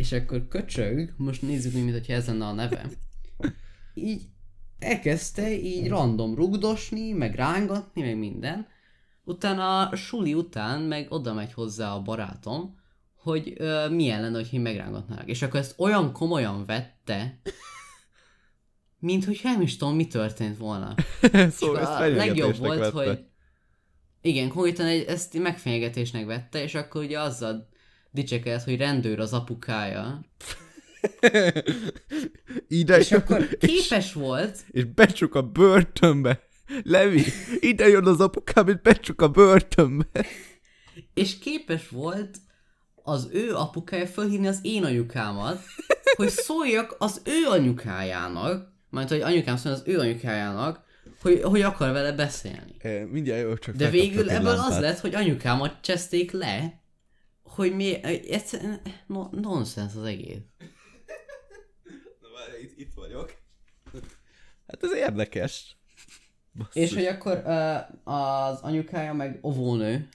És 0.00 0.12
akkor 0.12 0.48
köcsög, 0.48 1.14
most 1.16 1.42
nézzük 1.42 1.72
mi, 1.72 1.80
mintha 1.80 2.12
ez 2.12 2.26
lenne 2.26 2.44
a 2.44 2.52
neve. 2.52 2.90
Így 3.94 4.22
elkezdte 4.78 5.52
így 5.52 5.88
random 5.88 6.34
rugdosni, 6.34 7.12
meg 7.12 7.34
rángatni, 7.34 8.02
meg 8.02 8.18
minden. 8.18 8.66
Utána 9.24 9.88
a 9.88 9.96
suli 9.96 10.34
után 10.34 10.80
meg 10.80 11.12
oda 11.12 11.34
megy 11.34 11.52
hozzá 11.52 11.92
a 11.92 12.02
barátom, 12.02 12.78
hogy 13.14 13.54
ö, 13.56 13.88
milyen 13.88 14.20
lenne, 14.20 14.36
hogy 14.36 14.48
én 14.52 14.60
megrángatnák. 14.60 15.28
És 15.28 15.42
akkor 15.42 15.60
ezt 15.60 15.74
olyan 15.78 16.12
komolyan 16.12 16.64
vette, 16.64 17.40
mint 18.98 19.24
hogy 19.24 19.40
nem 19.42 19.60
is 19.60 19.76
tudom, 19.76 19.94
mi 19.94 20.06
történt 20.06 20.56
volna. 20.56 20.94
szóval 21.50 21.84
a 21.84 22.08
legjobb 22.08 22.56
volt, 22.56 22.78
vette. 22.78 22.92
hogy 22.92 23.24
igen, 24.20 24.48
konkrétan 24.48 24.86
egy, 24.86 25.04
ezt 25.04 25.38
megfenyegetésnek 25.38 26.26
vette, 26.26 26.62
és 26.62 26.74
akkor 26.74 27.02
ugye 27.02 27.20
azzal 27.20 27.68
dicsekedett, 28.10 28.64
hogy 28.64 28.76
rendőr 28.76 29.20
az 29.20 29.32
apukája. 29.32 30.20
Ide 32.68 32.98
és 32.98 33.10
jön, 33.10 33.20
akkor 33.20 33.48
képes 33.58 34.06
és, 34.06 34.12
volt. 34.12 34.58
És 34.70 34.84
becsuk 34.84 35.34
a 35.34 35.42
börtönbe. 35.42 36.48
Levi, 36.82 37.24
ide 37.60 37.88
jön 37.88 38.06
az 38.06 38.20
apukám, 38.20 38.68
és 38.68 38.74
becsuk 38.82 39.20
a 39.20 39.28
börtönbe. 39.28 40.06
És 41.14 41.38
képes 41.38 41.88
volt 41.88 42.38
az 43.02 43.28
ő 43.32 43.54
apukája 43.54 44.06
fölhívni 44.06 44.46
az 44.46 44.58
én 44.62 44.84
anyukámat, 44.84 45.62
hogy 46.16 46.28
szóljak 46.28 46.96
az 46.98 47.22
ő 47.24 47.48
anyukájának, 47.48 48.72
majd 48.90 49.08
hogy 49.08 49.20
anyukám 49.20 49.56
szól 49.56 49.72
az 49.72 49.82
ő 49.86 49.98
anyukájának, 49.98 50.80
hogy, 51.22 51.42
hogy 51.42 51.60
akar 51.60 51.92
vele 51.92 52.12
beszélni. 52.12 52.74
E, 52.78 53.06
mindjárt 53.06 53.42
jó, 53.42 53.56
csak 53.56 53.74
De 53.74 53.90
végül 53.90 54.30
ebből 54.30 54.54
lámpát. 54.54 54.70
az 54.70 54.78
lett, 54.78 54.98
hogy 54.98 55.14
anyukámat 55.14 55.76
cseszték 55.80 56.30
le, 56.30 56.79
hogy 57.50 57.74
mi, 57.74 58.04
egyszerűen 58.04 58.80
no, 59.06 59.28
nonsens 59.30 59.94
az 59.94 60.04
egész. 60.04 60.38
Na 62.20 62.28
várj, 62.34 62.62
itt, 62.62 62.78
itt 62.78 62.92
vagyok. 62.94 63.34
Hát 64.66 64.82
ez 64.82 64.94
érdekes. 64.94 65.76
Basszus. 66.54 66.82
És 66.82 66.94
hogy 66.94 67.04
akkor 67.04 67.42
uh, 67.44 68.14
az 68.14 68.60
anyukája 68.60 69.12
meg 69.12 69.38
ovónő, 69.40 70.08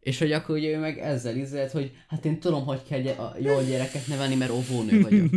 és 0.00 0.18
hogy 0.18 0.32
akkor 0.32 0.56
ugye 0.56 0.68
ő 0.68 0.78
meg 0.78 0.98
ezzel 0.98 1.36
izelt, 1.36 1.70
hogy 1.70 1.92
hát 2.08 2.24
én 2.24 2.40
tudom, 2.40 2.64
hogy 2.64 2.82
kell 2.82 3.00
gy- 3.00 3.42
jól 3.44 3.62
gyereket 3.62 4.06
nevelni, 4.06 4.34
mert 4.34 4.50
ovónő 4.50 5.00
vagyok. 5.02 5.30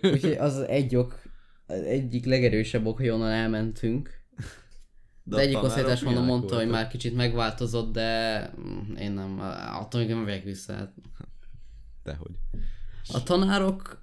Úgyhogy 0.12 0.32
az 0.32 0.58
egy 0.58 0.96
ok 0.96 1.22
egyik 1.66 2.24
legerősebb 2.24 2.86
ok, 2.86 2.96
hogy 2.96 3.08
onnan 3.08 3.30
elmentünk. 3.30 4.15
De, 5.28 5.36
a 5.36 5.38
egyik 5.38 5.62
osztálytárs 5.62 6.02
mondom, 6.02 6.24
mondta, 6.24 6.54
hogy 6.54 6.64
voltak? 6.64 6.82
már 6.82 6.88
kicsit 6.88 7.14
megváltozott, 7.14 7.92
de 7.92 8.40
mm, 8.60 8.94
én 8.94 9.12
nem, 9.12 9.40
attól 9.72 10.00
még 10.00 10.08
nem 10.08 10.18
megyek 10.18 10.44
vissza. 10.44 10.72
Hát 10.72 10.92
Dehogy. 12.04 12.34
A 13.12 13.22
tanárok, 13.22 14.00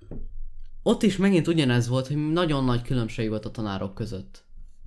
ott 0.84 1.04
is 1.04 1.18
megint 1.18 1.48
ugyanez 1.48 1.88
volt, 1.88 2.08
hogy 2.08 2.32
nagyon 2.32 2.64
nagy 2.64 2.82
különbség 2.82 3.30
volt 3.30 3.46
a 3.46 3.52
tanárok 3.52 3.94
között. 3.94 4.44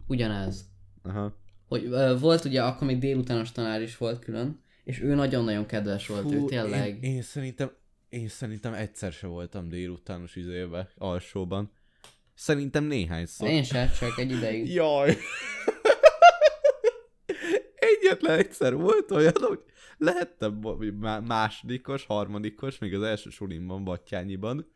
Ugyanez. 0.06 0.68
Aha. 1.02 1.36
Hogy 1.68 1.84
ö, 1.84 2.18
volt 2.18 2.44
ugye, 2.44 2.62
akkor 2.62 2.86
még 2.86 2.98
délutános 2.98 3.52
tanár 3.52 3.82
is 3.82 3.96
volt 3.96 4.18
külön, 4.18 4.60
és 4.84 5.00
ő 5.00 5.14
nagyon-nagyon 5.14 5.66
kedves 5.66 6.06
volt, 6.06 6.32
ő 6.32 6.44
tényleg. 6.44 7.04
Én, 7.04 7.14
én, 7.14 7.22
szerintem, 7.22 7.70
én 8.08 8.28
szerintem 8.28 8.74
egyszer 8.74 9.12
se 9.12 9.26
voltam 9.26 9.68
délutános 9.68 10.36
izébe, 10.36 10.88
alsóban. 10.96 11.70
Szerintem 12.34 12.84
néhányszor. 12.84 13.48
Én 13.48 13.62
se, 13.62 13.90
csak 13.98 14.18
egy 14.18 14.30
ideig. 14.30 14.72
Jaj! 14.72 15.16
Egyetlen 18.06 18.38
egyszer 18.38 18.74
volt 18.74 19.10
olyan, 19.10 19.32
hogy 19.40 19.60
lehettem 19.98 20.60
másodikos, 21.26 22.04
harmadikos, 22.04 22.78
még 22.78 22.94
az 22.94 23.02
első 23.02 23.30
sulimban, 23.30 23.84
Battyányiban, 23.84 24.72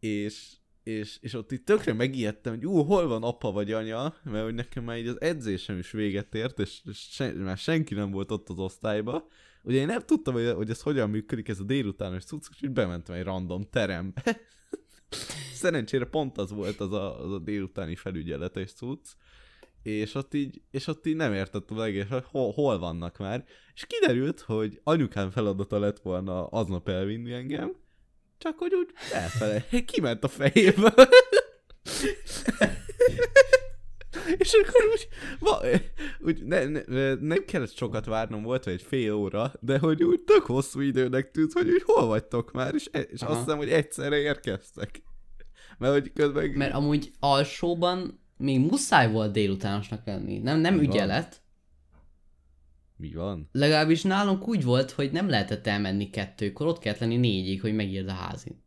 és, 0.00 0.52
és, 0.82 1.18
és 1.20 1.34
ott 1.34 1.52
itt 1.52 1.64
tökre 1.64 1.92
megijedtem, 1.92 2.54
hogy 2.54 2.66
ú, 2.66 2.82
hol 2.82 3.06
van 3.06 3.22
apa 3.22 3.52
vagy 3.52 3.72
anya, 3.72 4.14
mert 4.22 4.44
hogy 4.44 4.54
nekem 4.54 4.84
már 4.84 4.98
így 4.98 5.06
az 5.06 5.20
edzésem 5.20 5.78
is 5.78 5.90
véget 5.90 6.34
ért, 6.34 6.58
és, 6.58 6.80
és 6.84 6.98
sen, 7.10 7.34
már 7.34 7.56
senki 7.56 7.94
nem 7.94 8.10
volt 8.10 8.30
ott 8.30 8.48
az 8.48 8.58
osztályba. 8.58 9.28
Ugye 9.62 9.78
én 9.78 9.86
nem 9.86 10.00
tudtam, 10.00 10.34
hogy, 10.34 10.50
hogy 10.50 10.70
ez 10.70 10.82
hogyan 10.82 11.10
működik, 11.10 11.48
ez 11.48 11.60
a 11.60 11.64
délutános 11.64 12.24
cucc, 12.24 12.46
és 12.60 12.68
bementem 12.68 13.14
egy 13.14 13.24
random 13.24 13.68
terembe. 13.70 14.22
Szerencsére 15.52 16.04
pont 16.04 16.38
az 16.38 16.50
volt 16.50 16.80
az 16.80 16.92
a, 16.92 17.24
az 17.24 17.32
a 17.32 17.38
délutáni 17.38 17.96
felügyeletes 17.96 18.72
cucc, 18.72 19.08
és 19.82 20.14
ott 20.14 20.34
így, 20.34 20.62
és 20.70 20.86
ott 20.86 21.06
így 21.06 21.16
nem 21.16 21.32
értettem 21.32 21.76
meg, 21.76 21.94
és 21.94 22.06
hol, 22.30 22.52
hol 22.52 22.78
vannak 22.78 23.18
már. 23.18 23.44
És 23.74 23.86
kiderült, 23.86 24.40
hogy 24.40 24.80
anyukám 24.84 25.30
feladata 25.30 25.78
lett 25.78 25.98
volna 25.98 26.46
aznap 26.46 26.88
elvinni 26.88 27.32
engem, 27.32 27.76
csak 28.38 28.58
hogy 28.58 28.74
úgy 28.74 28.90
elfele, 29.12 29.64
kiment 29.92 30.24
a 30.24 30.28
fejébe. 30.28 30.94
és 34.38 34.52
akkor 34.52 34.84
úgy, 34.92 35.08
va, 35.38 35.60
úgy 36.20 36.44
ne, 36.44 36.64
ne, 36.64 37.14
nem 37.14 37.44
kellett 37.44 37.76
sokat 37.76 38.04
várnom, 38.04 38.42
volt 38.42 38.66
egy 38.66 38.82
fél 38.82 39.12
óra, 39.12 39.52
de 39.60 39.78
hogy 39.78 40.02
úgy 40.02 40.22
tök 40.22 40.42
hosszú 40.42 40.80
időnek 40.80 41.30
tűnt, 41.30 41.52
hogy 41.52 41.68
úgy 41.68 41.82
hol 41.82 42.06
vagytok 42.06 42.52
már, 42.52 42.74
és, 42.74 42.86
és 43.10 43.22
Aha. 43.22 43.32
azt 43.32 43.40
hiszem, 43.40 43.58
hogy 43.58 43.70
egyszerre 43.70 44.16
érkeztek. 44.16 45.02
Mert 45.78 45.92
hogy 45.92 46.12
közben... 46.12 46.48
Mert 46.48 46.74
amúgy 46.74 47.10
alsóban 47.18 48.20
még 48.38 48.60
muszáj 48.60 49.12
volt 49.12 49.32
délutánosnak 49.32 50.06
lenni. 50.06 50.38
Nem, 50.38 50.58
nem 50.58 50.74
Mi 50.74 50.86
van? 50.86 50.94
ügyelet. 50.94 51.42
Mi 52.96 53.12
van? 53.12 53.48
Legalábbis 53.52 54.02
nálunk 54.02 54.48
úgy 54.48 54.64
volt, 54.64 54.90
hogy 54.90 55.12
nem 55.12 55.28
lehetett 55.28 55.66
elmenni 55.66 56.10
kettőkor, 56.10 56.66
ott 56.66 56.78
kellett 56.78 56.98
lenni 56.98 57.16
négyig, 57.16 57.60
hogy 57.60 57.74
megírd 57.74 58.08
a 58.08 58.12
házin. 58.12 58.66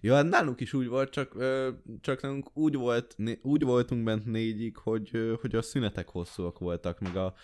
Ja, 0.00 0.14
hát 0.14 0.28
nálunk 0.28 0.60
is 0.60 0.72
úgy 0.72 0.86
volt, 0.86 1.10
csak, 1.10 1.34
ö, 1.34 1.70
csak 2.00 2.22
nálunk 2.22 2.56
úgy, 2.56 2.74
volt, 2.74 3.14
né, 3.16 3.38
úgy 3.42 3.62
voltunk 3.62 4.04
bent 4.04 4.24
négyig, 4.24 4.76
hogy, 4.76 5.08
ö, 5.12 5.34
hogy 5.40 5.54
a 5.54 5.62
szünetek 5.62 6.08
hosszúak 6.08 6.58
voltak, 6.58 7.00
meg 7.00 7.16
a... 7.16 7.34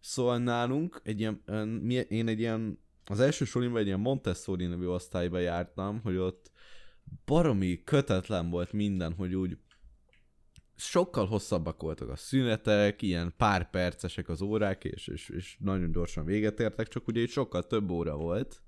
Szóval 0.00 0.38
nálunk 0.38 1.00
egy 1.04 1.20
ilyen, 1.20 1.42
ö, 1.44 1.64
mi, 1.64 1.94
én 1.94 2.28
egy 2.28 2.38
ilyen, 2.38 2.78
az 3.04 3.20
első 3.20 3.44
sulimban 3.44 3.80
egy 3.80 3.86
ilyen 3.86 4.00
Montessori 4.00 4.66
nevű 4.66 4.86
osztályba 4.86 5.38
jártam, 5.38 6.00
hogy 6.02 6.16
ott 6.16 6.50
baromi 7.24 7.82
kötetlen 7.84 8.50
volt 8.50 8.72
minden, 8.72 9.12
hogy 9.12 9.34
úgy 9.34 9.58
sokkal 10.80 11.26
hosszabbak 11.26 11.82
voltak 11.82 12.08
a 12.08 12.16
szünetek, 12.16 13.02
ilyen 13.02 13.34
pár 13.36 13.70
percesek 13.70 14.28
az 14.28 14.40
órák, 14.40 14.84
és, 14.84 15.06
és, 15.06 15.28
és 15.28 15.56
nagyon 15.60 15.92
gyorsan 15.92 16.24
véget 16.24 16.60
értek, 16.60 16.88
csak 16.88 17.06
ugye 17.06 17.20
így 17.20 17.30
sokkal 17.30 17.66
több 17.66 17.90
óra 17.90 18.16
volt, 18.16 18.62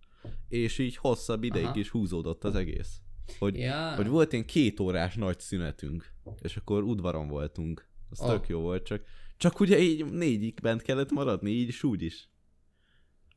és 0.49 0.79
így 0.79 0.97
hosszabb 0.97 1.43
ideig 1.43 1.65
Aha. 1.65 1.79
is 1.79 1.89
húzódott 1.91 2.45
az 2.45 2.55
egész. 2.55 3.01
Hogy, 3.39 3.57
Ja. 3.57 3.95
hogy 3.95 4.09
volt 4.09 4.33
ilyen 4.33 4.45
két 4.47 4.81
órás 4.81 5.15
nagy 5.15 5.41
szünetünk, 5.41 6.13
és 6.41 6.57
akkor 6.57 6.83
udvaron 6.83 7.29
voltunk. 7.29 7.89
Az 8.11 8.21
Ah. 8.21 8.31
tök 8.31 8.49
jó 8.49 8.61
volt, 8.61 8.85
csak, 8.85 9.03
csak 9.37 9.61
ugye 9.61 9.79
így 9.79 10.05
négyig 10.05 10.59
bent 10.63 10.83
kellett 10.83 11.11
maradni, 11.11 11.51
így 11.51 11.69
is 11.69 11.83
úgy 11.83 12.03
is. 12.03 12.31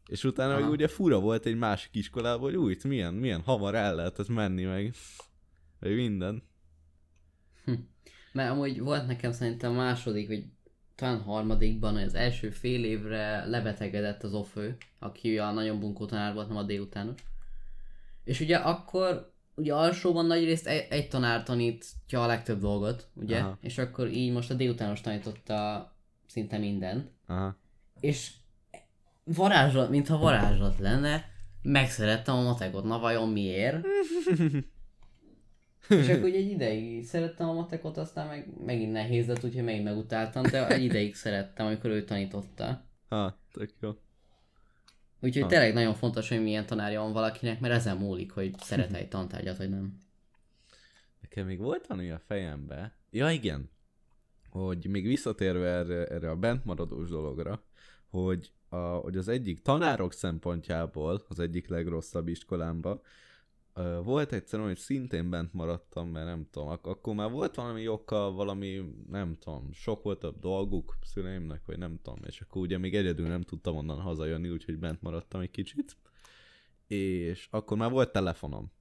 És 0.07 0.23
utána 0.23 0.51
Aha. 0.53 0.61
meg 0.61 0.69
ugye 0.69 0.87
fura 0.87 1.19
volt 1.19 1.45
egy 1.45 1.57
másik 1.57 1.95
iskolában, 1.95 2.41
hogy 2.41 2.55
úgy, 2.55 2.83
milyen, 2.83 3.13
milyen 3.13 3.41
hamar 3.41 3.75
el 3.75 3.95
lehetett 3.95 4.27
menni 4.27 4.63
meg. 4.63 4.93
Meg 5.79 5.95
minden. 5.95 6.43
Mert 8.35 8.51
amúgy 8.51 8.79
volt 8.79 9.07
nekem 9.07 9.31
szerintem 9.31 9.73
második, 9.73 10.27
vagy 10.27 10.45
talán 10.95 11.21
harmadikban, 11.21 11.93
hogy 11.93 12.03
az 12.03 12.15
első 12.15 12.49
fél 12.49 12.83
évre 12.83 13.45
lebetegedett 13.45 14.23
az 14.23 14.33
ofő, 14.33 14.77
aki 14.99 15.37
a 15.37 15.51
nagyon 15.51 15.79
bunkó 15.79 16.05
tanár 16.05 16.33
volt, 16.33 16.47
nem 16.47 16.57
a 16.57 16.63
délutános. 16.63 17.19
És 18.23 18.39
ugye 18.39 18.55
akkor, 18.57 19.33
ugye 19.55 19.73
alsóban 19.73 20.25
nagyrészt 20.25 20.67
egy, 20.67 20.87
egy 20.89 21.07
tanár 21.07 21.43
tanítja 21.43 22.23
a 22.23 22.27
legtöbb 22.27 22.59
dolgot, 22.59 23.07
ugye? 23.13 23.39
Aha. 23.39 23.57
És 23.61 23.77
akkor 23.77 24.07
így 24.07 24.31
most 24.31 24.51
a 24.51 24.53
délutános 24.53 25.01
tanította 25.01 25.91
szinte 26.27 26.57
mindent. 26.57 27.11
Aha. 27.27 27.57
És 27.99 28.31
varázslat, 29.23 29.89
mintha 29.89 30.17
varázslat 30.17 30.79
lenne, 30.79 31.25
megszerettem 31.61 32.35
a 32.35 32.41
matekot. 32.41 32.83
Na 32.83 32.99
vajon 32.99 33.29
miért? 33.29 33.85
És 35.89 36.09
akkor 36.09 36.29
egy 36.41 36.49
ideig 36.49 37.05
szerettem 37.05 37.49
a 37.49 37.53
matekot, 37.53 37.97
aztán 37.97 38.27
meg 38.27 38.47
megint 38.65 38.91
nehéz 38.91 39.27
lett, 39.27 39.43
úgyhogy 39.43 39.63
megint 39.63 39.83
megutáltam, 39.83 40.43
de 40.43 40.67
egy 40.67 40.83
ideig 40.83 41.15
szerettem, 41.15 41.65
amikor 41.65 41.89
ő 41.89 42.03
tanította. 42.03 42.85
Ha, 43.07 43.37
tök 43.51 43.73
jó. 43.81 43.89
Úgyhogy 45.21 45.41
Ha. 45.41 45.47
tényleg 45.47 45.73
nagyon 45.73 45.93
fontos, 45.93 46.29
hogy 46.29 46.43
milyen 46.43 46.65
tanárja 46.65 47.01
van 47.01 47.13
valakinek, 47.13 47.59
mert 47.59 47.73
ezen 47.73 47.97
múlik, 47.97 48.31
hogy 48.31 48.53
szeret 48.59 48.93
egy 48.93 49.07
tantárgyat, 49.07 49.57
vagy 49.57 49.69
nem. 49.69 49.97
Nekem 51.21 51.45
még 51.45 51.59
volt 51.59 51.87
valami 51.87 52.09
a 52.09 52.21
fejembe. 52.27 52.93
Ja, 53.11 53.29
igen. 53.29 53.69
Hogy 54.49 54.87
még 54.89 55.07
visszatérve 55.07 55.67
erre, 55.67 56.05
erre 56.05 56.29
a 56.29 56.35
bentmaradós 56.35 57.09
dologra, 57.09 57.63
hogy, 58.09 58.51
a, 58.69 58.75
hogy 58.77 59.17
az 59.17 59.27
egyik 59.27 59.61
tanárok 59.61 60.13
szempontjából, 60.13 61.25
az 61.27 61.39
egyik 61.39 61.67
legrosszabb 61.67 62.27
iskolámba, 62.27 63.01
volt 64.03 64.33
egyszer, 64.33 64.59
hogy 64.59 64.77
szintén 64.77 65.29
bent 65.29 65.53
maradtam, 65.53 66.09
mert 66.09 66.25
nem 66.25 66.47
tudom, 66.51 66.67
ak- 66.67 66.85
akkor 66.85 67.15
már 67.15 67.31
volt 67.31 67.55
valami 67.55 67.87
oka, 67.87 68.31
valami, 68.31 68.81
nem 69.07 69.35
tudom, 69.39 69.71
sok 69.71 70.03
volt 70.03 70.23
a 70.23 70.31
dolguk 70.31 70.97
szüleimnek, 71.01 71.65
vagy 71.65 71.77
nem 71.77 71.99
tudom, 72.03 72.19
és 72.25 72.41
akkor 72.41 72.61
ugye 72.61 72.77
még 72.77 72.95
egyedül 72.95 73.27
nem 73.27 73.41
tudtam 73.41 73.75
onnan 73.75 73.99
hazajönni, 73.99 74.49
úgyhogy 74.49 74.77
bent 74.77 75.01
maradtam 75.01 75.41
egy 75.41 75.51
kicsit, 75.51 75.97
és 76.87 77.47
akkor 77.51 77.77
már 77.77 77.91
volt 77.91 78.11
telefonom, 78.11 78.71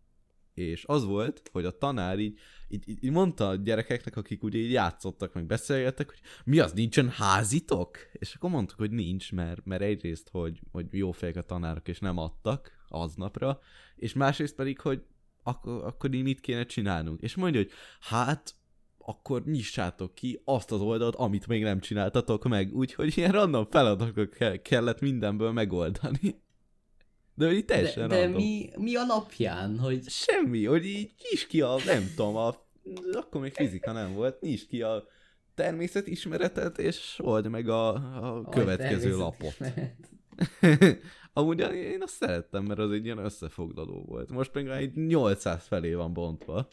és 0.55 0.85
az 0.85 1.05
volt, 1.05 1.49
hogy 1.53 1.65
a 1.65 1.79
tanár 1.79 2.19
így, 2.19 2.39
így, 2.69 2.89
így 2.89 3.11
mondta 3.11 3.49
a 3.49 3.55
gyerekeknek, 3.55 4.17
akik 4.17 4.43
ugye 4.43 4.59
így 4.59 4.71
játszottak, 4.71 5.35
meg 5.35 5.47
beszélgettek, 5.47 6.09
hogy 6.09 6.21
mi 6.45 6.59
az, 6.59 6.73
nincsen 6.73 7.09
házitok? 7.09 7.99
És 8.13 8.35
akkor 8.35 8.51
mondtuk, 8.51 8.79
hogy 8.79 8.91
nincs, 8.91 9.33
mert, 9.33 9.65
mert 9.65 9.83
egyrészt, 9.83 10.29
hogy, 10.31 10.61
hogy 10.73 10.87
jó 10.91 11.11
fejek 11.11 11.37
a 11.37 11.43
tanárok, 11.43 11.89
és 11.89 11.99
nem 11.99 12.19
adtak 12.19 12.74
aznapra, 12.89 13.61
és 13.97 14.13
másrészt 14.13 14.55
pedig, 14.55 14.81
hogy 14.81 15.03
akkor, 15.43 15.85
akkor 15.85 16.15
így 16.15 16.23
mit 16.23 16.41
kéne 16.41 16.67
csinálnunk. 16.67 17.21
És 17.21 17.35
mondja, 17.35 17.61
hogy 17.61 17.71
hát, 18.01 18.55
akkor 18.99 19.45
nyissátok 19.45 20.15
ki 20.15 20.41
azt 20.45 20.73
az 20.73 20.81
oldalt, 20.81 21.15
amit 21.15 21.47
még 21.47 21.63
nem 21.63 21.81
csináltatok 21.81 22.45
meg. 22.49 22.75
Úgyhogy 22.75 23.19
ilyen 23.19 23.33
random 23.33 23.65
feladatokat 23.65 24.29
ke- 24.29 24.63
kellett 24.63 25.01
mindenből 25.01 25.53
megoldani. 25.53 26.43
De 27.35 27.47
hogy 27.47 27.55
így 27.55 27.65
De, 27.65 27.75
teljesen 27.75 28.09
de 28.09 28.21
random. 28.21 28.43
mi, 28.43 28.71
mi 28.77 28.95
alapján, 28.97 29.79
hogy 29.79 30.03
Semmi, 30.09 30.65
hogy 30.65 30.85
így 30.87 31.15
nyisd 31.31 31.47
ki 31.47 31.61
a, 31.61 31.77
nem 31.87 32.07
tudom, 32.17 32.37
a, 32.37 32.55
akkor 33.13 33.41
még 33.41 33.53
fizika 33.53 33.93
nem 33.93 34.15
volt, 34.15 34.41
nyisd 34.41 34.67
ki 34.69 34.83
a 34.83 35.05
természetismeretet, 35.55 36.79
és 36.79 37.19
old 37.23 37.49
meg 37.49 37.69
a, 37.69 37.89
a 38.39 38.49
következő 38.49 39.17
lapot. 39.17 39.39
természetismeret. 39.59 40.13
Amúgy 41.33 41.61
én 41.75 42.03
azt 42.03 42.15
szerettem, 42.15 42.65
mert 42.65 42.79
az 42.79 42.91
egy 42.91 43.05
ilyen 43.05 43.19
összefoglaló 43.19 44.05
volt. 44.05 44.31
Most 44.31 44.55
meg 44.55 44.67
már 44.67 44.79
egy 44.79 44.97
800 44.97 45.67
felé 45.67 45.95
van 45.95 46.13
bontva. 46.13 46.69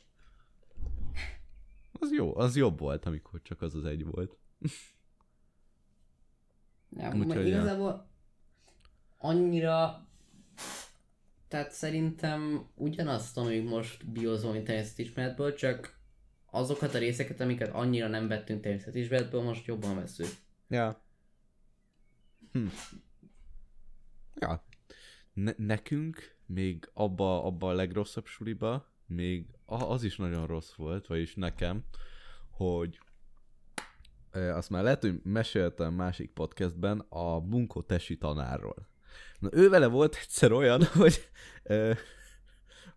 Az 1.92 2.12
jó, 2.14 2.38
az 2.38 2.56
jobb 2.56 2.80
volt, 2.80 3.06
amikor 3.06 3.42
csak 3.42 3.62
az 3.62 3.76
az 3.76 3.86
egy 3.86 4.06
volt. 4.06 4.38
Ja, 6.98 7.14
Úgyhogy, 7.16 7.48
igazából 7.48 8.10
annyira 9.18 10.06
tehát 11.52 11.72
szerintem 11.72 12.66
ugyanazt 12.76 13.34
tanuljuk 13.34 13.70
most 13.70 14.12
biozó, 14.12 14.52
mint 14.52 14.64
természetismeretből, 14.64 15.54
csak 15.54 16.00
azokat 16.52 16.94
a 16.94 16.98
részeket, 16.98 17.40
amiket 17.40 17.74
annyira 17.74 18.08
nem 18.08 18.28
vettünk 18.28 18.62
természetismeretből, 18.62 19.42
most 19.42 19.66
jobban 19.66 19.96
veszünk. 19.96 20.30
Ja. 20.68 21.02
Hm. 22.52 22.68
Ja. 24.36 24.64
Ne- 25.34 25.56
nekünk 25.58 26.36
még 26.46 26.90
abba, 26.94 27.44
abba 27.44 27.70
a 27.70 27.74
legrosszabb 27.74 28.26
suliba 28.26 28.90
még 29.06 29.46
az 29.66 30.04
is 30.04 30.16
nagyon 30.16 30.48
rossz 30.48 30.74
volt, 30.74 31.08
vagyis 31.08 31.36
nekem, 31.36 31.84
hogy 32.50 33.00
azt 34.32 34.70
már 34.70 34.84
lehet, 34.84 35.02
hogy 35.02 35.20
meséltem 35.24 35.94
másik 35.94 36.32
podcastben 36.32 37.06
a 37.10 37.40
Bunko 37.40 37.82
Tesi 37.82 38.18
tanárról. 38.18 38.88
Na 39.40 39.50
ő 39.52 39.70
vele 39.70 39.88
volt 39.88 40.16
egyszer 40.22 40.52
olyan, 40.52 40.84
hogy, 40.94 41.30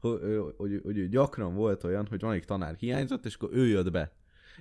hogy, 0.01 0.21
hogy, 0.57 0.81
hogy 0.83 1.09
gyakran 1.09 1.55
volt 1.55 1.85
olyan, 1.85 2.07
hogy 2.07 2.19
valamelyik 2.19 2.45
tanár 2.45 2.75
hiányzott, 2.75 3.25
és 3.25 3.35
akkor 3.35 3.49
ő 3.53 3.67
jött 3.67 3.91
be. 3.91 4.13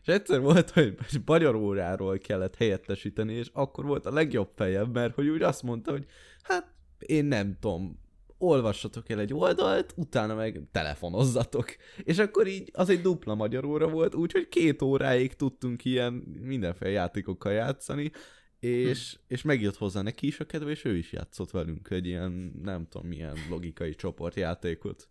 És 0.01 0.07
egyszer 0.07 0.39
volt, 0.39 0.69
hogy 0.69 0.97
magyar 1.25 1.55
óráról 1.55 2.17
kellett 2.17 2.55
helyettesíteni, 2.55 3.33
és 3.33 3.49
akkor 3.53 3.85
volt 3.85 4.05
a 4.05 4.13
legjobb 4.13 4.49
fejem, 4.55 4.89
mert 4.89 5.13
hogy 5.13 5.27
úgy 5.27 5.41
azt 5.41 5.63
mondta, 5.63 5.91
hogy 5.91 6.05
hát 6.43 6.73
én 6.99 7.25
nem 7.25 7.57
tudom, 7.59 7.99
olvassatok 8.37 9.09
el 9.09 9.19
egy 9.19 9.33
oldalt, 9.33 9.93
utána 9.95 10.35
meg 10.35 10.61
telefonozzatok. 10.71 11.75
És 12.03 12.19
akkor 12.19 12.47
így 12.47 12.69
az 12.73 12.89
egy 12.89 13.01
dupla 13.01 13.35
magyar 13.35 13.65
óra 13.65 13.89
volt, 13.89 14.15
úgyhogy 14.15 14.47
két 14.47 14.81
óráig 14.81 15.33
tudtunk 15.33 15.85
ilyen 15.85 16.13
mindenféle 16.41 16.91
játékokkal 16.91 17.51
játszani, 17.51 18.11
és, 18.59 19.13
hm. 19.13 19.19
és 19.27 19.41
megjött 19.41 19.77
hozzá 19.77 20.01
neki 20.01 20.27
is 20.27 20.39
a 20.39 20.45
kedve, 20.45 20.69
és 20.69 20.85
ő 20.85 20.97
is 20.97 21.11
játszott 21.11 21.51
velünk 21.51 21.89
egy 21.89 22.05
ilyen, 22.05 22.31
nem 22.61 22.87
tudom 22.89 23.07
milyen 23.07 23.37
logikai 23.49 23.95
csoportjátékot. 23.95 25.09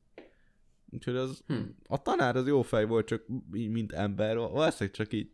Úgyhogy 0.90 1.16
az, 1.16 1.42
hm. 1.46 1.54
a 1.86 2.02
tanár 2.02 2.36
az 2.36 2.46
jó 2.46 2.62
fej 2.62 2.84
volt, 2.84 3.06
csak 3.06 3.24
így, 3.54 3.70
mint 3.70 3.92
ember, 3.92 4.36
valószínűleg 4.36 4.90
csak 4.90 5.12
így, 5.12 5.30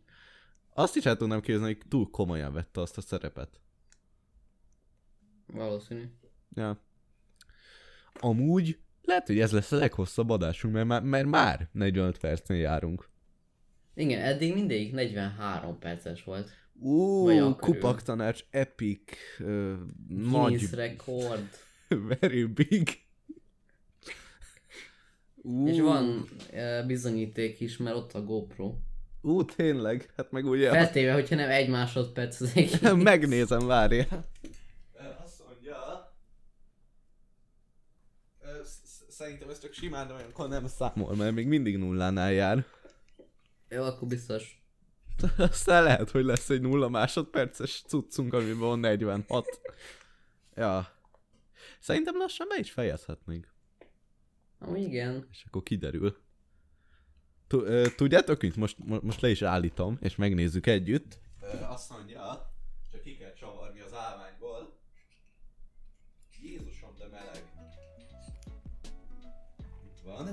azt 0.73 0.95
is 0.95 1.05
el 1.05 1.17
tudnám 1.17 1.41
képzelni, 1.41 1.73
hogy 1.73 1.87
túl 1.89 2.09
komolyan 2.09 2.53
vette 2.53 2.81
azt 2.81 2.97
a 2.97 3.01
szerepet. 3.01 3.59
Valószínű. 5.53 6.03
Ja. 6.55 6.81
Amúgy 8.13 8.79
lehet, 9.03 9.27
hogy 9.27 9.39
ez 9.39 9.51
lesz 9.51 9.71
a 9.71 9.77
leghosszabb 9.77 10.29
adásunk, 10.29 10.73
mert 10.73 10.87
már, 10.87 11.01
mert 11.01 11.25
már 11.25 11.69
45 11.71 12.17
percnél 12.17 12.59
járunk. 12.59 13.09
Igen, 13.93 14.21
eddig 14.21 14.53
mindig 14.53 14.93
43 14.93 15.79
perces 15.79 16.23
volt. 16.23 16.49
Ú, 16.79 17.55
kupaktanács, 17.55 18.43
epic, 18.49 19.11
uh, 19.39 19.73
nagy... 20.07 20.69
rekord. 20.71 21.49
Very 22.19 22.43
big. 22.43 22.89
Uh. 25.35 25.69
És 25.69 25.79
van 25.79 26.25
bizonyíték 26.87 27.59
is, 27.59 27.77
mert 27.77 27.95
ott 27.95 28.13
a 28.13 28.23
GoPro. 28.23 28.73
Ú, 29.21 29.45
tényleg? 29.45 30.13
Hát 30.17 30.31
meg 30.31 30.45
ugye... 30.45 30.69
Feltéve, 30.69 31.13
hogyha 31.13 31.35
nem 31.35 31.49
egy 31.49 31.69
másodperc 31.69 32.41
az 32.41 32.51
egész. 32.55 32.91
Megnézem, 32.95 33.67
várja. 33.67 34.05
Azt 35.23 35.43
mondja... 35.47 36.13
Szerintem 39.19 39.49
ez 39.49 39.59
csak 39.59 39.73
simán, 39.73 40.07
de 40.07 40.13
olyankor 40.13 40.47
nem 40.47 40.67
számol, 40.67 41.15
mert 41.15 41.33
még 41.33 41.47
mindig 41.47 41.77
nullánál 41.77 42.31
jár. 42.31 42.65
Jó, 43.69 43.83
akkor 43.83 44.07
biztos. 44.07 44.63
Aztán 45.37 45.83
lehet, 45.83 46.09
hogy 46.09 46.23
lesz 46.23 46.49
egy 46.49 46.61
nulla 46.61 46.89
másodperces 46.89 47.83
cuccunk, 47.87 48.33
amiben 48.33 48.59
van 48.59 48.79
46. 48.79 49.61
Ja. 50.55 50.87
Szerintem 51.79 52.17
lassan 52.17 52.47
be 52.47 52.57
is 52.59 52.71
fejezhetnénk. 52.71 53.47
Amúgy 54.59 54.81
igen. 54.81 55.27
És 55.31 55.43
akkor 55.47 55.63
kiderül. 55.63 56.17
Tudjátok 57.95 58.41
mit? 58.41 58.55
Most, 58.55 58.77
most 59.01 59.21
le 59.21 59.29
is 59.29 59.41
állítom, 59.41 59.97
és 60.01 60.15
megnézzük 60.15 60.65
együtt. 60.67 61.19
Azt 61.69 61.89
mondja, 61.89 62.51
van. 70.23 70.31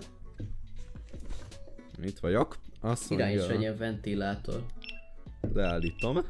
Itt 2.02 2.18
vagyok. 2.18 2.58
Azt 2.80 3.10
mondja... 3.10 3.30
is 3.30 3.46
legyen 3.46 3.76
ventilátor. 3.76 4.64
Leállítom. 5.52 6.24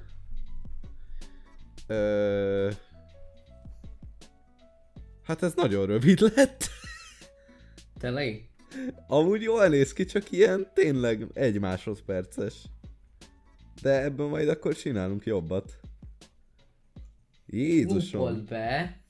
Ö... 1.87 2.71
Hát 5.23 5.43
ez 5.43 5.55
nagyon 5.55 5.87
rövid 5.87 6.21
lett. 6.21 6.69
Tényleg? 7.99 8.51
Amúgy 9.07 9.43
jól 9.43 9.69
néz 9.69 9.93
ki, 9.93 10.05
csak 10.05 10.31
ilyen 10.31 10.71
tényleg 10.75 11.27
egy 11.33 11.61
másodperces. 11.61 12.55
De 13.83 14.03
ebből 14.03 14.29
majd 14.29 14.49
akkor 14.49 14.75
csinálunk 14.75 15.25
jobbat. 15.25 15.81
Jézusom. 17.47 18.33
Úgy 18.35 18.45
be. 18.45 19.01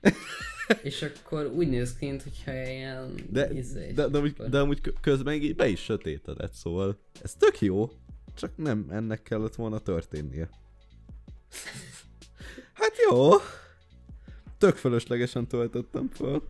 és 0.82 1.02
akkor 1.02 1.46
úgy 1.46 1.68
néz 1.68 1.96
ki, 1.96 2.08
hogyha 2.08 2.52
ilyen... 2.52 3.14
De, 3.30 3.50
izé, 3.52 3.92
de, 3.92 4.08
de, 4.08 4.18
amúgy, 4.18 4.32
de 4.32 4.58
amúgy 4.58 4.80
közben 5.00 5.34
így 5.34 5.56
be 5.56 5.68
is 5.68 5.80
sötétedett, 5.80 6.52
szóval 6.52 6.98
ez 7.22 7.34
tök 7.34 7.60
jó, 7.60 7.90
csak 8.34 8.56
nem 8.56 8.86
ennek 8.90 9.22
kellett 9.22 9.54
volna 9.54 9.78
történnie. 9.78 10.48
hát 12.80 12.92
jó. 13.10 13.30
Tök 14.58 14.76
fölöslegesen 14.76 15.46
töltöttem 15.46 16.08
föl. 16.08 16.42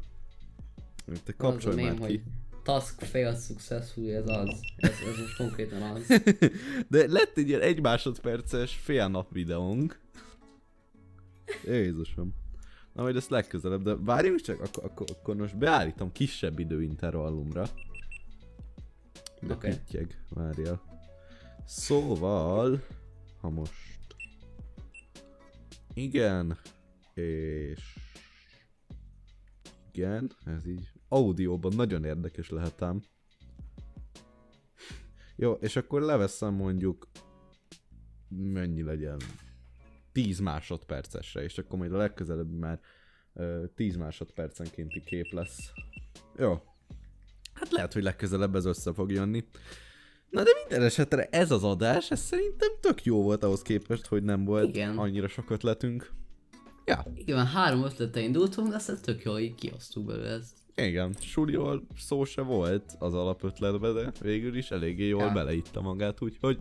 Te 1.25 1.33
kapcsolj 1.33 1.83
már 1.83 1.95
ki. 1.95 2.01
Hogy 2.01 2.23
task 2.62 3.01
fail 3.01 3.35
successfully, 3.35 4.14
ez 4.14 4.29
az. 4.29 4.49
Ez, 4.77 4.91
ez 4.91 5.18
most 5.18 5.37
konkrétan 5.37 5.83
az. 5.83 6.23
De 6.89 7.07
lett 7.09 7.37
egy 7.37 7.49
ilyen 7.49 7.61
egy 7.61 7.81
másodperces 7.81 8.75
fél 8.75 9.09
nap 9.09 9.33
videónk. 9.33 10.01
Jézusom. 11.64 12.35
Na 12.93 13.03
majd 13.03 13.16
ezt 13.16 13.30
legközelebb, 13.30 13.82
de 13.82 13.97
várjunk 13.97 14.41
csak, 14.41 14.61
akkor, 14.61 14.84
akkor, 14.84 15.07
akkor 15.18 15.36
most 15.36 15.59
beállítom 15.59 16.12
kisebb 16.12 16.59
időintervallumra. 16.59 17.66
De 19.41 19.55
okay. 19.55 19.70
pittyeg, 19.70 20.24
várjál. 20.28 20.82
Szóval, 21.64 22.82
ha 23.41 23.51
most... 23.51 23.99
Igen, 25.95 26.59
és... 27.14 27.99
Igen, 29.93 30.30
ez 30.45 30.66
így 30.66 30.93
audióban 31.09 31.72
nagyon 31.76 32.05
érdekes 32.05 32.51
lehet 32.51 32.82
ám. 32.82 33.03
Jó, 35.36 35.53
és 35.53 35.76
akkor 35.76 36.03
leveszem 36.03 36.55
mondjuk 36.55 37.09
mennyi 38.28 38.82
legyen 38.82 39.20
10 40.12 40.38
másodpercesre, 40.38 41.42
és 41.42 41.58
akkor 41.58 41.78
majd 41.78 41.92
a 41.92 41.96
legközelebb 41.96 42.50
már 42.50 42.80
uh, 43.32 43.64
10 43.74 43.96
másodpercenkénti 43.96 45.02
kép 45.04 45.32
lesz. 45.32 45.72
Jó. 46.36 46.62
Hát 47.52 47.70
lehet, 47.70 47.92
hogy 47.92 48.02
legközelebb 48.02 48.54
ez 48.54 48.64
össze 48.64 48.92
fog 48.92 49.11
jönni. 49.11 49.44
Na 50.30 50.42
de 50.42 50.50
minden 50.62 50.82
esetre 50.86 51.24
ez 51.30 51.50
az 51.50 51.64
adás, 51.64 52.11
ez 52.11 52.20
szerintem 52.20 52.68
tök 52.80 53.04
jó 53.04 53.22
volt 53.22 53.44
ahhoz 53.44 53.62
képest, 53.62 54.06
hogy 54.06 54.22
nem 54.22 54.44
volt 54.44 54.68
Igen. 54.68 54.98
annyira 54.98 55.28
sok 55.28 55.50
ötletünk. 55.50 56.12
Ja. 56.84 57.06
Igen, 57.14 57.46
három 57.46 57.84
ötlete 57.84 58.20
indultunk, 58.20 58.74
aztán 58.74 58.98
tök 59.02 59.22
jól 59.22 59.38
így 59.38 59.54
kiosztuk 59.54 60.04
belőle 60.04 60.28
ezt. 60.28 60.58
Igen, 60.74 61.14
Suliról 61.20 61.86
szó 61.96 62.24
se 62.24 62.42
volt 62.42 62.92
az 62.98 63.14
alapötletbe, 63.14 63.92
de 63.92 64.12
végül 64.20 64.56
is 64.56 64.70
eléggé 64.70 65.06
jól 65.06 65.22
ja. 65.22 65.32
beleitta 65.32 65.80
magát, 65.80 66.22
úgyhogy... 66.22 66.58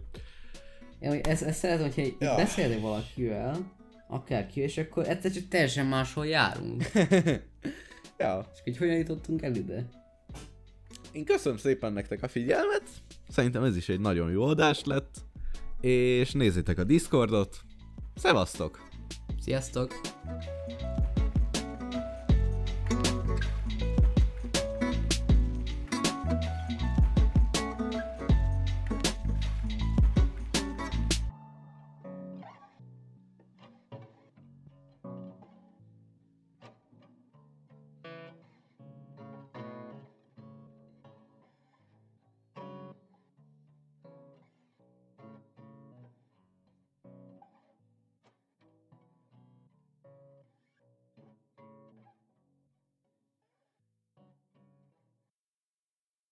Ja, 1.00 1.14
ezt, 1.14 1.42
ezt 1.42 1.60
szeretem, 1.60 1.84
hogyha 1.84 2.16
ja. 2.20 2.36
beszélni 2.36 2.80
valakivel, 2.80 3.74
akárki, 4.08 4.62
és 4.62 4.78
akkor 4.78 5.10
egyszer 5.10 5.32
csak 5.32 5.48
teljesen 5.48 5.86
máshol 5.86 6.28
járunk. 6.28 6.84
ja. 8.18 8.52
És 8.54 8.62
hogy 8.64 8.78
hogyan 8.78 8.96
jutottunk 8.96 9.42
el 9.42 9.56
ide? 9.56 9.86
Én 11.12 11.26
köszönöm 11.26 11.58
szépen 11.58 11.94
nektek 11.94 12.24
a 12.24 12.28
figyelmet, 12.28 12.84
szerintem 13.28 13.64
ez 13.64 13.78
is 13.78 13.90
egy 13.90 14.00
nagyon 14.00 14.32
jó 14.32 14.44
adás 14.44 14.84
lett, 14.84 15.16
és 15.82 16.32
nézzétek 16.32 16.78
a 16.78 16.84
Discordot, 16.84 17.58
szevasztok! 18.16 18.88
Sziasztok! 19.42 20.02